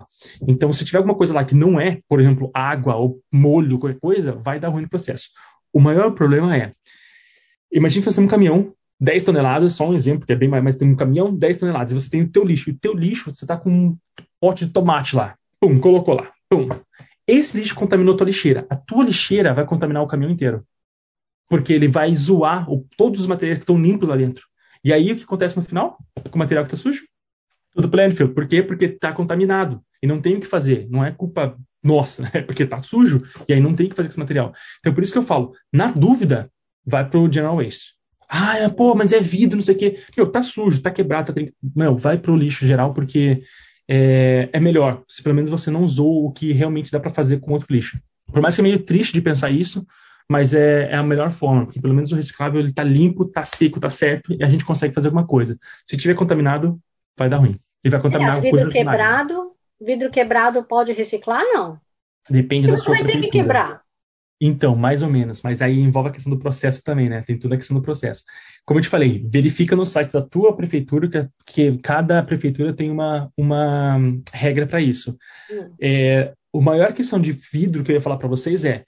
Então, 0.48 0.72
se 0.72 0.84
tiver 0.84 0.98
alguma 0.98 1.14
coisa 1.14 1.34
lá 1.34 1.44
que 1.44 1.54
não 1.54 1.80
é, 1.80 2.00
por 2.08 2.20
exemplo, 2.20 2.50
água 2.54 2.96
ou 2.96 3.20
molho, 3.30 3.78
qualquer 3.78 4.00
coisa, 4.00 4.32
vai 4.32 4.58
dar 4.58 4.68
ruim 4.68 4.82
no 4.82 4.88
processo. 4.88 5.28
O 5.72 5.80
maior 5.80 6.12
problema 6.12 6.56
é, 6.56 6.72
imagine 7.70 8.04
fazer 8.04 8.20
um 8.20 8.26
caminhão 8.26 8.74
10 9.00 9.24
toneladas, 9.24 9.72
só 9.72 9.88
um 9.88 9.94
exemplo, 9.94 10.24
que 10.24 10.32
é 10.32 10.36
bem 10.36 10.48
mais, 10.48 10.62
mas 10.62 10.76
tem 10.76 10.88
um 10.88 10.94
caminhão 10.94 11.34
10 11.34 11.58
toneladas, 11.58 11.90
e 11.90 11.94
você 11.94 12.08
tem 12.08 12.22
o 12.22 12.28
teu 12.28 12.44
lixo, 12.44 12.70
e 12.70 12.72
o 12.72 12.78
teu 12.78 12.94
lixo, 12.94 13.34
você 13.34 13.44
está 13.44 13.56
com 13.56 13.68
um 13.68 13.96
pote 14.40 14.64
de 14.64 14.72
tomate 14.72 15.16
lá, 15.16 15.34
pum, 15.60 15.78
colocou 15.80 16.14
lá, 16.14 16.30
pum. 16.48 16.68
Esse 17.26 17.58
lixo 17.58 17.74
contaminou 17.74 18.16
tua 18.16 18.26
lixeira. 18.26 18.66
A 18.68 18.76
tua 18.76 19.04
lixeira 19.04 19.54
vai 19.54 19.64
contaminar 19.64 20.02
o 20.02 20.06
caminhão 20.06 20.32
inteiro. 20.32 20.66
Porque 21.48 21.72
ele 21.72 21.88
vai 21.88 22.14
zoar 22.14 22.70
o, 22.70 22.86
todos 22.96 23.20
os 23.20 23.26
materiais 23.26 23.58
que 23.58 23.62
estão 23.62 23.80
limpos 23.80 24.08
lá 24.08 24.16
dentro. 24.16 24.46
E 24.84 24.92
aí 24.92 25.12
o 25.12 25.16
que 25.16 25.24
acontece 25.24 25.56
no 25.56 25.62
final? 25.62 25.98
Com 26.30 26.36
o 26.36 26.38
material 26.38 26.64
que 26.64 26.74
está 26.74 26.82
sujo? 26.82 27.04
Tudo 27.72 27.94
landfill. 27.96 28.34
Por 28.34 28.46
quê? 28.46 28.62
Porque 28.62 28.86
está 28.86 29.12
contaminado. 29.12 29.82
E 30.02 30.06
não 30.06 30.20
tem 30.20 30.36
o 30.36 30.40
que 30.40 30.46
fazer. 30.46 30.86
Não 30.90 31.04
é 31.04 31.12
culpa 31.12 31.56
nossa, 31.82 32.30
é 32.32 32.40
porque 32.42 32.62
está 32.62 32.78
sujo 32.78 33.22
e 33.48 33.52
aí 33.52 33.60
não 33.60 33.74
tem 33.74 33.86
o 33.86 33.90
que 33.90 33.96
fazer 33.96 34.08
com 34.08 34.12
esse 34.12 34.18
material. 34.18 34.52
Então 34.78 34.94
por 34.94 35.02
isso 35.02 35.12
que 35.12 35.18
eu 35.18 35.22
falo, 35.22 35.52
na 35.72 35.88
dúvida, 35.90 36.50
vai 36.84 37.08
pro 37.08 37.30
general 37.30 37.56
waste. 37.56 37.94
Ah, 38.28 38.70
pô, 38.70 38.94
mas 38.94 39.12
é 39.12 39.20
vidro, 39.20 39.56
não 39.56 39.62
sei 39.62 39.74
o 39.74 39.78
quê. 39.78 40.00
Meu, 40.16 40.30
tá 40.30 40.42
sujo, 40.42 40.80
tá 40.80 40.90
quebrado, 40.90 41.34
tá. 41.34 41.40
Não, 41.76 41.96
vai 41.96 42.16
pro 42.18 42.36
lixo 42.36 42.66
geral 42.66 42.94
porque 42.94 43.42
é, 43.88 44.48
é 44.52 44.60
melhor. 44.60 45.02
Se 45.08 45.22
pelo 45.22 45.34
menos 45.34 45.50
você 45.50 45.70
não 45.70 45.82
usou 45.82 46.26
o 46.26 46.32
que 46.32 46.52
realmente 46.52 46.90
dá 46.90 47.00
para 47.00 47.10
fazer 47.10 47.40
com 47.40 47.52
outro 47.52 47.72
lixo. 47.72 48.00
Por 48.32 48.40
mais 48.40 48.54
que 48.54 48.60
é 48.60 48.64
meio 48.64 48.78
triste 48.78 49.12
de 49.12 49.20
pensar 49.20 49.50
isso, 49.50 49.86
mas 50.28 50.54
é, 50.54 50.90
é 50.90 50.96
a 50.96 51.02
melhor 51.02 51.30
forma, 51.30 51.66
porque 51.66 51.80
pelo 51.80 51.94
menos 51.94 52.10
o 52.12 52.16
reciclável 52.16 52.60
ele 52.60 52.72
tá 52.72 52.82
limpo, 52.82 53.24
tá 53.24 53.44
seco, 53.44 53.80
tá 53.80 53.90
certo, 53.90 54.32
e 54.32 54.42
a 54.42 54.48
gente 54.48 54.64
consegue 54.64 54.94
fazer 54.94 55.08
alguma 55.08 55.26
coisa. 55.26 55.58
Se 55.84 55.96
tiver 55.96 56.14
contaminado, 56.14 56.80
vai 57.18 57.28
dar 57.28 57.38
ruim. 57.38 57.56
Ele 57.84 57.90
vai 57.90 58.00
contaminar 58.00 58.38
Aliás, 58.38 58.54
vidro 58.54 58.70
quebrado, 58.70 59.52
vidro 59.80 60.10
quebrado 60.10 60.64
pode 60.64 60.92
reciclar, 60.92 61.42
não? 61.52 61.78
Depende 62.30 62.68
da 62.68 62.76
sua 62.76 62.96
Você 62.96 63.02
vai 63.02 63.12
ter 63.12 63.20
que 63.20 63.28
quebrar. 63.28 63.81
Então, 64.44 64.74
mais 64.74 65.02
ou 65.02 65.08
menos, 65.08 65.40
mas 65.40 65.62
aí 65.62 65.78
envolve 65.78 66.08
a 66.08 66.12
questão 66.12 66.32
do 66.32 66.36
processo 66.36 66.82
também, 66.82 67.08
né? 67.08 67.22
Tem 67.22 67.38
toda 67.38 67.54
a 67.54 67.56
questão 67.56 67.76
do 67.76 67.82
processo. 67.82 68.24
Como 68.66 68.80
eu 68.80 68.82
te 68.82 68.88
falei, 68.88 69.24
verifica 69.32 69.76
no 69.76 69.86
site 69.86 70.12
da 70.12 70.20
tua 70.20 70.56
prefeitura 70.56 71.08
que, 71.08 71.28
que 71.46 71.78
cada 71.78 72.20
prefeitura 72.24 72.72
tem 72.72 72.90
uma, 72.90 73.30
uma 73.36 74.00
regra 74.34 74.66
para 74.66 74.80
isso. 74.80 75.16
Hum. 75.48 75.70
É, 75.80 76.32
a 76.52 76.60
maior 76.60 76.92
questão 76.92 77.20
de 77.20 77.30
vidro 77.30 77.84
que 77.84 77.92
eu 77.92 77.94
ia 77.94 78.00
falar 78.00 78.16
para 78.16 78.26
vocês 78.26 78.64
é 78.64 78.84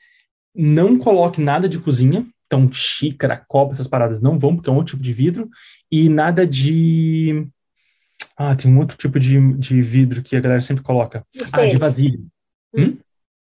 não 0.53 0.99
coloque 0.99 1.41
nada 1.41 1.69
de 1.69 1.79
cozinha, 1.79 2.27
então 2.49 2.69
xícara, 2.73 3.45
copo, 3.47 3.71
essas 3.71 3.87
paradas 3.87 4.21
não 4.21 4.37
vão, 4.37 4.57
porque 4.57 4.69
é 4.69 4.73
um 4.73 4.77
outro 4.77 4.95
tipo 4.95 5.05
de 5.05 5.13
vidro, 5.13 5.49
e 5.89 6.09
nada 6.09 6.45
de. 6.45 7.47
Ah, 8.37 8.57
tem 8.57 8.69
um 8.73 8.79
outro 8.81 8.97
tipo 8.97 9.21
de, 9.21 9.55
de 9.55 9.81
vidro 9.81 10.21
que 10.21 10.35
a 10.35 10.41
galera 10.41 10.61
sempre 10.61 10.83
coloca. 10.83 11.25
Espelho. 11.33 11.65
Ah, 11.65 11.69
de 11.69 11.77
vasilha. 11.77 12.19
Hum? 12.77 12.83
hum? 12.83 12.99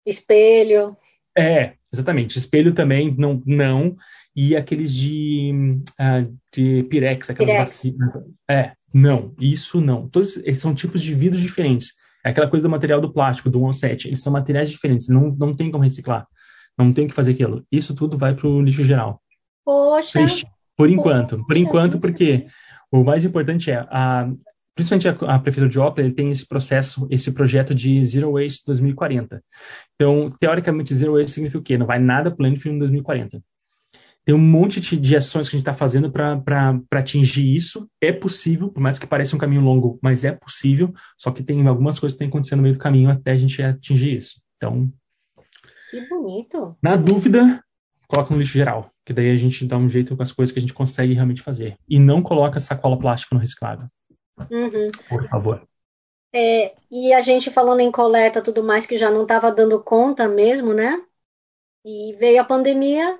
Espelho. 0.06 0.98
É, 1.38 1.76
exatamente. 1.94 2.38
Espelho 2.38 2.74
também, 2.74 3.14
não. 3.18 3.42
não. 3.46 3.96
E 4.36 4.56
aqueles 4.56 4.94
de, 4.94 5.82
uh, 6.00 6.38
de 6.54 6.84
pirex, 6.84 7.30
aquelas 7.30 7.58
vacinas. 7.58 8.14
É, 8.50 8.72
não, 8.94 9.34
isso 9.40 9.82
não. 9.82 10.08
Todos 10.08 10.38
esses 10.38 10.62
são 10.62 10.74
tipos 10.74 11.02
de 11.02 11.14
vidros 11.14 11.42
diferentes. 11.42 11.94
É 12.26 12.30
aquela 12.30 12.48
coisa 12.48 12.68
do 12.68 12.72
material 12.72 13.02
do 13.02 13.12
plástico, 13.12 13.50
do 13.50 13.60
107. 13.60 14.08
Eles 14.08 14.22
são 14.22 14.32
materiais 14.32 14.70
diferentes, 14.70 15.08
não, 15.08 15.36
não 15.38 15.56
tem 15.56 15.72
como 15.72 15.84
reciclar. 15.84 16.28
Não 16.78 16.94
tem 16.94 17.08
que 17.08 17.14
fazer 17.14 17.34
aquilo. 17.34 17.66
Isso 17.72 17.96
tudo 17.96 18.18
vai 18.18 18.34
para 18.34 18.48
o 18.48 18.62
lixo 18.62 18.84
geral. 18.84 19.22
Poxa! 19.66 20.20
Por 20.78 20.90
enquanto. 20.90 21.46
Por 21.46 21.58
enquanto, 21.58 22.00
porque 22.00 22.48
o 22.92 23.04
mais 23.04 23.24
importante 23.24 23.70
é, 23.70 23.86
a, 23.90 24.32
principalmente 24.76 25.08
a, 25.08 25.36
a 25.36 25.40
Prefeitura 25.40 25.70
de 25.70 25.80
Ópera, 25.80 26.08
ele 26.08 26.16
tem 26.16 26.32
esse 26.32 26.46
processo, 26.46 27.08
esse 27.10 27.32
projeto 27.34 27.74
de 27.76 28.04
Zero 28.06 28.34
Waste 28.34 28.64
2040. 28.66 29.44
Então, 29.96 30.28
teoricamente, 30.40 30.96
Zero 30.96 31.14
Waste 31.14 31.32
significa 31.32 31.60
o 31.60 31.64
quê? 31.64 31.78
Não 31.78 31.86
vai 31.86 32.00
nada 32.00 32.32
para 32.32 32.44
o 32.44 32.48
landfill 32.48 32.74
em 32.74 32.80
2040. 32.80 33.42
Tem 34.24 34.36
um 34.36 34.40
monte 34.40 34.80
de, 34.80 34.98
de 34.98 35.16
ações 35.16 35.50
que 35.50 35.56
a 35.56 35.58
gente 35.58 35.68
está 35.68 35.74
fazendo 35.74 36.12
para 36.12 36.80
atingir 36.94 37.56
isso. 37.56 37.90
É 38.00 38.12
possível, 38.12 38.70
por 38.70 38.80
mais 38.80 39.00
que 39.00 39.08
pareça 39.08 39.36
um 39.36 39.40
caminho 39.40 39.62
longo, 39.62 40.00
mas 40.02 40.24
é 40.24 40.32
possível. 40.32 40.94
Só 41.18 41.32
que 41.32 41.44
tem 41.44 41.66
algumas 41.68 42.00
coisas 42.00 42.16
que 42.16 42.20
têm 42.20 42.28
acontecendo 42.28 42.58
no 42.58 42.64
meio 42.64 42.76
do 42.76 42.80
caminho 42.80 43.10
até 43.10 43.32
a 43.32 43.38
gente 43.38 43.62
atingir 43.64 44.18
isso. 44.18 44.40
Então. 44.58 44.92
Que 45.90 46.08
bonito. 46.08 46.78
Na 46.84 46.96
dúvida, 46.96 47.64
coloca 48.08 48.32
no 48.32 48.40
lixo 48.40 48.54
geral, 48.54 48.90
que 49.04 49.12
daí 49.12 49.32
a 49.32 49.36
gente 49.36 49.66
dá 49.66 49.78
um 49.78 49.90
jeito 49.90 50.16
com 50.16 50.22
as 50.22 50.32
coisas 50.32 50.54
que 50.54 50.60
a 50.60 50.62
gente 50.62 50.74
consegue 50.74 51.14
realmente 51.14 51.42
fazer. 51.42 51.76
E 51.90 51.98
não 52.00 52.22
coloca 52.22 52.60
sacola 52.60 53.00
plástica 53.00 53.34
no 53.34 53.42
reciclável. 53.42 53.88
Uhum. 54.50 54.92
Por 55.10 55.28
favor. 55.28 55.68
É, 56.34 56.76
e 56.90 57.14
a 57.14 57.22
gente 57.22 57.52
falando 57.52 57.82
em 57.82 57.92
coleta 57.92 58.42
tudo 58.42 58.64
mais 58.64 58.86
que 58.86 58.98
já 58.98 59.12
não 59.12 59.24
estava 59.24 59.52
dando 59.52 59.82
conta 59.84 60.28
mesmo, 60.28 60.74
né? 60.74 61.04
E 61.84 62.14
veio 62.14 62.42
a 62.42 62.46
pandemia, 62.46 63.20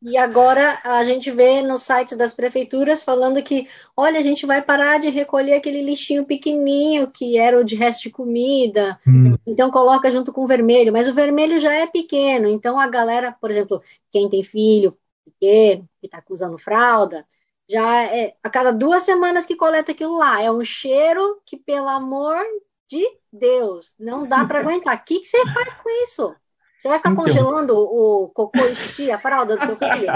e 0.00 0.16
agora 0.16 0.80
a 0.84 1.02
gente 1.04 1.30
vê 1.30 1.60
nos 1.60 1.82
sites 1.82 2.16
das 2.16 2.32
prefeituras 2.32 3.02
falando 3.02 3.42
que, 3.42 3.68
olha, 3.96 4.18
a 4.18 4.22
gente 4.22 4.46
vai 4.46 4.62
parar 4.62 4.98
de 4.98 5.10
recolher 5.10 5.54
aquele 5.54 5.82
lixinho 5.82 6.24
pequenininho 6.24 7.10
que 7.10 7.36
era 7.36 7.58
o 7.58 7.64
de 7.64 7.74
resto 7.74 8.04
de 8.04 8.10
comida, 8.10 8.98
hum. 9.06 9.36
então 9.46 9.70
coloca 9.70 10.10
junto 10.10 10.32
com 10.32 10.42
o 10.44 10.46
vermelho, 10.46 10.92
mas 10.92 11.08
o 11.08 11.12
vermelho 11.12 11.58
já 11.58 11.74
é 11.74 11.86
pequeno, 11.86 12.46
então 12.48 12.78
a 12.78 12.86
galera, 12.86 13.32
por 13.40 13.50
exemplo, 13.50 13.82
quem 14.10 14.28
tem 14.28 14.42
filho 14.42 14.96
pequeno, 15.24 15.88
que 16.00 16.06
está 16.06 16.22
usando 16.30 16.58
fralda, 16.58 17.26
já 17.68 18.04
é 18.04 18.34
a 18.42 18.48
cada 18.48 18.72
duas 18.72 19.02
semanas 19.02 19.44
que 19.44 19.56
coleta 19.56 19.92
aquilo 19.92 20.16
lá, 20.16 20.42
é 20.42 20.50
um 20.50 20.64
cheiro 20.64 21.40
que, 21.44 21.56
pelo 21.56 21.88
amor 21.88 22.42
de 22.88 23.04
Deus, 23.32 23.92
não 23.98 24.26
dá 24.26 24.44
para 24.46 24.60
aguentar. 24.60 24.96
O 24.96 25.04
que, 25.04 25.20
que 25.20 25.26
você 25.26 25.46
faz 25.46 25.72
com 25.74 25.90
isso? 26.02 26.34
Você 26.78 26.88
vai 26.88 26.98
ficar 26.98 27.10
então... 27.10 27.24
congelando 27.24 27.76
o 27.76 28.28
cocô 28.28 28.58
e 29.00 29.10
a 29.10 29.18
fralda 29.18 29.56
do 29.56 29.66
seu 29.66 29.76
filho? 29.76 30.06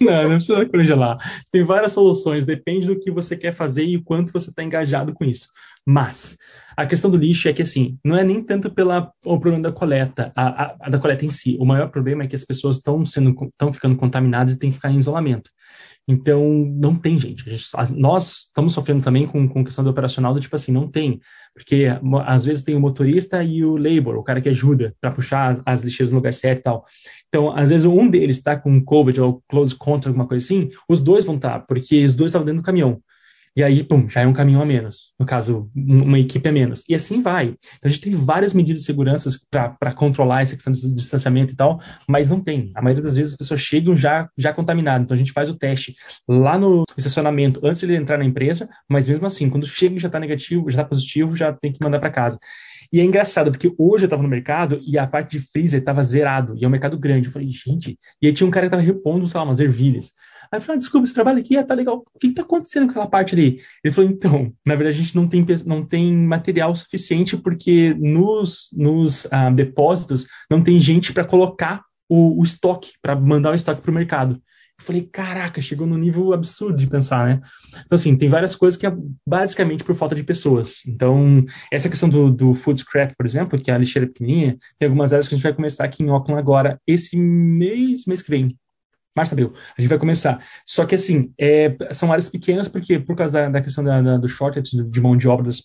não, 0.00 0.22
não 0.22 0.36
precisa 0.36 0.66
congelar. 0.66 1.42
Tem 1.50 1.64
várias 1.64 1.92
soluções, 1.92 2.44
depende 2.44 2.86
do 2.86 2.98
que 2.98 3.10
você 3.10 3.36
quer 3.36 3.52
fazer 3.52 3.84
e 3.84 3.96
o 3.96 4.04
quanto 4.04 4.32
você 4.32 4.50
está 4.50 4.62
engajado 4.62 5.14
com 5.14 5.24
isso. 5.24 5.48
Mas 5.86 6.36
a 6.76 6.86
questão 6.86 7.10
do 7.10 7.16
lixo 7.16 7.48
é 7.48 7.52
que 7.52 7.62
assim, 7.62 7.98
não 8.04 8.16
é 8.16 8.22
nem 8.22 8.42
tanto 8.42 8.70
pela 8.70 9.10
o 9.24 9.40
problema 9.40 9.62
da 9.62 9.72
coleta, 9.72 10.32
a, 10.36 10.64
a, 10.64 10.76
a 10.80 10.90
da 10.90 10.98
coleta 10.98 11.24
em 11.24 11.30
si. 11.30 11.56
O 11.58 11.64
maior 11.64 11.88
problema 11.88 12.22
é 12.22 12.26
que 12.26 12.36
as 12.36 12.44
pessoas 12.44 12.76
estão 12.76 13.04
sendo 13.06 13.34
estão 13.44 13.72
ficando 13.72 13.96
contaminadas 13.96 14.54
e 14.54 14.58
têm 14.58 14.70
que 14.70 14.76
ficar 14.76 14.90
em 14.90 14.98
isolamento. 14.98 15.50
Então, 16.06 16.44
não 16.66 16.96
tem, 16.96 17.16
gente. 17.18 17.48
gente 17.48 17.66
nós 17.94 18.46
estamos 18.46 18.72
sofrendo 18.72 19.02
também 19.02 19.26
com, 19.26 19.48
com 19.48 19.64
questão 19.64 19.84
do 19.84 19.90
operacional 19.90 20.34
do 20.34 20.40
tipo 20.40 20.54
assim, 20.56 20.72
não 20.72 20.88
tem. 20.88 21.20
Porque 21.54 21.86
às 22.24 22.44
vezes 22.44 22.64
tem 22.64 22.74
o 22.74 22.80
motorista 22.80 23.42
e 23.44 23.64
o 23.64 23.76
labor, 23.76 24.16
o 24.16 24.22
cara 24.22 24.40
que 24.40 24.48
ajuda 24.48 24.94
para 25.00 25.12
puxar 25.12 25.52
as, 25.52 25.62
as 25.64 25.82
lixeiras 25.82 26.10
no 26.10 26.18
lugar 26.18 26.32
certo 26.32 26.60
e 26.60 26.62
tal. 26.62 26.84
Então, 27.28 27.54
às 27.56 27.70
vezes 27.70 27.86
um 27.86 28.08
deles 28.08 28.38
está 28.38 28.56
com 28.56 28.82
COVID 28.82 29.20
ou 29.20 29.42
close 29.48 29.74
contra, 29.74 30.10
alguma 30.10 30.26
coisa 30.26 30.44
assim, 30.44 30.70
os 30.88 31.00
dois 31.00 31.24
vão 31.24 31.36
estar, 31.36 31.60
tá, 31.60 31.60
porque 31.60 32.04
os 32.04 32.14
dois 32.14 32.30
estavam 32.30 32.46
dentro 32.46 32.62
do 32.62 32.64
caminhão. 32.64 33.00
E 33.54 33.62
aí, 33.62 33.84
pum, 33.84 34.08
já 34.08 34.22
é 34.22 34.26
um 34.26 34.32
caminhão 34.32 34.62
a 34.62 34.66
menos. 34.66 35.12
No 35.18 35.26
caso, 35.26 35.70
uma 35.74 36.18
equipe 36.18 36.48
a 36.48 36.52
menos. 36.52 36.84
E 36.88 36.94
assim 36.94 37.20
vai. 37.20 37.48
Então 37.48 37.86
a 37.86 37.88
gente 37.88 38.00
tem 38.00 38.12
várias 38.14 38.54
medidas 38.54 38.80
de 38.80 38.86
segurança 38.86 39.28
para 39.50 39.92
controlar 39.92 40.42
essa 40.42 40.54
questão 40.54 40.72
de 40.72 40.94
distanciamento 40.94 41.52
e 41.52 41.56
tal, 41.56 41.80
mas 42.08 42.28
não 42.28 42.40
tem. 42.40 42.72
A 42.74 42.80
maioria 42.80 43.02
das 43.02 43.16
vezes 43.16 43.34
as 43.34 43.38
pessoas 43.38 43.60
chegam 43.60 43.94
já, 43.94 44.28
já 44.38 44.52
contaminadas. 44.54 45.04
Então 45.04 45.14
a 45.14 45.18
gente 45.18 45.32
faz 45.32 45.50
o 45.50 45.54
teste 45.54 45.94
lá 46.26 46.58
no 46.58 46.84
estacionamento 46.96 47.60
antes 47.64 47.80
de 47.80 47.86
ele 47.86 47.96
entrar 47.96 48.16
na 48.16 48.24
empresa, 48.24 48.68
mas 48.88 49.06
mesmo 49.06 49.26
assim, 49.26 49.50
quando 49.50 49.66
chega 49.66 49.98
já 49.98 50.08
está 50.08 50.18
negativo, 50.18 50.70
já 50.70 50.80
está 50.80 50.84
positivo, 50.84 51.36
já 51.36 51.52
tem 51.52 51.72
que 51.72 51.84
mandar 51.84 51.98
para 51.98 52.10
casa. 52.10 52.38
E 52.92 53.00
é 53.00 53.04
engraçado, 53.04 53.50
porque 53.50 53.72
hoje 53.78 54.04
eu 54.04 54.06
estava 54.06 54.22
no 54.22 54.28
mercado 54.28 54.80
e 54.86 54.98
a 54.98 55.06
parte 55.06 55.38
de 55.38 55.44
freezer 55.50 55.80
estava 55.80 56.02
zerado, 56.02 56.54
e 56.56 56.64
é 56.64 56.68
um 56.68 56.70
mercado 56.70 56.98
grande. 56.98 57.26
Eu 57.26 57.32
falei, 57.32 57.48
gente, 57.48 57.98
e 58.20 58.26
aí 58.26 58.32
tinha 58.32 58.46
um 58.46 58.50
cara 58.50 58.66
que 58.66 58.74
estava 58.74 58.82
repondo, 58.82 59.26
sei 59.26 59.38
lá, 59.38 59.44
umas 59.44 59.60
ervilhas. 59.60 60.10
Aí 60.52 60.58
eu 60.58 60.60
falei, 60.60 60.76
ah, 60.76 60.78
desculpa, 60.80 61.06
esse 61.06 61.14
trabalho 61.14 61.38
aqui, 61.38 61.56
ah, 61.56 61.64
tá 61.64 61.72
legal. 61.72 62.04
O 62.14 62.18
que 62.18 62.26
está 62.26 62.42
acontecendo 62.42 62.84
com 62.84 62.90
aquela 62.90 63.06
parte 63.06 63.34
ali? 63.34 63.58
Ele 63.82 63.94
falou, 63.94 64.10
então, 64.10 64.52
na 64.66 64.74
verdade 64.74 64.98
a 64.98 65.02
gente 65.02 65.16
não 65.16 65.26
tem, 65.26 65.46
não 65.64 65.82
tem 65.82 66.12
material 66.14 66.74
suficiente 66.76 67.38
porque 67.38 67.94
nos, 67.98 68.68
nos 68.70 69.26
ah, 69.32 69.48
depósitos 69.48 70.26
não 70.50 70.62
tem 70.62 70.78
gente 70.78 71.10
para 71.10 71.24
colocar 71.24 71.82
o, 72.06 72.38
o 72.38 72.44
estoque, 72.44 72.92
para 73.00 73.16
mandar 73.16 73.52
o 73.52 73.54
estoque 73.54 73.80
para 73.80 73.90
o 73.90 73.94
mercado. 73.94 74.34
Eu 74.78 74.84
falei, 74.84 75.02
caraca, 75.10 75.62
chegou 75.62 75.86
no 75.86 75.96
nível 75.96 76.34
absurdo 76.34 76.76
de 76.76 76.86
pensar, 76.86 77.26
né? 77.26 77.40
Então, 77.86 77.96
assim, 77.96 78.14
tem 78.16 78.28
várias 78.28 78.54
coisas 78.54 78.78
que 78.78 78.86
é 78.86 78.92
basicamente 79.26 79.84
por 79.84 79.94
falta 79.94 80.14
de 80.14 80.24
pessoas. 80.24 80.82
Então, 80.86 81.44
essa 81.72 81.88
questão 81.88 82.08
do, 82.08 82.30
do 82.30 82.52
food 82.52 82.80
scrap, 82.80 83.14
por 83.16 83.24
exemplo, 83.24 83.58
que 83.58 83.70
é 83.70 83.74
a 83.74 83.78
lixeira 83.78 84.08
pequenininha, 84.08 84.58
tem 84.78 84.88
algumas 84.88 85.12
áreas 85.12 85.28
que 85.28 85.34
a 85.34 85.38
gente 85.38 85.44
vai 85.44 85.54
começar 85.54 85.84
aqui 85.84 86.02
em 86.02 86.10
Auckland 86.10 86.38
agora, 86.38 86.78
esse 86.86 87.16
mês, 87.16 88.04
mês 88.06 88.20
que 88.20 88.30
vem 88.30 88.56
março, 89.16 89.34
abril, 89.34 89.52
a 89.76 89.80
gente 89.80 89.88
vai 89.88 89.98
começar. 89.98 90.44
Só 90.66 90.84
que, 90.84 90.94
assim, 90.94 91.32
é, 91.38 91.76
são 91.92 92.10
áreas 92.10 92.30
pequenas, 92.30 92.68
porque 92.68 92.98
por 92.98 93.16
causa 93.16 93.42
da, 93.42 93.48
da 93.48 93.60
questão 93.60 93.84
da, 93.84 94.00
da, 94.00 94.16
do 94.16 94.28
shortage 94.28 94.82
de 94.82 95.00
mão 95.00 95.16
de 95.16 95.28
obra, 95.28 95.46
das, 95.46 95.62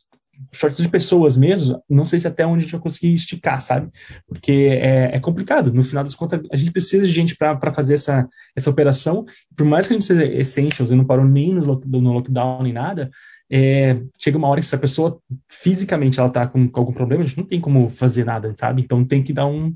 shortage 0.51 0.83
de 0.83 0.89
pessoas 0.89 1.35
mesmo, 1.35 1.81
não 1.89 2.05
sei 2.05 2.19
se 2.19 2.27
até 2.27 2.45
onde 2.45 2.59
a 2.59 2.61
gente 2.61 2.71
vai 2.71 2.81
conseguir 2.81 3.13
esticar, 3.13 3.59
sabe? 3.61 3.89
Porque 4.27 4.51
é, 4.51 5.15
é 5.15 5.19
complicado. 5.19 5.73
No 5.73 5.83
final 5.83 6.03
das 6.03 6.15
contas, 6.15 6.41
a 6.51 6.55
gente 6.55 6.71
precisa 6.71 7.03
de 7.03 7.11
gente 7.11 7.35
para 7.35 7.73
fazer 7.73 7.95
essa, 7.95 8.27
essa 8.55 8.69
operação. 8.69 9.25
Por 9.55 9.65
mais 9.65 9.87
que 9.87 9.93
a 9.93 9.95
gente 9.95 10.05
seja 10.05 10.25
essentials 10.25 10.91
e 10.91 10.95
não 10.95 11.05
parou 11.05 11.25
nem 11.25 11.53
no, 11.53 11.81
no 11.85 12.13
lockdown 12.13 12.63
nem 12.63 12.73
nada, 12.73 13.09
é, 13.49 13.99
chega 14.17 14.37
uma 14.37 14.47
hora 14.47 14.59
que 14.59 14.67
se 14.67 14.75
a 14.75 14.79
pessoa 14.79 15.19
fisicamente 15.49 16.19
ela 16.19 16.29
tá 16.29 16.45
com, 16.47 16.67
com, 16.67 16.79
algum 16.79 16.93
problema, 16.93 17.23
a 17.23 17.25
gente 17.25 17.37
não 17.37 17.45
tem 17.45 17.61
como 17.61 17.89
fazer 17.89 18.25
nada, 18.25 18.53
sabe? 18.57 18.81
Então 18.81 19.05
tem 19.05 19.23
que 19.23 19.33
dar 19.33 19.47
um. 19.47 19.73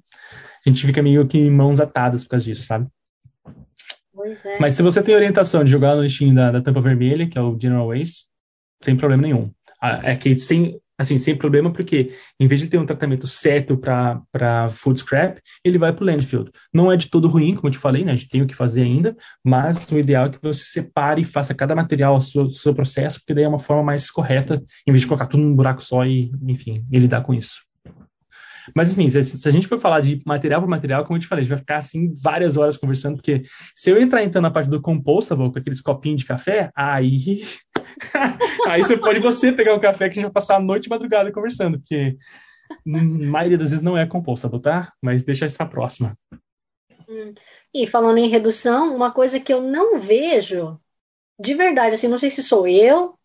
A 0.66 0.70
gente 0.70 0.86
fica 0.86 1.02
meio 1.02 1.26
que 1.28 1.50
mãos 1.50 1.80
atadas 1.80 2.24
por 2.24 2.32
causa 2.32 2.46
disso, 2.46 2.64
sabe? 2.64 2.88
É. 4.26 4.60
Mas 4.60 4.74
se 4.74 4.84
você 4.84 5.02
tem 5.02 5.16
orientação 5.16 5.64
de 5.64 5.72
jogar 5.72 5.96
no 5.96 6.04
lixinho 6.04 6.34
da, 6.34 6.52
da 6.52 6.62
tampa 6.62 6.82
vermelha, 6.82 7.28
que 7.28 7.38
é 7.38 7.42
o 7.42 7.58
General 7.60 7.88
Waste, 7.88 8.26
sem 8.84 8.96
problema 8.96 9.24
nenhum. 9.24 9.52
É 10.04 10.16
que 10.16 10.38
sem, 10.38 10.80
assim, 10.98 11.18
sem 11.18 11.36
problema, 11.36 11.72
porque 11.72 12.12
em 12.40 12.48
vez 12.48 12.62
de 12.62 12.68
ter 12.68 12.78
um 12.78 12.86
tratamento 12.86 13.26
certo 13.26 13.76
para 13.78 14.70
food 14.70 15.00
scrap, 15.00 15.40
ele 15.64 15.78
vai 15.78 15.92
para 15.92 16.04
o 16.04 16.06
landfill. 16.06 16.48
Não 16.74 16.92
é 16.92 16.98
de 16.98 17.10
todo 17.10 17.28
ruim, 17.28 17.56
como 17.56 17.68
eu 17.68 17.72
te 17.72 17.78
falei, 17.78 18.06
né? 18.06 18.12
A 18.12 18.16
gente 18.16 18.30
tem 18.30 18.42
o 18.42 18.48
que 18.48 18.56
fazer 18.56 18.84
ainda, 18.84 19.16
mas 19.44 19.90
o 19.92 19.98
ideal 19.98 20.28
é 20.28 20.30
que 20.30 20.42
você 20.42 20.64
separe 20.66 21.22
e 21.22 21.26
faça 21.26 21.56
cada 21.56 21.76
material 21.76 22.18
o 22.18 22.22
seu, 22.22 22.50
seu 22.52 22.74
processo, 22.74 23.20
porque 23.20 23.34
daí 23.34 23.44
é 23.44 23.48
uma 23.48 23.60
forma 23.60 23.84
mais 23.84 24.10
correta, 24.12 24.64
em 24.88 24.92
vez 24.92 25.02
de 25.02 25.08
colocar 25.08 25.26
tudo 25.26 25.42
num 25.42 25.56
buraco 25.56 25.84
só 25.84 26.06
e, 26.06 26.32
enfim, 26.48 26.86
e 26.92 27.00
lidar 27.00 27.22
com 27.22 27.34
isso. 27.34 27.71
Mas, 28.76 28.92
enfim, 28.92 29.08
se, 29.10 29.24
se, 29.24 29.48
a 29.48 29.52
gente 29.52 29.68
for 29.68 29.80
falar 29.80 30.02
de 30.02 30.22
material 30.26 30.62
por 30.62 30.70
material, 30.70 31.04
como 31.04 31.18
eu 31.18 31.22
te 31.22 31.28
falei, 31.28 31.42
a 31.42 31.44
gente 31.44 31.50
vai 31.50 31.60
ficar, 31.60 31.78
assim, 31.78 32.14
várias 32.22 32.58
horas 32.58 32.78
conversando, 32.78 33.16
porque 33.16 33.44
se 33.76 33.90
eu 33.90 34.00
entrar, 34.00 34.24
então, 34.24 34.42
na 34.42 34.52
parte 34.52 34.70
do 34.70 34.82
compostable, 34.82 35.52
com 35.52 35.60
aqueles 35.60 35.82
copinhos 35.82 36.22
de 36.22 36.28
café, 36.28 36.72
aí... 36.76 37.44
aí 38.68 38.84
você 38.84 38.98
pode 38.98 39.20
você 39.20 39.52
pegar 39.52 39.76
o 39.76 39.80
café 39.80 40.08
que 40.08 40.14
a 40.14 40.16
gente 40.16 40.24
vai 40.24 40.32
passar 40.32 40.56
a 40.58 40.60
noite 40.60 40.86
e 40.86 40.90
madrugada 40.90 41.32
conversando, 41.32 41.80
porque 41.80 42.18
maioria 42.86 43.58
das 43.58 43.72
vezes 43.72 43.84
não 43.84 43.98
é 43.98 44.06
compostable, 44.06 44.62
tá? 44.62 44.94
Mas 45.02 45.24
deixa 45.24 45.46
isso 45.46 45.58
para 45.58 45.66
a 45.66 45.70
próxima. 45.70 46.18
Hum. 47.08 47.34
E 47.74 47.88
falando 47.88 48.18
em 48.18 48.30
redução, 48.30 48.96
uma 48.96 49.12
coisa 49.12 49.40
que 49.40 49.54
eu 49.54 49.62
não 49.62 50.00
vejo, 50.00 50.80
de 51.40 51.54
verdade, 51.54 51.96
assim, 51.96 52.08
não 52.08 52.18
sei 52.18 52.30
se 52.30 52.44
sou 52.44 52.68
eu, 52.68 53.18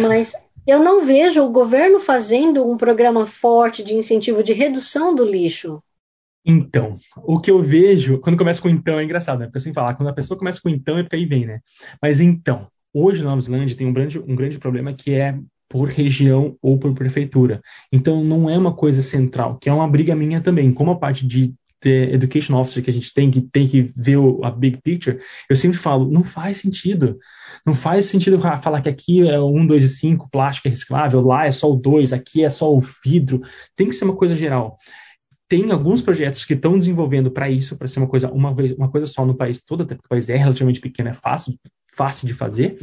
mas 0.00 0.34
eu 0.66 0.78
não 0.80 1.04
vejo 1.04 1.42
o 1.42 1.50
governo 1.50 1.98
fazendo 1.98 2.68
um 2.68 2.76
programa 2.76 3.26
forte 3.26 3.82
de 3.82 3.94
incentivo 3.94 4.42
de 4.42 4.52
redução 4.52 5.14
do 5.14 5.24
lixo. 5.24 5.82
Então, 6.44 6.96
o 7.16 7.40
que 7.40 7.50
eu 7.50 7.62
vejo, 7.62 8.18
quando 8.18 8.36
começa 8.36 8.60
com 8.60 8.68
então, 8.68 8.98
é 8.98 9.04
engraçado, 9.04 9.38
né? 9.38 9.46
Porque 9.46 9.58
assim 9.58 9.72
falar, 9.72 9.94
quando 9.94 10.08
a 10.08 10.12
pessoa 10.12 10.36
começa 10.36 10.60
com 10.60 10.68
então 10.68 10.98
é 10.98 11.02
porque 11.02 11.16
aí 11.16 11.24
vem, 11.24 11.46
né? 11.46 11.60
Mas 12.00 12.20
então, 12.20 12.66
hoje 12.92 13.22
na 13.22 13.30
Nova 13.30 13.40
Zelândia 13.40 13.76
tem 13.76 13.86
um 13.86 13.92
grande, 13.92 14.18
um 14.18 14.34
grande 14.34 14.58
problema 14.58 14.92
que 14.92 15.12
é 15.12 15.38
por 15.68 15.88
região 15.88 16.56
ou 16.60 16.78
por 16.78 16.92
prefeitura. 16.94 17.62
Então, 17.90 18.22
não 18.22 18.50
é 18.50 18.58
uma 18.58 18.74
coisa 18.74 19.00
central, 19.02 19.56
que 19.56 19.68
é 19.68 19.72
uma 19.72 19.88
briga 19.88 20.14
minha 20.14 20.40
também. 20.40 20.72
Como 20.72 20.90
a 20.90 20.98
parte 20.98 21.26
de 21.26 21.54
education 21.88 22.54
officer 22.54 22.82
que 22.82 22.90
a 22.90 22.92
gente 22.92 23.12
tem 23.12 23.30
que 23.30 23.40
tem 23.40 23.66
que 23.68 23.92
ver 23.96 24.16
o, 24.16 24.44
a 24.44 24.50
big 24.50 24.80
picture, 24.82 25.18
eu 25.48 25.56
sempre 25.56 25.78
falo, 25.78 26.10
não 26.10 26.24
faz 26.24 26.58
sentido. 26.58 27.18
Não 27.64 27.74
faz 27.74 28.06
sentido 28.06 28.40
falar 28.40 28.80
que 28.80 28.88
aqui 28.88 29.28
é 29.28 29.40
um, 29.40 29.64
dois 29.64 29.84
e 29.84 29.88
cinco, 29.88 30.28
plástico 30.30 30.66
é 30.66 30.70
reciclável, 30.70 31.20
lá 31.20 31.46
é 31.46 31.52
só 31.52 31.70
o 31.70 31.76
dois, 31.76 32.12
aqui 32.12 32.44
é 32.44 32.50
só 32.50 32.72
o 32.72 32.82
vidro. 33.04 33.40
Tem 33.76 33.88
que 33.88 33.94
ser 33.94 34.04
uma 34.04 34.16
coisa 34.16 34.34
geral 34.34 34.78
tem 35.52 35.70
alguns 35.70 36.00
projetos 36.00 36.46
que 36.46 36.54
estão 36.54 36.78
desenvolvendo 36.78 37.30
para 37.30 37.50
isso, 37.50 37.76
para 37.76 37.86
ser 37.86 37.98
uma 37.98 38.08
coisa, 38.08 38.32
uma, 38.32 38.54
vez, 38.54 38.72
uma 38.72 38.90
coisa 38.90 39.06
só 39.06 39.26
no 39.26 39.34
país 39.34 39.62
todo, 39.62 39.82
até 39.82 39.94
porque 39.94 40.06
o 40.06 40.08
país 40.08 40.30
é 40.30 40.36
relativamente 40.38 40.80
pequeno, 40.80 41.10
é 41.10 41.12
fácil, 41.12 41.52
fácil 41.94 42.26
de 42.26 42.32
fazer. 42.32 42.78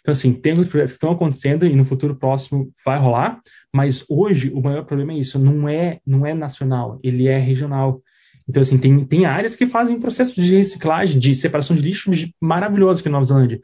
Então, 0.00 0.12
assim, 0.12 0.34
tem 0.34 0.52
alguns 0.52 0.68
projetos 0.68 0.92
que 0.92 0.96
estão 0.96 1.12
acontecendo 1.12 1.64
e 1.64 1.74
no 1.74 1.86
futuro 1.86 2.14
próximo 2.14 2.70
vai 2.84 2.98
rolar, 2.98 3.40
mas 3.74 4.04
hoje 4.06 4.50
o 4.50 4.60
maior 4.60 4.84
problema 4.84 5.14
é 5.14 5.16
isso, 5.16 5.38
não 5.38 5.66
é, 5.66 5.98
não 6.06 6.26
é 6.26 6.34
nacional, 6.34 7.00
ele 7.02 7.26
é 7.26 7.38
regional. 7.38 8.02
Então, 8.50 8.60
assim, 8.60 8.76
tem, 8.76 9.04
tem 9.04 9.26
áreas 9.26 9.54
que 9.54 9.64
fazem 9.64 9.94
um 9.94 10.00
processo 10.00 10.34
de 10.34 10.56
reciclagem, 10.56 11.20
de 11.20 11.32
separação 11.36 11.76
de 11.76 11.82
lixo 11.82 12.10
maravilhoso 12.40 12.98
aqui 12.98 13.08
na 13.08 13.12
Nova 13.12 13.24
Zelândia. 13.24 13.60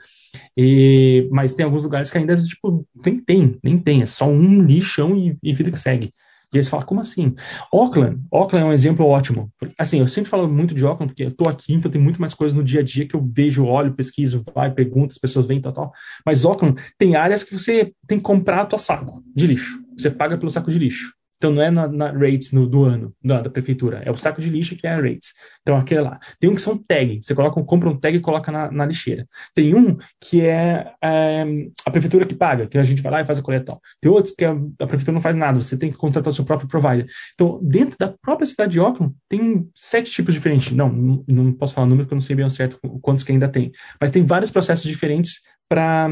E, 0.57 1.29
mas 1.33 1.55
tem 1.55 1.65
alguns 1.65 1.83
lugares 1.83 2.09
que 2.09 2.17
ainda, 2.17 2.41
tipo, 2.41 2.87
nem 3.05 3.19
tem, 3.19 3.59
nem 3.65 3.77
tem. 3.77 4.03
É 4.03 4.07
só 4.07 4.29
um 4.29 4.63
lixão 4.63 5.17
e, 5.17 5.37
e 5.43 5.53
vida 5.53 5.73
que 5.73 5.79
segue. 5.79 6.13
E 6.55 6.57
aí 6.57 6.63
você 6.63 6.71
fala, 6.71 6.85
como 6.85 7.01
assim? 7.01 7.35
Auckland, 7.73 8.21
Auckland 8.33 8.65
é 8.65 8.69
um 8.69 8.73
exemplo 8.73 9.05
ótimo. 9.05 9.53
Assim, 9.77 9.99
eu 9.99 10.07
sempre 10.07 10.31
falo 10.31 10.49
muito 10.49 10.73
de 10.73 10.87
Auckland, 10.87 11.13
porque 11.13 11.25
eu 11.25 11.33
tô 11.33 11.49
aqui, 11.49 11.75
então 11.75 11.91
tem 11.91 12.01
muito 12.01 12.21
mais 12.21 12.33
coisas 12.33 12.57
no 12.57 12.63
dia 12.63 12.79
a 12.79 12.85
dia 12.85 13.09
que 13.09 13.17
eu 13.17 13.29
vejo, 13.35 13.67
olho, 13.67 13.93
pesquiso, 13.93 14.45
vai, 14.55 14.71
pergunto, 14.71 15.11
as 15.11 15.19
pessoas 15.19 15.47
vêm, 15.47 15.61
tal, 15.61 15.73
tal. 15.73 15.93
Mas 16.25 16.45
Auckland 16.45 16.81
tem 16.97 17.17
áreas 17.17 17.43
que 17.43 17.59
você 17.59 17.93
tem 18.07 18.19
que 18.19 18.25
comprar 18.25 18.61
a 18.61 18.67
tua 18.67 18.79
saco 18.79 19.25
de 19.35 19.49
lixo. 19.49 19.83
Você 19.99 20.11
paga 20.11 20.39
pelo 20.39 20.51
saco 20.53 20.71
de 20.71 20.79
lixo. 20.79 21.13
Então 21.37 21.53
não 21.53 21.63
é 21.63 21.71
na, 21.71 21.87
na 21.89 22.11
rates 22.11 22.53
no, 22.53 22.67
do 22.67 22.85
ano 22.85 23.15
da, 23.23 23.43
da, 23.43 23.51
prefeitura, 23.51 24.03
é 24.05 24.11
o 24.11 24.17
saco 24.17 24.41
de 24.41 24.49
lixo 24.49 24.77
que 24.77 24.87
é 24.87 24.91
a 24.91 24.97
rates. 24.97 25.35
Então 25.63 25.77
aquele 25.77 26.01
lá. 26.01 26.19
Tem 26.41 26.49
um 26.49 26.55
que 26.55 26.61
são 26.61 26.77
tag, 26.77 27.21
você 27.23 27.35
coloca, 27.35 27.63
compra 27.63 27.89
um 27.89 27.99
tag 27.99 28.17
e 28.17 28.21
coloca 28.21 28.51
na, 28.51 28.71
na 28.71 28.87
lixeira. 28.87 29.27
Tem 29.55 29.75
um 29.75 29.97
que 30.21 30.45
é, 30.47 30.93
é, 31.03 31.45
a 31.85 31.91
prefeitura 31.91 32.25
que 32.25 32.35
paga, 32.35 32.67
que 32.67 32.79
a 32.79 32.85
gente 32.85 33.03
vai 33.03 33.13
lá 33.13 33.21
e 33.21 33.27
faz 33.27 33.39
a 33.39 33.43
coleta. 33.43 33.77
Tem 34.01 34.11
outros 34.11 34.35
que 34.35 34.45
a, 34.45 34.53
a, 34.53 34.87
prefeitura 34.87 35.13
não 35.13 35.21
faz 35.21 35.37
nada, 35.37 35.61
você 35.61 35.77
tem 35.77 35.91
que 35.91 35.99
contratar 35.99 36.33
o 36.33 36.35
seu 36.35 36.45
próprio 36.45 36.69
provider. 36.69 37.07
Então 37.35 37.61
dentro 37.63 37.97
da 37.99 38.09
própria 38.09 38.47
cidade 38.47 38.73
de 38.73 38.81
Auckland 38.81 39.15
tem 39.29 39.69
sete 39.75 40.11
tipos 40.11 40.35
diferentes. 40.35 40.73
Não, 40.73 40.91
não, 40.91 41.25
não 41.29 41.53
posso 41.53 41.75
falar 41.75 41.87
o 41.87 41.91
número 41.91 42.07
porque 42.07 42.15
eu 42.15 42.17
não 42.17 42.23
sei 42.23 42.37
bem 42.37 42.45
ao 42.45 42.51
certo 42.51 42.79
quantos 43.03 43.23
que 43.23 43.33
ainda 43.33 43.49
tem, 43.49 43.73
mas 44.01 44.11
tem 44.11 44.23
vários 44.23 44.51
processos 44.51 44.87
diferentes 44.87 45.41
para 45.69 46.07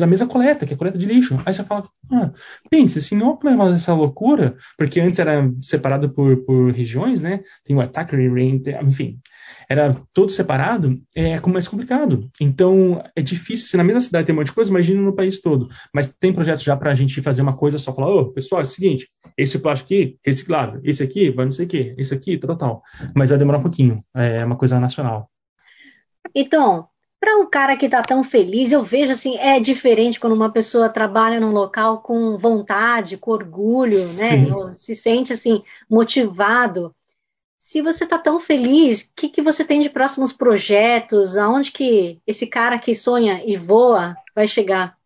a 0.00 0.06
mesma 0.06 0.26
coleta, 0.26 0.64
que 0.64 0.72
é 0.72 0.76
coleta 0.76 0.98
de 0.98 1.06
lixo. 1.06 1.38
Aí 1.44 1.52
você 1.52 1.62
fala, 1.62 1.88
ah, 2.12 2.30
pense, 2.70 3.00
se 3.00 3.14
não 3.14 3.38
é 3.44 3.74
essa 3.74 3.92
loucura, 3.92 4.56
porque 4.78 5.00
antes 5.00 5.18
era 5.18 5.50
separado 5.60 6.10
por, 6.10 6.44
por 6.44 6.72
regiões, 6.72 7.20
né? 7.20 7.42
Tem 7.64 7.76
o 7.76 7.80
Range, 7.80 8.62
enfim, 8.82 9.20
era 9.68 9.94
todo 10.12 10.30
separado, 10.30 11.00
é 11.14 11.38
mais 11.46 11.68
complicado. 11.68 12.28
Então, 12.40 13.02
é 13.14 13.20
difícil, 13.20 13.68
se 13.68 13.76
na 13.76 13.84
mesma 13.84 14.00
cidade 14.00 14.26
tem 14.26 14.34
um 14.34 14.38
monte 14.38 14.48
de 14.48 14.52
coisa, 14.52 14.70
imagina 14.70 15.00
no 15.00 15.14
país 15.14 15.40
todo. 15.40 15.68
Mas 15.92 16.12
tem 16.18 16.32
projetos 16.32 16.64
já 16.64 16.76
para 16.76 16.90
a 16.90 16.94
gente 16.94 17.20
fazer 17.20 17.42
uma 17.42 17.56
coisa 17.56 17.78
só, 17.78 17.92
falar, 17.94 18.08
ô, 18.08 18.20
oh, 18.20 18.32
pessoal, 18.32 18.60
é 18.60 18.64
o 18.64 18.66
seguinte, 18.66 19.08
esse 19.36 19.58
plástico 19.58 19.92
aqui, 19.92 20.18
reciclável, 20.24 20.80
esse 20.82 21.02
aqui, 21.02 21.30
vai 21.30 21.44
não 21.44 21.52
sei 21.52 21.66
o 21.66 21.68
quê, 21.68 21.94
esse 21.98 22.14
aqui, 22.14 22.38
tal, 22.38 22.56
tal. 22.56 22.82
Mas 23.14 23.30
vai 23.30 23.38
demorar 23.38 23.58
um 23.58 23.62
pouquinho, 23.62 24.02
é 24.14 24.44
uma 24.44 24.56
coisa 24.56 24.80
nacional. 24.80 25.30
Então, 26.34 26.88
para 27.20 27.36
um 27.38 27.48
cara 27.48 27.76
que 27.76 27.86
está 27.86 28.02
tão 28.02 28.22
feliz, 28.22 28.72
eu 28.72 28.82
vejo 28.82 29.12
assim, 29.12 29.36
é 29.38 29.58
diferente 29.58 30.20
quando 30.20 30.34
uma 30.34 30.52
pessoa 30.52 30.88
trabalha 30.88 31.40
num 31.40 31.50
local 31.50 32.02
com 32.02 32.36
vontade, 32.38 33.16
com 33.16 33.30
orgulho, 33.30 34.06
né? 34.12 34.46
Se 34.76 34.94
sente 34.94 35.32
assim 35.32 35.62
motivado. 35.88 36.94
Se 37.58 37.82
você 37.82 38.04
está 38.04 38.18
tão 38.18 38.38
feliz, 38.38 39.02
o 39.02 39.12
que, 39.16 39.28
que 39.28 39.42
você 39.42 39.64
tem 39.64 39.80
de 39.80 39.90
próximos 39.90 40.32
projetos? 40.32 41.36
Aonde 41.36 41.72
que 41.72 42.20
esse 42.26 42.46
cara 42.46 42.78
que 42.78 42.94
sonha 42.94 43.42
e 43.44 43.56
voa 43.56 44.16
vai 44.34 44.46
chegar? 44.46 44.96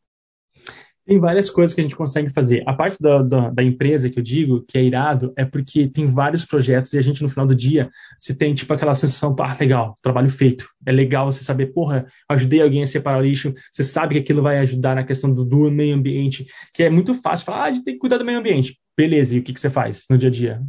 Tem 1.10 1.18
várias 1.18 1.50
coisas 1.50 1.74
que 1.74 1.80
a 1.80 1.82
gente 1.82 1.96
consegue 1.96 2.30
fazer. 2.30 2.62
A 2.68 2.72
parte 2.72 2.96
da, 3.00 3.20
da, 3.20 3.50
da, 3.50 3.64
empresa 3.64 4.08
que 4.08 4.20
eu 4.20 4.22
digo, 4.22 4.64
que 4.68 4.78
é 4.78 4.84
irado, 4.84 5.32
é 5.36 5.44
porque 5.44 5.88
tem 5.88 6.06
vários 6.06 6.44
projetos 6.44 6.92
e 6.92 6.98
a 6.98 7.02
gente, 7.02 7.20
no 7.20 7.28
final 7.28 7.48
do 7.48 7.52
dia, 7.52 7.90
se 8.16 8.32
tem, 8.32 8.54
tipo, 8.54 8.72
aquela 8.72 8.94
sensação, 8.94 9.34
ah, 9.40 9.56
legal, 9.58 9.98
trabalho 10.00 10.30
feito. 10.30 10.68
É 10.86 10.92
legal 10.92 11.32
você 11.32 11.42
saber, 11.42 11.72
porra, 11.72 12.06
ajudei 12.28 12.62
alguém 12.62 12.84
a 12.84 12.86
separar 12.86 13.24
lixo, 13.24 13.52
você 13.72 13.82
sabe 13.82 14.14
que 14.14 14.20
aquilo 14.20 14.40
vai 14.40 14.58
ajudar 14.58 14.94
na 14.94 15.02
questão 15.02 15.34
do, 15.34 15.44
do 15.44 15.68
meio 15.68 15.96
ambiente, 15.96 16.46
que 16.72 16.84
é 16.84 16.88
muito 16.88 17.12
fácil 17.12 17.44
falar, 17.44 17.62
ah, 17.62 17.64
a 17.64 17.72
gente 17.72 17.82
tem 17.82 17.94
que 17.94 18.00
cuidar 18.00 18.18
do 18.18 18.24
meio 18.24 18.38
ambiente. 18.38 18.78
Beleza, 18.96 19.34
e 19.34 19.40
o 19.40 19.42
que, 19.42 19.52
que 19.52 19.58
você 19.58 19.68
faz 19.68 20.04
no 20.08 20.16
dia 20.16 20.28
a 20.28 20.32
dia? 20.32 20.62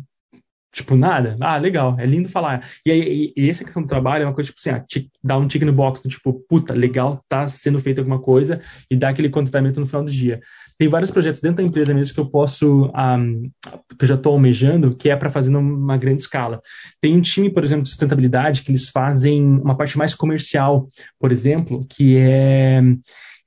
Tipo, 0.73 0.95
nada. 0.95 1.35
Ah, 1.41 1.57
legal, 1.57 1.97
é 1.99 2.05
lindo 2.05 2.29
falar. 2.29 2.65
E 2.85 2.91
aí, 2.91 3.33
e, 3.35 3.43
e 3.43 3.49
essa 3.49 3.63
questão 3.63 3.81
do 3.81 3.89
trabalho 3.89 4.23
é 4.23 4.25
uma 4.25 4.33
coisa, 4.33 4.49
tipo 4.49 4.59
assim, 4.59 4.69
ah, 4.69 4.83
dar 5.21 5.37
um 5.37 5.47
tick 5.47 5.63
no 5.63 5.73
box 5.73 6.01
tipo, 6.07 6.33
puta, 6.47 6.73
legal, 6.73 7.23
tá 7.27 7.45
sendo 7.47 7.77
feita 7.79 7.99
alguma 7.99 8.19
coisa 8.19 8.61
e 8.89 8.95
dar 8.95 9.09
aquele 9.09 9.29
contentamento 9.29 9.79
no 9.79 9.85
final 9.85 10.03
do 10.05 10.11
dia. 10.11 10.39
Tem 10.77 10.87
vários 10.87 11.11
projetos 11.11 11.41
dentro 11.41 11.57
da 11.57 11.63
empresa 11.63 11.93
mesmo 11.93 12.13
que 12.13 12.19
eu 12.19 12.25
posso, 12.25 12.85
um, 12.85 13.51
que 13.97 14.03
eu 14.03 14.07
já 14.07 14.15
estou 14.15 14.33
almejando, 14.33 14.95
que 14.95 15.09
é 15.09 15.15
para 15.15 15.29
fazer 15.29 15.51
numa 15.51 15.97
grande 15.97 16.21
escala. 16.21 16.61
Tem 16.99 17.15
um 17.15 17.21
time, 17.21 17.49
por 17.49 17.63
exemplo, 17.63 17.83
de 17.83 17.89
sustentabilidade, 17.89 18.61
que 18.61 18.71
eles 18.71 18.89
fazem 18.89 19.43
uma 19.43 19.75
parte 19.75 19.97
mais 19.97 20.15
comercial, 20.15 20.89
por 21.19 21.31
exemplo, 21.31 21.85
que 21.87 22.17
é 22.17 22.81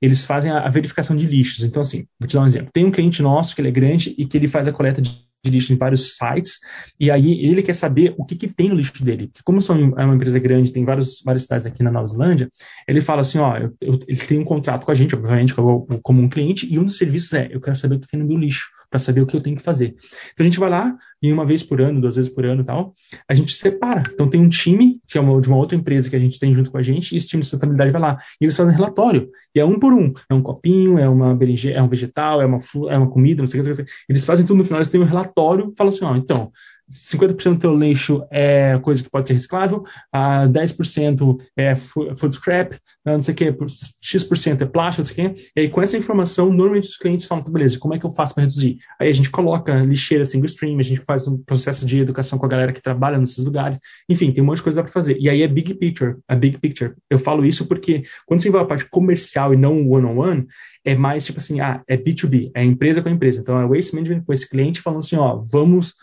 eles 0.01 0.25
fazem 0.25 0.51
a, 0.51 0.69
verificação 0.69 1.15
de 1.15 1.25
lixos. 1.25 1.63
Então, 1.63 1.81
assim, 1.81 2.05
vou 2.19 2.27
te 2.27 2.35
dar 2.35 2.43
um 2.43 2.45
exemplo. 2.45 2.69
Tem 2.71 2.85
um 2.85 2.91
cliente 2.91 3.21
nosso 3.21 3.55
que 3.55 3.61
ele 3.61 3.69
é 3.69 3.71
grande 3.71 4.13
e 4.17 4.25
que 4.25 4.37
ele 4.37 4.47
faz 4.47 4.67
a 4.67 4.71
coleta 4.71 5.01
de 5.01 5.24
lixo 5.49 5.73
em 5.73 5.77
vários 5.77 6.15
sites, 6.15 6.59
e 6.99 7.09
aí 7.11 7.45
ele 7.45 7.61
quer 7.61 7.73
saber 7.73 8.13
o 8.17 8.25
que, 8.25 8.35
que 8.35 8.47
tem 8.47 8.69
no 8.69 8.75
lixo 8.75 9.03
dele. 9.03 9.31
Como 9.43 9.61
são, 9.61 9.93
é 9.97 10.05
uma 10.05 10.15
empresa 10.15 10.39
grande, 10.39 10.71
tem 10.71 10.85
vários, 10.85 11.21
várias 11.23 11.43
cidades 11.43 11.65
aqui 11.65 11.83
na 11.83 11.91
Nova 11.91 12.05
Zelândia, 12.05 12.49
ele 12.87 13.01
fala 13.01 13.21
assim, 13.21 13.37
ó, 13.37 13.57
eu, 13.57 13.73
eu, 13.81 13.99
ele 14.07 14.19
tem 14.19 14.39
um 14.39 14.45
contrato 14.45 14.85
com 14.85 14.91
a 14.91 14.95
gente, 14.95 15.15
obviamente, 15.15 15.53
como 15.53 16.21
um 16.21 16.29
cliente, 16.29 16.71
e 16.71 16.79
um 16.79 16.83
dos 16.83 16.97
serviços 16.97 17.33
é, 17.33 17.49
eu 17.51 17.61
quero 17.61 17.75
saber 17.75 17.95
o 17.95 17.99
que 17.99 18.07
tem 18.07 18.19
no 18.19 18.25
meu 18.25 18.37
lixo 18.37 18.69
para 18.95 18.99
saber 18.99 19.21
o 19.21 19.25
que 19.25 19.35
eu 19.35 19.41
tenho 19.41 19.57
que 19.57 19.63
fazer. 19.63 19.93
Então 20.33 20.45
a 20.45 20.49
gente 20.49 20.59
vai 20.59 20.69
lá 20.69 20.97
e 21.21 21.31
uma 21.33 21.45
vez 21.45 21.61
por 21.61 21.81
ano, 21.81 21.99
duas 21.99 22.15
vezes 22.15 22.33
por 22.33 22.45
ano 22.45 22.63
tal, 22.63 22.93
a 23.27 23.33
gente 23.33 23.51
separa. 23.51 24.03
Então 24.13 24.29
tem 24.29 24.39
um 24.39 24.47
time, 24.47 25.01
que 25.05 25.17
é 25.17 25.21
uma, 25.21 25.41
de 25.41 25.49
uma 25.49 25.57
outra 25.57 25.77
empresa 25.77 26.09
que 26.09 26.15
a 26.15 26.19
gente 26.19 26.39
tem 26.39 26.53
junto 26.53 26.71
com 26.71 26.77
a 26.77 26.81
gente, 26.81 27.13
e 27.13 27.17
esse 27.17 27.27
time 27.27 27.41
de 27.41 27.47
sustentabilidade 27.47 27.91
vai 27.91 28.01
lá. 28.01 28.17
E 28.39 28.45
eles 28.45 28.55
fazem 28.55 28.73
relatório. 28.73 29.29
E 29.53 29.59
é 29.59 29.65
um 29.65 29.77
por 29.77 29.93
um. 29.93 30.13
É 30.29 30.33
um 30.33 30.41
copinho, 30.41 30.97
é 30.97 31.09
uma 31.09 31.35
berinjela, 31.35 31.77
é 31.77 31.81
um 31.81 31.89
vegetal, 31.89 32.41
é 32.41 32.45
uma, 32.45 32.59
é 32.89 32.97
uma 32.97 33.09
comida, 33.09 33.41
não 33.41 33.47
sei 33.47 33.59
o 33.59 33.63
que. 33.63 33.85
Eles 34.07 34.23
fazem 34.23 34.45
tudo 34.45 34.57
no 34.57 34.63
final, 34.63 34.79
eles 34.79 34.89
têm 34.89 35.01
um 35.01 35.05
relatório, 35.05 35.73
falam 35.77 35.93
assim, 35.93 36.05
ó, 36.05 36.15
então, 36.15 36.51
50% 36.91 37.53
do 37.53 37.59
teu 37.59 37.77
lixo 37.77 38.25
é 38.31 38.77
coisa 38.79 39.03
que 39.03 39.09
pode 39.09 39.27
ser 39.27 39.33
reciclável, 39.33 39.83
uh, 40.13 40.47
10% 40.49 41.37
é 41.57 41.75
food 41.75 42.35
scrap, 42.35 42.77
não 43.03 43.21
sei 43.21 43.33
o 43.33 43.37
que, 43.37 43.55
X% 44.01 44.61
é 44.61 44.65
plástico, 44.65 45.01
não 45.01 45.15
sei 45.15 45.25
o 45.25 45.33
que. 45.33 45.51
E 45.55 45.59
aí, 45.61 45.69
com 45.69 45.81
essa 45.81 45.97
informação, 45.97 46.51
normalmente 46.51 46.89
os 46.89 46.97
clientes 46.97 47.25
falam, 47.25 47.43
tá, 47.43 47.51
beleza, 47.51 47.79
como 47.79 47.93
é 47.93 47.99
que 47.99 48.05
eu 48.05 48.13
faço 48.13 48.33
para 48.33 48.43
reduzir? 48.43 48.77
Aí 48.99 49.09
a 49.09 49.13
gente 49.13 49.29
coloca 49.29 49.81
lixeira 49.81 50.25
single 50.25 50.45
stream, 50.45 50.79
a 50.79 50.83
gente 50.83 51.01
faz 51.01 51.27
um 51.27 51.37
processo 51.37 51.85
de 51.85 51.99
educação 51.99 52.37
com 52.37 52.45
a 52.45 52.49
galera 52.49 52.71
que 52.71 52.81
trabalha 52.81 53.17
nesses 53.17 53.43
lugares. 53.43 53.79
Enfim, 54.07 54.31
tem 54.31 54.43
um 54.43 54.45
monte 54.45 54.57
de 54.57 54.63
coisa 54.63 54.83
para 54.83 54.91
fazer. 54.91 55.17
E 55.19 55.29
aí 55.29 55.41
é 55.41 55.47
big 55.47 55.73
picture, 55.75 56.17
a 56.27 56.35
big 56.35 56.59
picture. 56.59 56.93
Eu 57.09 57.17
falo 57.17 57.45
isso 57.45 57.65
porque 57.67 58.03
quando 58.25 58.41
você 58.41 58.49
vai 58.49 58.61
a 58.61 58.65
parte 58.65 58.85
comercial 58.89 59.53
e 59.53 59.57
não 59.57 59.89
one-on-one, 59.89 60.15
-on 60.15 60.41
-one, 60.41 60.47
é 60.83 60.95
mais 60.95 61.25
tipo 61.25 61.39
assim, 61.39 61.59
ah, 61.59 61.81
é 61.87 61.97
B2B, 61.97 62.51
é 62.55 62.63
empresa 62.63 63.01
com 63.01 63.09
empresa. 63.09 63.41
Então 63.41 63.59
é 63.59 63.67
waste 63.67 63.95
management 63.95 64.23
com 64.23 64.33
esse 64.33 64.47
cliente 64.47 64.81
falando 64.81 64.99
assim, 64.99 65.15
ó, 65.15 65.43
vamos 65.51 65.95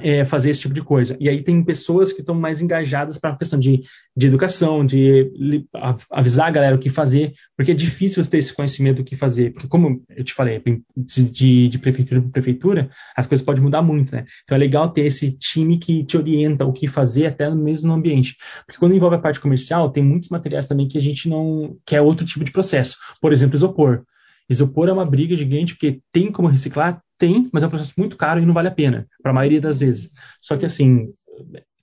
é, 0.00 0.24
fazer 0.24 0.50
esse 0.50 0.60
tipo 0.60 0.74
de 0.74 0.82
coisa. 0.82 1.16
E 1.20 1.28
aí 1.28 1.42
tem 1.42 1.62
pessoas 1.62 2.12
que 2.12 2.20
estão 2.20 2.34
mais 2.34 2.60
engajadas 2.60 3.18
para 3.18 3.30
a 3.30 3.36
questão 3.36 3.58
de, 3.58 3.80
de 4.16 4.26
educação, 4.26 4.84
de 4.84 5.30
li, 5.34 5.66
avisar 6.10 6.48
a 6.48 6.50
galera 6.50 6.76
o 6.76 6.78
que 6.78 6.90
fazer, 6.90 7.32
porque 7.56 7.72
é 7.72 7.74
difícil 7.74 8.22
você 8.22 8.30
ter 8.30 8.38
esse 8.38 8.52
conhecimento 8.52 8.98
do 8.98 9.04
que 9.04 9.16
fazer, 9.16 9.52
porque 9.52 9.68
como 9.68 10.02
eu 10.08 10.24
te 10.24 10.34
falei, 10.34 10.62
de, 10.96 11.68
de 11.68 11.78
prefeitura 11.78 12.20
para 12.20 12.30
prefeitura, 12.30 12.90
as 13.16 13.26
coisas 13.26 13.44
podem 13.44 13.62
mudar 13.62 13.82
muito, 13.82 14.14
né? 14.14 14.24
Então 14.44 14.56
é 14.56 14.58
legal 14.58 14.88
ter 14.90 15.06
esse 15.06 15.32
time 15.32 15.78
que 15.78 16.04
te 16.04 16.16
orienta 16.16 16.64
o 16.64 16.72
que 16.72 16.86
fazer 16.86 17.26
até 17.26 17.50
mesmo 17.50 17.88
no 17.88 17.94
ambiente. 17.94 18.36
Porque 18.66 18.78
quando 18.78 18.94
envolve 18.94 19.16
a 19.16 19.20
parte 19.20 19.40
comercial, 19.40 19.90
tem 19.90 20.02
muitos 20.02 20.28
materiais 20.28 20.66
também 20.66 20.88
que 20.88 20.98
a 20.98 21.00
gente 21.00 21.28
não, 21.28 21.76
que 21.86 21.96
é 21.96 22.02
outro 22.02 22.26
tipo 22.26 22.44
de 22.44 22.52
processo. 22.52 22.96
Por 23.20 23.32
exemplo, 23.32 23.56
isopor. 23.56 24.04
Isopor 24.48 24.88
é 24.88 24.92
uma 24.92 25.04
briga 25.04 25.36
gigante, 25.36 25.74
porque 25.74 26.00
tem 26.12 26.30
como 26.30 26.48
reciclar? 26.48 27.00
Tem, 27.18 27.48
mas 27.52 27.62
é 27.62 27.66
um 27.66 27.70
processo 27.70 27.92
muito 27.96 28.16
caro 28.16 28.40
e 28.40 28.46
não 28.46 28.54
vale 28.54 28.68
a 28.68 28.72
pena, 28.72 29.06
para 29.22 29.30
a 29.30 29.34
maioria 29.34 29.60
das 29.60 29.78
vezes. 29.78 30.10
Só 30.42 30.56
que, 30.56 30.66
assim, 30.66 31.12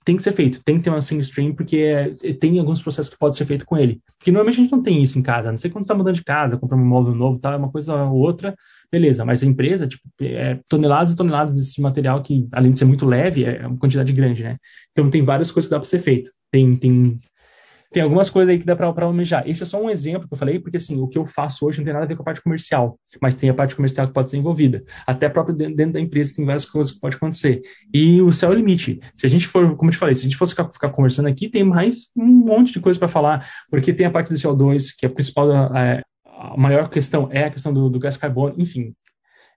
tem 0.04 0.16
que 0.16 0.22
ser 0.22 0.32
feito, 0.32 0.62
tem 0.64 0.78
que 0.78 0.84
ter 0.84 0.90
uma 0.90 1.00
single 1.00 1.22
stream, 1.22 1.54
porque 1.54 1.76
é, 1.76 2.32
tem 2.34 2.58
alguns 2.58 2.82
processos 2.82 3.12
que 3.12 3.18
pode 3.18 3.36
ser 3.36 3.44
feito 3.44 3.64
com 3.64 3.76
ele. 3.76 4.00
Porque 4.18 4.30
normalmente 4.32 4.58
a 4.58 4.62
gente 4.62 4.72
não 4.72 4.82
tem 4.82 5.02
isso 5.02 5.18
em 5.18 5.22
casa, 5.22 5.48
a 5.48 5.52
não 5.52 5.58
sei 5.58 5.70
quando 5.70 5.84
está 5.84 5.94
mudando 5.94 6.16
de 6.16 6.24
casa, 6.24 6.58
comprar 6.58 6.76
um 6.76 6.84
móvel 6.84 7.14
novo, 7.14 7.38
tá, 7.38 7.56
uma 7.56 7.70
coisa 7.70 7.94
ou 8.04 8.20
outra, 8.20 8.54
beleza, 8.90 9.24
mas 9.24 9.42
a 9.42 9.46
empresa, 9.46 9.86
tipo, 9.86 10.02
é 10.20 10.58
toneladas 10.68 11.12
e 11.12 11.16
toneladas 11.16 11.56
desse 11.56 11.80
material 11.80 12.22
que, 12.22 12.48
além 12.52 12.72
de 12.72 12.78
ser 12.78 12.84
muito 12.84 13.06
leve, 13.06 13.44
é 13.44 13.66
uma 13.66 13.78
quantidade 13.78 14.12
grande, 14.12 14.42
né? 14.42 14.56
Então 14.90 15.08
tem 15.08 15.24
várias 15.24 15.50
coisas 15.50 15.68
que 15.68 15.74
dá 15.74 15.80
para 15.80 15.88
ser 15.88 16.00
feito. 16.00 16.30
Tem, 16.50 16.76
tem 16.76 17.18
tem 17.92 18.02
algumas 18.02 18.30
coisas 18.30 18.50
aí 18.50 18.58
que 18.58 18.64
dá 18.64 18.74
para 18.74 18.86
almejar. 19.04 19.46
Esse 19.46 19.62
é 19.62 19.66
só 19.66 19.80
um 19.80 19.90
exemplo 19.90 20.26
que 20.26 20.34
eu 20.34 20.38
falei, 20.38 20.58
porque 20.58 20.78
assim, 20.78 21.00
o 21.00 21.06
que 21.06 21.18
eu 21.18 21.26
faço 21.26 21.66
hoje 21.66 21.78
não 21.78 21.84
tem 21.84 21.92
nada 21.92 22.06
a 22.06 22.08
ver 22.08 22.16
com 22.16 22.22
a 22.22 22.24
parte 22.24 22.42
comercial, 22.42 22.98
mas 23.20 23.34
tem 23.34 23.50
a 23.50 23.54
parte 23.54 23.76
comercial 23.76 24.06
que 24.06 24.14
pode 24.14 24.30
ser 24.30 24.38
envolvida. 24.38 24.82
Até 25.06 25.28
próprio 25.28 25.54
dentro 25.54 25.92
da 25.92 26.00
empresa 26.00 26.34
tem 26.34 26.44
várias 26.44 26.64
coisas 26.64 26.92
que 26.94 27.00
pode 27.00 27.16
acontecer. 27.16 27.60
E 27.92 28.20
o 28.22 28.32
céu 28.32 28.50
é 28.50 28.52
o 28.52 28.56
limite. 28.56 28.98
Se 29.14 29.26
a 29.26 29.28
gente 29.28 29.46
for, 29.46 29.76
como 29.76 29.90
eu 29.90 29.92
te 29.92 29.98
falei, 29.98 30.14
se 30.14 30.22
a 30.22 30.24
gente 30.24 30.36
fosse 30.36 30.52
ficar, 30.52 30.72
ficar 30.72 30.88
conversando 30.88 31.28
aqui, 31.28 31.48
tem 31.48 31.62
mais 31.62 32.08
um 32.16 32.26
monte 32.26 32.72
de 32.72 32.80
coisa 32.80 32.98
para 32.98 33.08
falar, 33.08 33.46
porque 33.70 33.92
tem 33.92 34.06
a 34.06 34.10
parte 34.10 34.28
do 34.30 34.34
CO2, 34.34 34.94
que 34.96 35.04
é 35.04 35.08
a 35.08 35.12
principal, 35.12 35.52
é, 35.76 36.02
a 36.26 36.56
maior 36.56 36.88
questão 36.88 37.28
é 37.30 37.44
a 37.44 37.50
questão 37.50 37.72
do, 37.72 37.90
do 37.90 37.98
gás 37.98 38.16
carbono, 38.16 38.54
enfim, 38.58 38.94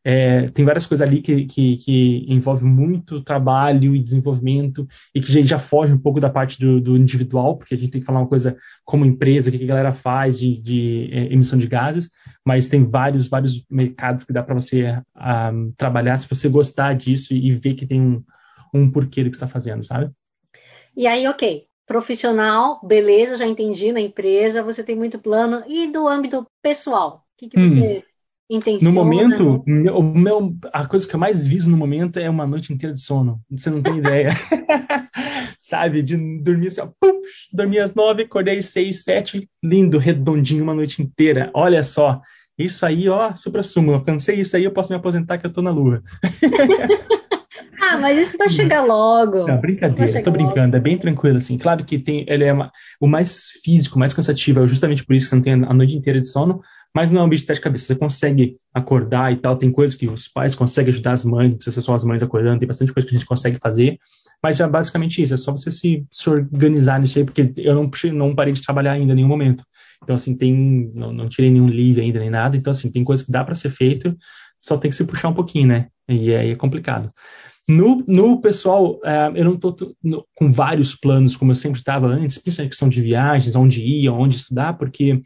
é, 0.08 0.48
tem 0.50 0.64
várias 0.64 0.86
coisas 0.86 1.06
ali 1.06 1.20
que, 1.20 1.46
que, 1.46 1.78
que 1.78 2.26
envolve 2.28 2.64
muito 2.64 3.24
trabalho 3.24 3.96
e 3.96 4.00
desenvolvimento 4.00 4.88
e 5.16 5.20
que 5.20 5.32
a 5.32 5.34
gente 5.34 5.48
já 5.48 5.58
foge 5.58 5.92
um 5.92 5.98
pouco 5.98 6.20
da 6.20 6.30
parte 6.30 6.60
do, 6.60 6.80
do 6.80 6.96
individual, 6.96 7.58
porque 7.58 7.74
a 7.74 7.78
gente 7.78 7.90
tem 7.90 8.02
que 8.02 8.06
falar 8.06 8.20
uma 8.20 8.28
coisa 8.28 8.56
como 8.84 9.04
empresa, 9.04 9.50
o 9.50 9.52
que 9.52 9.64
a 9.64 9.68
galera 9.68 9.92
faz 9.92 10.38
de, 10.38 10.62
de 10.62 11.10
é, 11.12 11.34
emissão 11.34 11.58
de 11.58 11.66
gases, 11.66 12.12
mas 12.46 12.70
tem 12.70 12.84
vários, 12.84 13.28
vários 13.28 13.66
mercados 13.68 14.24
que 14.24 14.32
dá 14.32 14.44
para 14.44 14.54
você 14.54 14.92
um, 14.92 15.02
ah, 15.16 15.52
trabalhar 15.76 16.18
se 16.18 16.30
você 16.30 16.48
gostar 16.48 16.94
disso 16.94 17.34
e, 17.34 17.48
e 17.48 17.52
ver 17.52 17.74
que 17.74 17.88
tem 17.88 18.00
um, 18.00 18.24
um 18.72 18.92
porquê 18.92 19.24
do 19.24 19.32
que 19.32 19.36
está 19.36 19.48
fazendo, 19.48 19.84
sabe? 19.84 20.12
E 20.96 21.08
aí, 21.08 21.28
ok, 21.28 21.66
profissional, 21.88 22.80
beleza, 22.86 23.38
já 23.38 23.48
entendi 23.48 23.92
na 23.92 24.02
empresa, 24.02 24.62
você 24.62 24.84
tem 24.84 24.96
muito 24.96 25.18
plano. 25.18 25.64
E 25.68 25.92
do 25.92 26.08
âmbito 26.08 26.46
pessoal, 26.62 27.26
o 27.34 27.38
que, 27.38 27.50
que 27.50 27.60
você 27.60 28.04
hum. 28.08 28.15
Intenciona. 28.50 28.94
No 28.94 29.04
momento, 29.04 29.64
meu, 29.66 30.04
meu, 30.04 30.56
a 30.72 30.86
coisa 30.86 31.08
que 31.08 31.16
eu 31.16 31.20
mais 31.20 31.48
viso 31.48 31.70
no 31.70 31.78
momento 31.78 32.20
é 32.20 32.30
uma 32.30 32.46
noite 32.46 32.72
inteira 32.72 32.94
de 32.94 33.02
sono. 33.02 33.42
Você 33.50 33.70
não 33.70 33.82
tem 33.82 33.98
ideia. 33.98 34.30
Sabe? 35.58 36.04
De 36.04 36.16
dormir 36.44 36.68
assim, 36.68 36.82
ó, 36.82 36.88
pum, 37.00 37.22
dormi 37.52 37.80
às 37.80 37.96
nove, 37.96 38.24
acordei 38.24 38.60
às 38.60 38.68
seis, 38.68 39.04
sete, 39.04 39.50
lindo, 39.64 39.98
redondinho, 39.98 40.64
uma 40.64 40.76
noite 40.76 41.02
inteira. 41.02 41.50
Olha 41.56 41.82
só. 41.82 42.22
Isso 42.58 42.86
aí, 42.86 43.10
ó, 43.10 43.34
supra-sumo. 43.34 43.92
Eu 43.92 44.04
cansei 44.04 44.40
isso 44.40 44.56
aí, 44.56 44.64
eu 44.64 44.72
posso 44.72 44.92
me 44.92 44.98
aposentar 44.98 45.38
que 45.40 45.46
eu 45.46 45.52
tô 45.52 45.62
na 45.62 45.72
lua. 45.72 46.04
Ah, 47.88 47.98
mas 47.98 48.18
isso 48.18 48.38
vai 48.38 48.50
chegar 48.50 48.84
logo. 48.84 49.46
Não, 49.48 49.62
brincadeira, 49.62 50.24
tô 50.24 50.32
brincando, 50.32 50.66
logo. 50.66 50.76
é 50.76 50.80
bem 50.80 50.98
tranquilo, 50.98 51.38
assim. 51.38 51.58
Claro 51.58 51.86
que 51.86 52.00
tem, 52.00 52.26
ele 52.28 52.44
é 52.44 52.52
uma, 52.52 52.72
o 53.00 53.08
mais 53.08 53.52
físico, 53.64 54.00
mais 54.00 54.14
cansativo, 54.14 54.64
é 54.64 54.68
justamente 54.68 55.06
por 55.06 55.16
isso 55.16 55.26
que 55.26 55.30
você 55.30 55.36
não 55.36 55.44
tem 55.44 55.54
a 55.54 55.74
noite 55.74 55.96
inteira 55.96 56.20
de 56.20 56.28
sono, 56.28 56.62
mas 56.96 57.12
não 57.12 57.22
é 57.22 57.24
um 57.26 57.30
bicho 57.30 57.44
de 57.44 57.48
sete 57.48 57.60
cabeças. 57.60 57.88
Você 57.88 57.96
consegue 57.96 58.56
acordar 58.74 59.34
e 59.34 59.36
tal, 59.36 59.58
tem 59.58 59.70
coisas 59.70 59.98
que 59.98 60.08
os 60.08 60.30
pais 60.30 60.56
conseguem 60.56 60.94
ajudar 60.94 61.12
as 61.12 61.26
mães, 61.26 61.52
não 61.52 61.58
precisa 61.58 61.76
ser 61.76 61.82
só 61.82 61.94
as 61.94 62.06
mães 62.06 62.24
acordando, 62.24 62.58
tem 62.58 62.68
bastante 62.68 62.94
coisa 62.94 63.06
que 63.06 63.14
a 63.14 63.18
gente 63.18 63.28
consegue 63.28 63.58
fazer, 63.62 64.00
mas 64.42 64.62
é 64.62 64.68
basicamente 64.68 65.22
isso, 65.22 65.34
é 65.34 65.38
só 65.38 65.52
você 65.52 65.70
se, 65.70 66.06
se 66.10 66.30
organizar 66.30 66.98
nisso 67.02 67.20
aí, 67.20 67.26
porque 67.26 67.52
eu 67.58 67.76
não, 67.76 67.92
não 68.14 68.34
parei 68.34 68.54
de 68.54 68.62
trabalhar 68.62 68.94
ainda 68.94 69.12
em 69.12 69.16
nenhum 69.18 69.28
momento. 69.28 69.66
Então, 70.02 70.16
assim, 70.16 70.36
tem, 70.38 70.90
não, 70.96 71.12
não 71.12 71.28
tirei 71.28 71.52
nenhum 71.52 71.68
livre 71.68 72.02
ainda, 72.02 72.20
nem 72.20 72.30
nada, 72.30 72.56
então, 72.56 72.72
assim, 72.72 72.90
tem 72.90 73.04
coisas 73.04 73.26
que 73.26 73.32
dá 73.32 73.44
para 73.44 73.56
ser 73.56 73.70
feito, 73.70 74.16
só 74.58 74.78
tem 74.78 74.90
que 74.90 74.96
se 74.96 75.04
puxar 75.04 75.28
um 75.28 75.34
pouquinho, 75.34 75.68
né? 75.68 75.88
E 76.08 76.34
aí 76.34 76.52
é 76.52 76.56
complicado. 76.56 77.10
No, 77.68 78.04
no 78.08 78.40
pessoal, 78.40 78.94
uh, 78.98 79.36
eu 79.36 79.44
não 79.44 79.56
estou 79.56 79.76
com 80.34 80.52
vários 80.52 80.96
planos, 80.96 81.36
como 81.36 81.52
eu 81.52 81.56
sempre 81.56 81.80
estava 81.80 82.08
antes, 82.08 82.38
principalmente 82.38 82.72
questão 82.72 82.88
de 82.88 83.02
viagens, 83.02 83.56
onde 83.56 83.84
ir, 83.84 84.08
onde 84.10 84.38
estudar, 84.38 84.74
porque 84.74 85.22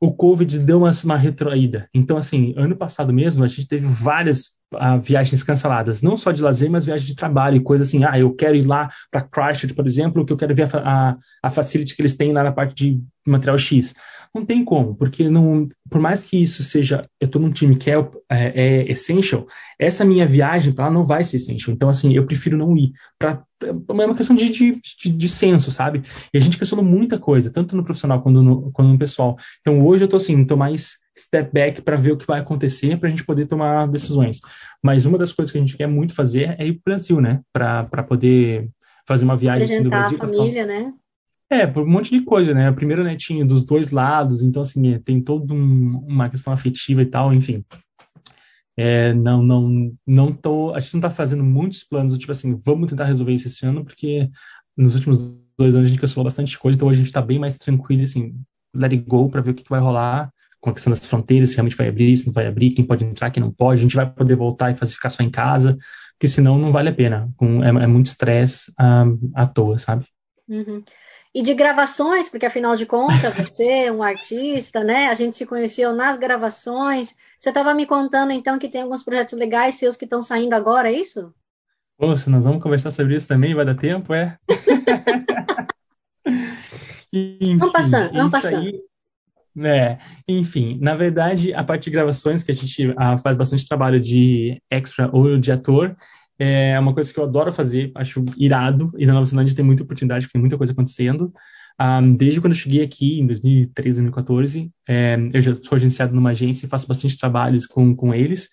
o 0.00 0.12
Covid 0.12 0.58
deu 0.58 0.78
uma, 0.78 0.90
uma 1.04 1.16
retroída. 1.16 1.88
Então, 1.94 2.16
assim, 2.16 2.54
ano 2.56 2.76
passado 2.76 3.12
mesmo, 3.12 3.44
a 3.44 3.46
gente 3.46 3.66
teve 3.66 3.86
várias 3.86 4.48
uh, 4.74 5.00
viagens 5.02 5.42
canceladas, 5.42 6.02
não 6.02 6.16
só 6.16 6.32
de 6.32 6.42
lazer, 6.42 6.70
mas 6.70 6.84
viagens 6.84 7.08
de 7.08 7.14
trabalho, 7.14 7.56
e 7.56 7.62
coisa 7.62 7.84
assim, 7.84 8.04
ah, 8.04 8.18
eu 8.18 8.34
quero 8.34 8.56
ir 8.56 8.66
lá 8.66 8.88
para 9.10 9.22
Christchurch, 9.22 9.74
por 9.74 9.86
exemplo, 9.86 10.24
que 10.24 10.32
eu 10.32 10.36
quero 10.36 10.54
ver 10.54 10.68
a, 10.74 10.78
a, 10.78 11.16
a 11.42 11.50
facility 11.50 11.94
que 11.94 12.02
eles 12.02 12.16
têm 12.16 12.32
lá 12.32 12.42
na 12.42 12.52
parte 12.52 12.74
de 12.74 13.02
material 13.26 13.58
X. 13.58 13.94
Não 14.34 14.44
tem 14.44 14.64
como, 14.64 14.96
porque 14.96 15.28
não, 15.30 15.68
por 15.88 16.00
mais 16.00 16.22
que 16.22 16.42
isso 16.42 16.62
seja, 16.64 17.08
eu 17.20 17.26
estou 17.26 17.40
num 17.40 17.52
time 17.52 17.76
que 17.76 17.88
é, 17.88 17.94
é, 18.28 18.62
é 18.62 18.90
essential, 18.90 19.46
essa 19.78 20.04
minha 20.04 20.26
viagem 20.26 20.72
para 20.72 20.86
lá 20.86 20.90
não 20.90 21.04
vai 21.04 21.22
ser 21.22 21.36
essential. 21.36 21.72
Então, 21.72 21.88
assim, 21.88 22.12
eu 22.14 22.26
prefiro 22.26 22.56
não 22.56 22.76
ir. 22.76 22.92
Pra, 23.16 23.44
é 23.64 24.06
uma 24.06 24.14
questão 24.14 24.36
de, 24.36 24.48
de, 24.50 24.80
de, 24.80 25.08
de 25.10 25.28
senso, 25.28 25.70
sabe? 25.70 26.02
E 26.32 26.38
a 26.38 26.40
gente 26.40 26.58
questionou 26.58 26.84
muita 26.84 27.18
coisa, 27.18 27.50
tanto 27.50 27.76
no 27.76 27.84
profissional 27.84 28.22
quanto 28.22 28.42
no, 28.42 28.70
quanto 28.72 28.88
no 28.88 28.98
pessoal. 28.98 29.36
Então, 29.60 29.84
hoje 29.84 30.04
eu 30.04 30.06
estou 30.06 30.18
assim, 30.18 30.42
estou 30.42 30.56
mais 30.56 30.98
step 31.16 31.52
back 31.52 31.82
para 31.82 31.96
ver 31.96 32.12
o 32.12 32.16
que 32.16 32.26
vai 32.26 32.40
acontecer, 32.40 32.98
para 32.98 33.08
a 33.08 33.10
gente 33.10 33.24
poder 33.24 33.46
tomar 33.46 33.86
decisões. 33.86 34.40
Mas 34.82 35.06
uma 35.06 35.18
das 35.18 35.32
coisas 35.32 35.52
que 35.52 35.58
a 35.58 35.60
gente 35.60 35.76
quer 35.76 35.86
muito 35.86 36.14
fazer 36.14 36.56
é 36.58 36.66
ir 36.66 36.74
para 36.74 36.92
o 36.92 36.94
Brasil, 36.94 37.20
né? 37.20 37.40
Para 37.52 38.02
poder 38.02 38.68
fazer 39.06 39.24
uma 39.24 39.36
viagem 39.36 39.64
assim, 39.64 39.82
do 39.82 39.90
Brasil. 39.90 40.18
a 40.20 40.20
família, 40.20 40.66
né? 40.66 40.92
É, 41.50 41.66
por 41.66 41.84
um 41.84 41.88
monte 41.88 42.10
de 42.10 42.24
coisa, 42.24 42.52
né? 42.54 42.70
O 42.70 42.74
primeiro 42.74 43.04
netinho 43.04 43.46
dos 43.46 43.64
dois 43.64 43.90
lados, 43.90 44.42
então, 44.42 44.62
assim, 44.62 44.94
é, 44.94 44.98
tem 44.98 45.20
toda 45.20 45.54
um, 45.54 46.04
uma 46.06 46.28
questão 46.28 46.52
afetiva 46.52 47.02
e 47.02 47.06
tal, 47.06 47.32
enfim. 47.32 47.64
É, 48.76 49.12
não, 49.14 49.42
não, 49.42 49.92
não 50.06 50.32
tô, 50.32 50.74
a 50.74 50.80
gente 50.80 50.94
não 50.94 51.00
tá 51.00 51.10
fazendo 51.10 51.44
muitos 51.44 51.84
planos, 51.84 52.18
tipo 52.18 52.32
assim, 52.32 52.60
vamos 52.64 52.90
tentar 52.90 53.04
resolver 53.04 53.32
isso 53.32 53.46
esse 53.46 53.64
ano, 53.64 53.84
porque 53.84 54.28
nos 54.76 54.94
últimos 54.96 55.18
dois 55.56 55.74
anos 55.74 55.86
a 55.86 55.88
gente 55.88 56.00
cancelou 56.00 56.24
bastante 56.24 56.58
coisa, 56.58 56.76
então 56.76 56.88
hoje 56.88 57.00
a 57.00 57.04
gente 57.04 57.12
tá 57.12 57.22
bem 57.22 57.38
mais 57.38 57.56
tranquilo, 57.56 58.02
assim, 58.02 58.34
let 58.74 58.92
it 58.92 59.04
go 59.06 59.28
para 59.28 59.40
ver 59.40 59.52
o 59.52 59.54
que, 59.54 59.62
que 59.62 59.70
vai 59.70 59.80
rolar 59.80 60.30
com 60.60 60.70
a 60.70 60.72
questão 60.72 60.90
das 60.90 61.06
fronteiras, 61.06 61.50
se 61.50 61.56
realmente 61.56 61.76
vai 61.76 61.88
abrir, 61.88 62.16
se 62.16 62.26
não 62.26 62.32
vai 62.32 62.46
abrir, 62.46 62.70
quem 62.70 62.84
pode 62.84 63.04
entrar, 63.04 63.30
quem 63.30 63.42
não 63.42 63.52
pode, 63.52 63.80
a 63.80 63.82
gente 63.82 63.94
vai 63.94 64.10
poder 64.10 64.34
voltar 64.34 64.72
e 64.72 64.76
fazer 64.76 64.94
ficar 64.94 65.10
só 65.10 65.22
em 65.22 65.30
casa, 65.30 65.76
porque 66.14 66.26
senão 66.26 66.58
não 66.58 66.72
vale 66.72 66.88
a 66.88 66.94
pena, 66.94 67.30
é, 67.62 67.84
é 67.84 67.86
muito 67.86 68.06
estresse 68.06 68.72
um, 68.80 69.30
à 69.34 69.46
toa, 69.46 69.78
sabe? 69.78 70.06
Uhum 70.48 70.82
e 71.34 71.42
de 71.42 71.52
gravações, 71.52 72.28
porque 72.28 72.46
afinal 72.46 72.76
de 72.76 72.86
contas 72.86 73.34
você 73.36 73.86
é 73.86 73.92
um 73.92 74.02
artista, 74.02 74.84
né? 74.84 75.08
A 75.08 75.14
gente 75.14 75.36
se 75.36 75.44
conheceu 75.44 75.92
nas 75.92 76.16
gravações. 76.16 77.16
Você 77.38 77.48
estava 77.48 77.74
me 77.74 77.86
contando 77.86 78.30
então 78.30 78.58
que 78.58 78.68
tem 78.68 78.82
alguns 78.82 79.02
projetos 79.02 79.34
legais 79.34 79.74
seus 79.74 79.96
que 79.96 80.04
estão 80.04 80.22
saindo 80.22 80.54
agora, 80.54 80.88
é 80.88 80.94
isso? 80.94 81.34
Poxa, 81.98 82.30
nós 82.30 82.44
vamos 82.44 82.62
conversar 82.62 82.90
sobre 82.90 83.16
isso 83.16 83.26
também, 83.26 83.54
vai 83.54 83.64
dar 83.64 83.74
tempo, 83.74 84.14
é? 84.14 84.38
enfim, 87.12 87.58
vamos 87.58 87.72
passando, 87.72 88.12
vamos 88.12 88.32
passando. 88.32 88.66
Aí, 88.66 88.80
é, 89.56 89.98
enfim, 90.26 90.78
na 90.80 90.94
verdade, 90.94 91.54
a 91.54 91.62
parte 91.62 91.84
de 91.84 91.90
gravações, 91.90 92.42
que 92.42 92.50
a 92.50 92.54
gente 92.54 92.92
ah, 92.96 93.16
faz 93.18 93.36
bastante 93.36 93.68
trabalho 93.68 94.00
de 94.00 94.60
extra 94.68 95.08
ou 95.12 95.38
de 95.38 95.52
ator, 95.52 95.96
é 96.38 96.78
uma 96.78 96.92
coisa 96.92 97.12
que 97.12 97.18
eu 97.18 97.24
adoro 97.24 97.52
fazer, 97.52 97.92
acho 97.94 98.24
irado, 98.36 98.92
e 98.98 99.06
na 99.06 99.12
Nova 99.12 99.24
Zelândia 99.24 99.54
tem 99.54 99.64
muita 99.64 99.82
oportunidade, 99.82 100.28
tem 100.28 100.40
muita 100.40 100.56
coisa 100.56 100.72
acontecendo. 100.72 101.32
Um, 101.80 102.14
desde 102.14 102.40
quando 102.40 102.52
eu 102.52 102.58
cheguei 102.58 102.82
aqui, 102.82 103.20
em 103.20 103.26
2013, 103.26 104.02
2014, 104.02 104.70
é, 104.88 105.16
eu 105.32 105.40
já 105.40 105.54
sou 105.54 105.76
agenciado 105.76 106.14
numa 106.14 106.30
agência 106.30 106.66
e 106.66 106.68
faço 106.68 106.86
bastante 106.86 107.18
trabalhos 107.18 107.66
com, 107.66 107.94
com 107.94 108.14
eles. 108.14 108.48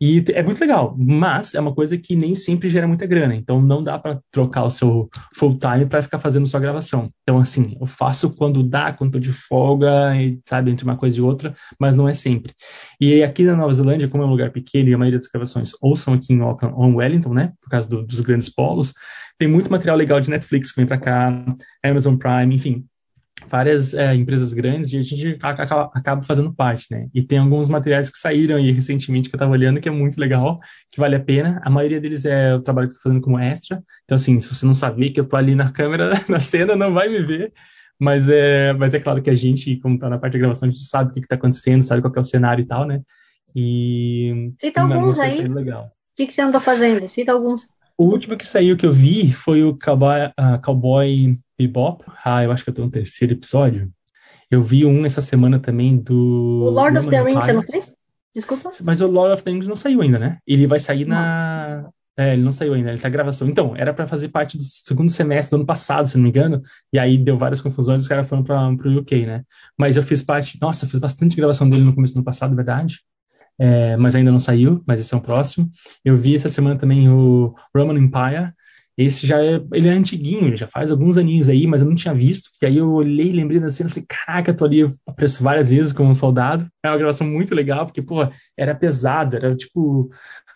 E 0.00 0.24
é 0.32 0.42
muito 0.42 0.60
legal, 0.60 0.94
mas 0.98 1.54
é 1.54 1.60
uma 1.60 1.74
coisa 1.74 1.96
que 1.96 2.16
nem 2.16 2.34
sempre 2.34 2.68
gera 2.68 2.86
muita 2.86 3.06
grana, 3.06 3.34
então 3.34 3.62
não 3.62 3.82
dá 3.82 3.98
para 3.98 4.20
trocar 4.30 4.64
o 4.64 4.70
seu 4.70 5.08
full 5.36 5.56
time 5.56 5.86
para 5.86 6.02
ficar 6.02 6.18
fazendo 6.18 6.46
sua 6.46 6.58
gravação. 6.58 7.10
Então, 7.22 7.38
assim, 7.38 7.76
eu 7.80 7.86
faço 7.86 8.30
quando 8.30 8.62
dá, 8.62 8.92
quando 8.92 9.12
tô 9.12 9.18
de 9.20 9.32
folga, 9.32 10.14
e, 10.16 10.40
sabe, 10.44 10.70
entre 10.70 10.84
uma 10.84 10.96
coisa 10.96 11.16
e 11.16 11.20
outra, 11.20 11.54
mas 11.78 11.94
não 11.94 12.08
é 12.08 12.14
sempre. 12.14 12.52
E 13.00 13.22
aqui 13.22 13.44
na 13.44 13.56
Nova 13.56 13.72
Zelândia, 13.72 14.08
como 14.08 14.22
é 14.22 14.26
um 14.26 14.30
lugar 14.30 14.50
pequeno 14.50 14.88
e 14.88 14.94
a 14.94 14.98
maioria 14.98 15.18
das 15.18 15.28
gravações 15.28 15.72
ou 15.80 15.94
são 15.94 16.14
aqui 16.14 16.32
em 16.32 16.40
Auckland 16.40 16.74
ou 16.76 16.86
em 16.86 16.94
Wellington, 16.94 17.32
né, 17.32 17.52
por 17.60 17.70
causa 17.70 17.88
do, 17.88 18.04
dos 18.04 18.20
grandes 18.20 18.48
polos, 18.48 18.92
tem 19.38 19.48
muito 19.48 19.70
material 19.70 19.96
legal 19.96 20.20
de 20.20 20.30
Netflix 20.30 20.70
que 20.70 20.76
vem 20.76 20.86
para 20.86 20.98
cá, 20.98 21.44
Amazon 21.84 22.16
Prime, 22.16 22.54
enfim, 22.54 22.84
várias 23.48 23.94
é, 23.94 24.14
empresas 24.14 24.52
grandes 24.52 24.92
e 24.92 24.98
a 24.98 25.02
gente 25.02 25.38
acaba, 25.42 25.90
acaba, 25.94 26.22
fazendo 26.22 26.52
parte, 26.52 26.86
né? 26.90 27.08
E 27.14 27.22
tem 27.22 27.38
alguns 27.38 27.68
materiais 27.68 28.10
que 28.10 28.18
saíram 28.18 28.56
aí 28.56 28.70
recentemente 28.70 29.28
que 29.28 29.34
eu 29.34 29.38
estava 29.38 29.52
olhando 29.52 29.80
que 29.80 29.88
é 29.88 29.92
muito 29.92 30.18
legal, 30.18 30.60
que 30.90 31.00
vale 31.00 31.16
a 31.16 31.20
pena. 31.20 31.60
A 31.64 31.70
maioria 31.70 32.00
deles 32.00 32.24
é 32.24 32.54
o 32.54 32.60
trabalho 32.60 32.88
que 32.88 32.94
eu 32.94 32.98
tô 32.98 33.02
fazendo 33.02 33.20
como 33.20 33.38
extra. 33.38 33.82
Então, 34.04 34.16
assim, 34.16 34.38
se 34.40 34.48
você 34.48 34.66
não 34.66 34.74
sabia 34.74 35.12
que 35.12 35.20
eu 35.20 35.24
tô 35.24 35.36
ali 35.36 35.54
na 35.54 35.70
câmera, 35.70 36.12
na 36.28 36.40
cena, 36.40 36.76
não 36.76 36.92
vai 36.92 37.08
me 37.08 37.22
ver. 37.22 37.52
Mas 37.98 38.28
é, 38.28 38.72
mas 38.72 38.92
é 38.92 39.00
claro 39.00 39.22
que 39.22 39.30
a 39.30 39.34
gente, 39.34 39.76
como 39.76 39.98
tá 39.98 40.08
na 40.08 40.18
parte 40.18 40.32
de 40.32 40.40
gravação, 40.40 40.68
a 40.68 40.70
gente 40.70 40.84
sabe 40.84 41.10
o 41.10 41.12
que, 41.14 41.20
que 41.20 41.28
tá 41.28 41.36
acontecendo, 41.36 41.82
sabe 41.82 42.02
qual 42.02 42.12
é 42.14 42.20
o 42.20 42.24
cenário 42.24 42.62
e 42.62 42.66
tal, 42.66 42.86
né? 42.86 43.00
E... 43.54 44.52
Cita 44.60 44.80
alguns 44.80 45.18
aí. 45.18 45.46
O 45.46 45.90
que, 46.16 46.26
que 46.26 46.32
você 46.32 46.42
andou 46.42 46.60
fazendo? 46.60 47.08
Cita 47.08 47.32
alguns. 47.32 47.68
O 47.96 48.06
último 48.06 48.36
que 48.36 48.50
saiu 48.50 48.76
que 48.76 48.84
eu 48.84 48.92
vi 48.92 49.32
foi 49.32 49.62
o 49.62 49.78
Cowboy, 49.78 50.26
uh, 50.26 50.60
Cowboy 50.62 51.38
Bebop. 51.58 52.04
Ah, 52.24 52.42
eu 52.42 52.50
acho 52.50 52.64
que 52.64 52.70
eu 52.70 52.74
tô 52.74 52.82
no 52.82 52.90
terceiro 52.90 53.34
episódio. 53.34 53.90
Eu 54.50 54.62
vi 54.62 54.84
um 54.84 55.06
essa 55.06 55.20
semana 55.20 55.58
também 55.58 55.96
do. 55.96 56.64
O 56.64 56.70
Lord 56.70 56.98
of 56.98 57.08
the 57.08 57.22
Rings, 57.22 57.44
você 57.44 57.52
não 57.52 57.62
fez? 57.62 57.94
Desculpa. 58.34 58.70
Mas 58.82 59.00
o 59.00 59.06
Lord 59.06 59.34
of 59.34 59.44
the 59.44 59.50
Rings 59.50 59.66
não 59.66 59.76
saiu 59.76 60.02
ainda, 60.02 60.18
né? 60.18 60.38
Ele 60.46 60.66
vai 60.66 60.80
sair 60.80 61.04
não. 61.04 61.16
na. 61.16 61.88
É, 62.16 62.32
ele 62.32 62.42
não 62.42 62.52
saiu 62.52 62.74
ainda, 62.74 62.90
ele 62.90 63.00
tá 63.00 63.08
gravação. 63.08 63.48
Então, 63.48 63.74
era 63.76 63.92
para 63.92 64.06
fazer 64.06 64.28
parte 64.28 64.56
do 64.56 64.62
segundo 64.62 65.10
semestre 65.10 65.50
do 65.50 65.56
ano 65.56 65.66
passado, 65.66 66.08
se 66.08 66.16
não 66.16 66.22
me 66.22 66.28
engano, 66.28 66.62
e 66.92 66.98
aí 66.98 67.18
deu 67.18 67.36
várias 67.36 67.60
confusões, 67.60 68.02
os 68.02 68.08
caras 68.08 68.28
foram 68.28 68.44
para 68.44 68.76
pro 68.76 69.00
UK, 69.00 69.26
né? 69.26 69.42
Mas 69.76 69.96
eu 69.96 70.02
fiz 70.02 70.22
parte, 70.22 70.56
nossa, 70.60 70.84
eu 70.84 70.88
fiz 70.88 71.00
bastante 71.00 71.34
gravação 71.34 71.68
dele 71.68 71.82
no 71.82 71.92
começo 71.92 72.14
do 72.14 72.18
ano 72.18 72.24
passado, 72.24 72.54
verdade. 72.54 73.00
É, 73.58 73.96
mas 73.96 74.14
ainda 74.14 74.32
não 74.32 74.40
saiu, 74.40 74.82
mas 74.86 75.00
esse 75.00 75.14
é 75.14 75.16
o 75.16 75.20
próximo. 75.20 75.70
Eu 76.04 76.16
vi 76.16 76.34
essa 76.34 76.48
semana 76.48 76.76
também 76.76 77.08
o 77.08 77.54
Roman 77.74 77.98
Empire, 77.98 78.52
esse 78.96 79.26
já 79.26 79.42
é, 79.42 79.60
ele 79.72 79.88
é 79.88 79.90
antiguinho, 79.92 80.46
ele 80.46 80.56
já 80.56 80.68
faz 80.68 80.90
alguns 80.90 81.16
aninhos 81.18 81.48
aí, 81.48 81.66
mas 81.66 81.80
eu 81.82 81.88
não 81.88 81.96
tinha 81.96 82.14
visto. 82.14 82.50
E 82.62 82.66
aí 82.66 82.76
eu 82.76 82.92
olhei, 82.92 83.32
lembrei 83.32 83.58
da 83.58 83.70
cena, 83.70 83.88
falei, 83.90 84.04
caraca, 84.08 84.54
tô 84.54 84.64
ali, 84.64 84.82
apareço 85.06 85.42
várias 85.42 85.70
vezes 85.70 85.92
como 85.92 86.10
um 86.10 86.14
soldado. 86.14 86.68
É 86.82 86.88
uma 86.88 86.96
gravação 86.96 87.26
muito 87.26 87.54
legal, 87.54 87.86
porque, 87.86 88.00
pô, 88.00 88.28
era 88.56 88.74
pesado, 88.74 89.34
era 89.36 89.54
tipo 89.56 90.10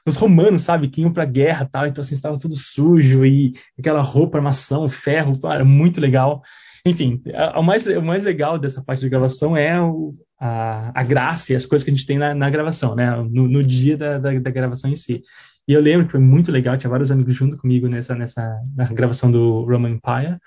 os 0.07 0.17
romanos, 0.17 0.63
sabe, 0.63 0.89
que 0.89 1.03
iam 1.03 1.13
pra 1.13 1.25
guerra 1.25 1.69
tal, 1.71 1.87
então 1.87 2.01
assim, 2.03 2.15
estava 2.15 2.39
tudo 2.39 2.57
sujo 2.57 3.27
e 3.27 3.53
aquela 3.79 4.01
roupa, 4.01 4.39
armação, 4.39 4.89
ferro, 4.89 5.39
pô, 5.39 5.51
era 5.53 5.65
muito 5.65 6.01
legal. 6.01 6.43
Enfim, 6.85 7.23
o 7.57 7.63
mais, 7.63 7.87
o 7.87 8.03
mais 8.03 8.23
legal 8.23 8.59
dessa 8.59 8.83
parte 8.83 9.01
de 9.01 9.09
gravação 9.09 9.57
é 9.57 9.81
o, 9.81 10.15
a, 10.41 10.93
a 11.01 11.03
graça 11.03 11.53
e 11.53 11.57
as 11.57 11.67
coisas 11.67 11.85
que 11.85 11.91
a 11.91 11.95
gente 11.95 12.07
tem 12.07 12.19
na, 12.19 12.35
na 12.35 12.49
gravação, 12.49 12.95
né, 12.95 13.11
no, 13.31 13.49
no 13.49 13.63
dia 13.63 13.97
da, 13.97 14.19
da, 14.19 14.33
da 14.39 14.51
gravação 14.51 14.91
em 14.91 14.97
si. 14.97 15.23
E 15.67 15.73
eu 15.73 15.81
lembro 15.81 16.07
que 16.07 16.13
foi 16.13 16.21
muito 16.21 16.51
legal, 16.51 16.79
tinha 16.79 16.91
vários 16.91 17.11
amigos 17.11 17.35
junto 17.35 17.57
comigo 17.59 17.89
nessa, 17.89 18.15
nessa 18.15 18.59
na 18.75 18.85
gravação 18.87 19.31
do 19.31 19.65
Roman 19.65 19.91
Empire. 19.91 20.39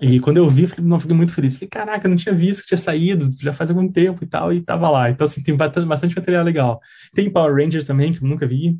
E 0.00 0.20
quando 0.20 0.38
eu 0.38 0.48
vi, 0.48 0.68
não 0.78 1.00
fiquei 1.00 1.16
muito 1.16 1.34
feliz. 1.34 1.54
Falei, 1.54 1.68
caraca, 1.68 2.06
eu 2.06 2.10
não 2.10 2.16
tinha 2.16 2.34
visto 2.34 2.62
que 2.62 2.68
tinha 2.68 2.78
saído, 2.78 3.30
já 3.40 3.52
faz 3.52 3.70
algum 3.70 3.90
tempo 3.90 4.24
e 4.24 4.26
tal, 4.26 4.52
e 4.52 4.60
tava 4.60 4.88
lá. 4.88 5.10
Então, 5.10 5.24
assim, 5.24 5.42
tem 5.42 5.56
bastante 5.56 6.14
material 6.14 6.44
legal. 6.44 6.80
Tem 7.14 7.30
Power 7.30 7.54
Rangers 7.54 7.84
também, 7.84 8.12
que 8.12 8.22
eu 8.22 8.28
nunca 8.28 8.46
vi. 8.46 8.78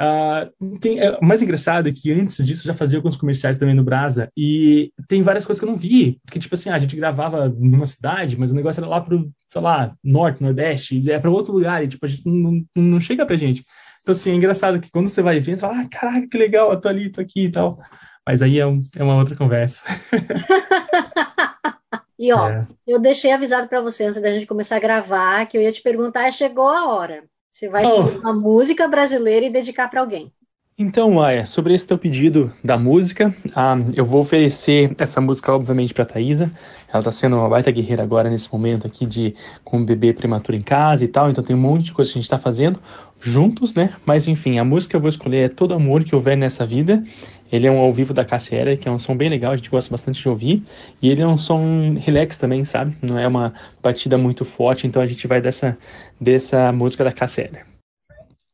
Uh, 0.00 0.78
tem, 0.78 1.00
é, 1.00 1.18
o 1.18 1.24
mais 1.24 1.42
engraçado 1.42 1.88
é 1.88 1.92
que 1.92 2.12
antes 2.12 2.44
disso 2.44 2.62
eu 2.62 2.72
já 2.72 2.74
fazia 2.74 2.98
alguns 2.98 3.16
comerciais 3.16 3.58
também 3.58 3.74
no 3.74 3.84
Brasa, 3.84 4.30
e 4.36 4.92
tem 5.08 5.22
várias 5.22 5.44
coisas 5.44 5.60
que 5.60 5.66
eu 5.66 5.70
não 5.70 5.78
vi. 5.78 6.18
Porque, 6.24 6.38
tipo 6.38 6.54
assim, 6.54 6.70
a 6.70 6.78
gente 6.78 6.96
gravava 6.96 7.48
numa 7.48 7.86
cidade, 7.86 8.38
mas 8.38 8.50
o 8.50 8.54
negócio 8.54 8.80
era 8.80 8.88
lá 8.88 9.00
pro, 9.00 9.30
sei 9.50 9.60
lá, 9.60 9.94
norte, 10.02 10.42
nordeste, 10.42 11.10
é 11.10 11.18
para 11.18 11.30
outro 11.30 11.52
lugar, 11.52 11.84
e 11.84 11.88
tipo, 11.88 12.04
a 12.04 12.08
gente 12.08 12.26
não, 12.26 12.64
não, 12.74 12.82
não 12.82 13.00
chega 13.00 13.26
pra 13.26 13.36
gente. 13.36 13.64
Então, 14.02 14.12
assim, 14.12 14.32
é 14.32 14.34
engraçado 14.34 14.80
que 14.80 14.90
quando 14.90 15.08
você 15.08 15.22
vai 15.22 15.38
vendo, 15.38 15.60
você 15.60 15.66
fala, 15.66 15.80
ah, 15.80 15.88
caraca, 15.88 16.28
que 16.28 16.36
legal, 16.36 16.72
eu 16.72 16.80
tô 16.80 16.88
ali, 16.88 17.10
tô 17.10 17.20
aqui 17.20 17.44
e 17.44 17.50
tal. 17.50 17.78
Mas 18.26 18.42
aí 18.42 18.58
é, 18.58 18.66
um, 18.66 18.82
é 18.96 19.02
uma 19.02 19.16
outra 19.16 19.36
conversa. 19.36 19.84
e 22.18 22.32
ó, 22.32 22.48
é. 22.48 22.66
eu 22.86 22.98
deixei 22.98 23.32
avisado 23.32 23.68
para 23.68 23.80
você 23.80 24.04
antes 24.04 24.20
da 24.20 24.30
gente 24.30 24.46
começar 24.46 24.76
a 24.76 24.80
gravar 24.80 25.46
que 25.46 25.56
eu 25.56 25.62
ia 25.62 25.72
te 25.72 25.82
perguntar, 25.82 26.30
chegou 26.32 26.68
a 26.68 26.88
hora. 26.88 27.24
Você 27.52 27.68
vai 27.68 27.84
escolher 27.84 28.16
oh. 28.16 28.20
uma 28.20 28.32
música 28.32 28.88
brasileira 28.88 29.44
e 29.44 29.52
dedicar 29.52 29.88
para 29.88 30.00
alguém. 30.00 30.32
Então, 30.78 31.12
Maia, 31.12 31.44
sobre 31.44 31.74
esse 31.74 31.86
teu 31.86 31.98
pedido 31.98 32.50
da 32.64 32.78
música, 32.78 33.32
ah, 33.54 33.76
eu 33.94 34.06
vou 34.06 34.22
oferecer 34.22 34.94
essa 34.96 35.20
música, 35.20 35.52
obviamente, 35.52 35.92
para 35.92 36.06
Thaisa. 36.06 36.50
Ela 36.88 37.00
está 37.00 37.12
sendo 37.12 37.36
uma 37.36 37.48
baita 37.50 37.70
guerreira 37.70 38.02
agora, 38.02 38.30
nesse 38.30 38.50
momento 38.50 38.86
aqui, 38.86 39.04
de 39.04 39.36
com 39.62 39.82
o 39.82 39.84
bebê 39.84 40.14
prematuro 40.14 40.56
em 40.56 40.62
casa 40.62 41.04
e 41.04 41.08
tal. 41.08 41.30
Então, 41.30 41.44
tem 41.44 41.54
um 41.54 41.60
monte 41.60 41.84
de 41.84 41.92
coisa 41.92 42.10
que 42.10 42.18
a 42.18 42.20
gente 42.20 42.24
está 42.24 42.38
fazendo 42.38 42.80
juntos, 43.20 43.74
né? 43.74 43.94
Mas, 44.06 44.26
enfim, 44.26 44.58
a 44.58 44.64
música 44.64 44.92
que 44.92 44.96
eu 44.96 45.00
vou 45.00 45.10
escolher 45.10 45.44
é 45.44 45.48
Todo 45.48 45.74
Amor 45.74 46.04
Que 46.04 46.14
Houver 46.14 46.38
Nessa 46.38 46.64
Vida. 46.64 47.04
Ele 47.52 47.66
é 47.66 47.70
um 47.70 47.78
ao 47.78 47.92
vivo 47.92 48.14
da 48.14 48.24
Cassiera, 48.24 48.76
que 48.76 48.88
é 48.88 48.90
um 48.90 48.98
som 48.98 49.14
bem 49.14 49.28
legal, 49.28 49.52
a 49.52 49.56
gente 49.56 49.68
gosta 49.68 49.90
bastante 49.90 50.22
de 50.22 50.28
ouvir. 50.28 50.62
E 51.02 51.10
ele 51.10 51.20
é 51.20 51.26
um 51.26 51.36
som 51.36 51.98
relax 52.00 52.38
também, 52.38 52.64
sabe? 52.64 52.96
Não 53.02 53.18
é 53.18 53.28
uma 53.28 53.52
batida 53.82 54.16
muito 54.16 54.46
forte, 54.46 54.86
então 54.86 55.02
a 55.02 55.06
gente 55.06 55.26
vai 55.26 55.40
dessa, 55.40 55.76
dessa 56.18 56.72
música 56.72 57.04
da 57.04 57.12
Cassiera. 57.12 57.66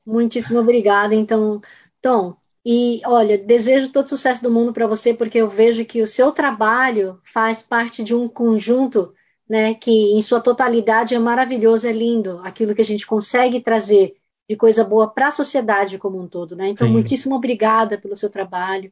Muitíssimo 0.05 0.59
obrigada. 0.59 1.15
Então, 1.15 1.61
Tom, 2.03 2.35
e 2.67 3.01
olha, 3.07 3.39
desejo 3.39 3.93
todo 3.93 4.09
sucesso 4.09 4.43
do 4.43 4.51
mundo 4.51 4.73
para 4.73 4.87
você, 4.87 5.15
porque 5.15 5.39
eu 5.39 5.49
vejo 5.49 5.85
que 5.85 6.03
o 6.03 6.07
seu 6.07 6.33
trabalho 6.33 7.21
faz 7.33 7.63
parte 7.63 8.03
de 8.03 8.15
um 8.15 8.29
conjunto, 8.29 9.15
né, 9.49 9.75
que 9.75 9.91
em 9.91 10.21
sua 10.21 10.41
totalidade 10.41 11.15
é 11.15 11.19
maravilhoso, 11.19 11.87
é 11.89 11.93
lindo, 11.93 12.41
aquilo 12.43 12.75
que 12.75 12.83
a 12.83 12.85
gente 12.85 13.07
consegue 13.07 13.61
trazer 13.61 14.18
de 14.49 14.57
coisa 14.57 14.83
boa 14.83 15.09
para 15.09 15.29
a 15.29 15.33
sociedade 15.33 15.99
como 15.99 16.21
um 16.21 16.27
todo, 16.27 16.57
né? 16.57 16.69
Então, 16.69 16.87
Sim. 16.87 16.93
muitíssimo 16.93 17.35
obrigada 17.35 17.99
pelo 17.99 18.17
seu 18.17 18.31
trabalho 18.31 18.91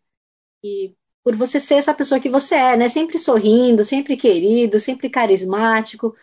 e 0.63 0.95
por 1.25 1.35
você 1.35 1.59
ser 1.59 1.75
essa 1.75 1.95
pessoa 1.95 2.21
que 2.21 2.29
você 2.29 2.55
é, 2.55 2.77
né? 2.77 2.89
Sempre 2.89 3.19
sorrindo, 3.19 3.83
sempre 3.83 4.17
querido, 4.17 4.79
sempre 4.79 5.09
carismático. 5.09 6.15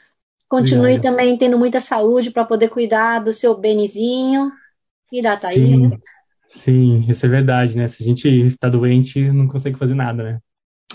Continue 0.48 0.96
Obrigado. 0.96 1.02
também 1.02 1.38
tendo 1.38 1.58
muita 1.58 1.80
saúde 1.80 2.30
para 2.30 2.46
poder 2.46 2.70
cuidar 2.70 3.20
do 3.20 3.34
seu 3.34 3.58
Benizinho 3.58 4.52
e 5.12 5.22
da 5.22 5.36
Thaís. 5.36 5.68
Sim. 5.68 5.92
Sim, 6.48 7.06
isso 7.10 7.26
é 7.26 7.30
verdade, 7.30 7.76
né? 7.76 7.88
Se 7.88 8.04
a 8.04 8.06
gente 8.06 8.28
está 8.30 8.70
doente, 8.70 9.20
não 9.32 9.48
consegue 9.48 9.78
fazer 9.78 9.96
nada, 9.96 10.24
né? 10.24 10.40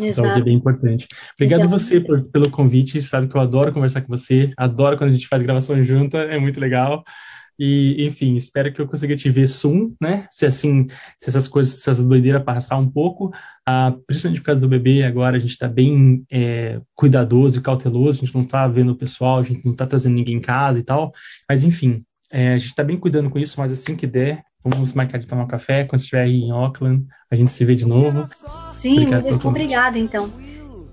Exato. 0.00 0.28
Então, 0.28 0.40
é 0.40 0.44
bem 0.44 0.54
importante. 0.54 1.08
Obrigado 1.34 1.60
então, 1.60 1.70
você 1.70 2.00
por, 2.00 2.22
pelo 2.30 2.48
convite. 2.48 3.02
Sabe 3.02 3.26
que 3.26 3.36
eu 3.36 3.40
adoro 3.40 3.72
conversar 3.72 4.02
com 4.02 4.16
você. 4.16 4.52
Adoro 4.56 4.96
quando 4.96 5.10
a 5.10 5.12
gente 5.12 5.26
faz 5.26 5.42
gravação 5.42 5.82
junta. 5.82 6.18
É 6.18 6.38
muito 6.38 6.60
legal. 6.60 7.02
E, 7.58 8.06
enfim, 8.06 8.36
espero 8.36 8.72
que 8.72 8.80
eu 8.80 8.86
consiga 8.86 9.16
te 9.16 9.28
ver 9.30 9.48
soon, 9.48 9.94
né? 10.00 10.26
Se 10.30 10.46
assim, 10.46 10.86
se 11.20 11.28
essas 11.28 11.48
coisas, 11.48 11.82
se 11.82 11.90
essas 11.90 12.06
doideiras 12.06 12.44
passar 12.44 12.76
um 12.76 12.88
pouco, 12.88 13.32
ah, 13.66 13.94
principalmente 14.06 14.40
por 14.40 14.46
causa 14.46 14.60
do 14.60 14.68
bebê, 14.68 15.02
agora 15.02 15.36
a 15.36 15.40
gente 15.40 15.50
está 15.50 15.66
bem 15.66 16.24
é, 16.30 16.80
cuidadoso 16.94 17.58
e 17.58 17.62
cauteloso, 17.62 18.18
a 18.22 18.24
gente 18.24 18.34
não 18.34 18.42
está 18.42 18.68
vendo 18.68 18.92
o 18.92 18.96
pessoal, 18.96 19.38
a 19.38 19.42
gente 19.42 19.64
não 19.64 19.72
está 19.72 19.86
trazendo 19.86 20.14
ninguém 20.14 20.36
em 20.36 20.40
casa 20.40 20.78
e 20.78 20.84
tal. 20.84 21.12
Mas, 21.48 21.64
enfim, 21.64 22.04
é, 22.30 22.54
a 22.54 22.58
gente 22.58 22.68
está 22.68 22.84
bem 22.84 22.96
cuidando 22.96 23.28
com 23.28 23.38
isso, 23.38 23.58
mas 23.58 23.72
assim 23.72 23.96
que 23.96 24.06
der, 24.06 24.44
Vamos 24.64 24.92
marcar 24.92 25.18
de 25.18 25.26
tomar 25.26 25.44
um 25.44 25.48
café 25.48 25.84
quando 25.84 26.00
estiver 26.00 26.22
aí 26.22 26.42
em 26.42 26.50
Auckland. 26.50 27.06
A 27.30 27.36
gente 27.36 27.52
se 27.52 27.64
vê 27.64 27.74
de 27.74 27.86
novo. 27.86 28.24
Sim, 28.74 29.06
muito 29.06 29.48
obrigada, 29.48 29.98
então. 29.98 30.28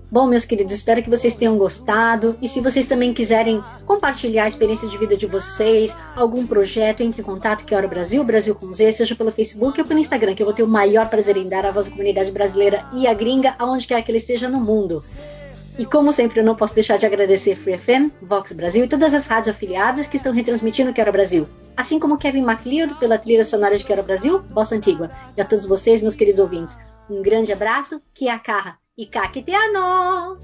Bom, 0.08 0.28
meus 0.28 0.44
queridos, 0.44 0.72
espero 0.72 1.02
que 1.02 1.10
vocês 1.10 1.34
tenham 1.34 1.58
gostado. 1.58 2.38
E 2.40 2.46
se 2.46 2.60
vocês 2.60 2.86
também 2.86 3.12
quiserem 3.12 3.62
compartilhar 3.84 4.44
a 4.44 4.48
experiência 4.48 4.88
de 4.88 4.96
vida 4.96 5.16
de 5.16 5.26
vocês, 5.26 5.96
algum 6.14 6.46
projeto, 6.46 7.02
entre 7.02 7.20
em 7.20 7.24
contato 7.24 7.64
que 7.64 7.74
Hora 7.74 7.88
Brasil, 7.88 8.22
Brasil 8.22 8.54
com 8.54 8.72
Z, 8.72 8.92
seja 8.92 9.16
pelo 9.16 9.32
Facebook 9.32 9.80
ou 9.80 9.86
pelo 9.86 9.98
Instagram, 9.98 10.36
que 10.36 10.42
eu 10.42 10.46
vou 10.46 10.54
ter 10.54 10.62
o 10.62 10.68
maior 10.68 11.08
prazer 11.08 11.36
em 11.36 11.48
dar 11.48 11.66
a 11.66 11.72
voz 11.72 11.86
da 11.86 11.92
comunidade 11.92 12.30
brasileira 12.30 12.86
e 12.92 13.08
a 13.08 13.14
gringa 13.14 13.56
aonde 13.58 13.84
quer 13.84 14.00
que 14.02 14.10
ele 14.12 14.18
esteja 14.18 14.48
no 14.48 14.60
mundo. 14.60 15.02
E 15.76 15.84
como 15.84 16.12
sempre, 16.12 16.38
eu 16.38 16.44
não 16.44 16.54
posso 16.54 16.74
deixar 16.74 16.98
de 16.98 17.04
agradecer 17.04 17.56
Free 17.56 17.76
FM, 17.76 18.14
Vox 18.22 18.52
Brasil 18.52 18.84
e 18.84 18.88
todas 18.88 19.12
as 19.12 19.26
rádios 19.26 19.48
afiliadas 19.48 20.06
que 20.06 20.16
estão 20.16 20.32
retransmitindo 20.32 20.92
Quero 20.92 21.10
Brasil. 21.10 21.48
Assim 21.76 21.98
como 21.98 22.16
Kevin 22.16 22.42
MacLeod 22.42 22.94
pela 22.94 23.18
trilha 23.18 23.44
sonora 23.44 23.76
de 23.76 23.84
Quero 23.84 24.04
Brasil, 24.04 24.38
Bossa 24.38 24.76
Antigua. 24.76 25.10
E 25.36 25.40
a 25.40 25.44
todos 25.44 25.66
vocês, 25.66 26.00
meus 26.00 26.14
queridos 26.14 26.38
ouvintes, 26.38 26.78
um 27.10 27.20
grande 27.20 27.52
abraço, 27.52 28.00
que 28.14 28.28
a 28.28 28.38
carra 28.38 28.78
e 28.98 29.04
caqueteano! 29.04 30.38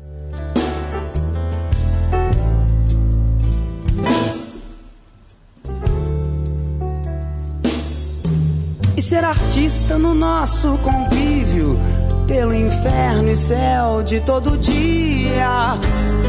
E 8.95 9.01
ser 9.01 9.25
artista 9.25 9.97
no 9.97 10.15
nosso 10.15 10.77
convívio 10.79 11.75
pelo 12.27 12.55
inferno 12.55 13.31
e 13.31 13.37
céu 13.37 14.03
de 14.03 14.21
todo 14.21 14.59
dia, 14.59 15.79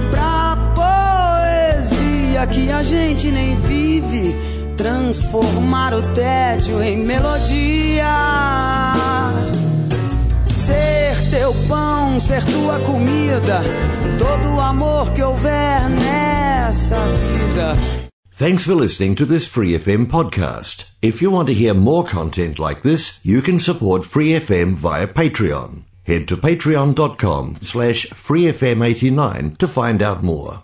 pra 0.09 0.57
poesia 0.73 2.47
que 2.47 2.71
a 2.71 2.81
gente 2.81 3.29
nem 3.31 3.57
vive, 3.57 4.33
transformar 4.77 5.93
o 5.93 6.01
tédio 6.13 6.81
em 6.81 6.99
melodia. 6.99 8.05
Ser 10.47 11.02
teu 11.33 11.51
pão, 11.67 12.19
ser 12.19 12.45
tua 12.45 12.79
comida, 12.81 13.61
todo 14.19 14.55
o 14.55 14.59
amor 14.59 15.11
que 15.13 15.23
houver 15.23 15.89
nessa 15.89 16.95
vida. 16.95 17.75
Thanks 18.31 18.65
for 18.65 18.75
listening 18.75 19.15
to 19.15 19.25
this 19.25 19.47
Free 19.47 19.73
FM 19.73 20.05
podcast. 20.05 20.85
If 21.01 21.23
you 21.23 21.31
want 21.31 21.47
to 21.47 21.53
hear 21.53 21.73
more 21.73 22.03
content 22.03 22.59
like 22.59 22.83
this, 22.83 23.19
you 23.23 23.41
can 23.41 23.57
support 23.57 24.05
Free 24.05 24.39
FM 24.39 24.75
via 24.75 25.07
Patreon. 25.07 25.83
Head 26.03 26.27
to 26.27 26.37
patreon.com 26.37 27.55
slash 27.61 28.05
freefm89 28.11 29.57
to 29.57 29.67
find 29.67 30.03
out 30.03 30.23
more. 30.23 30.63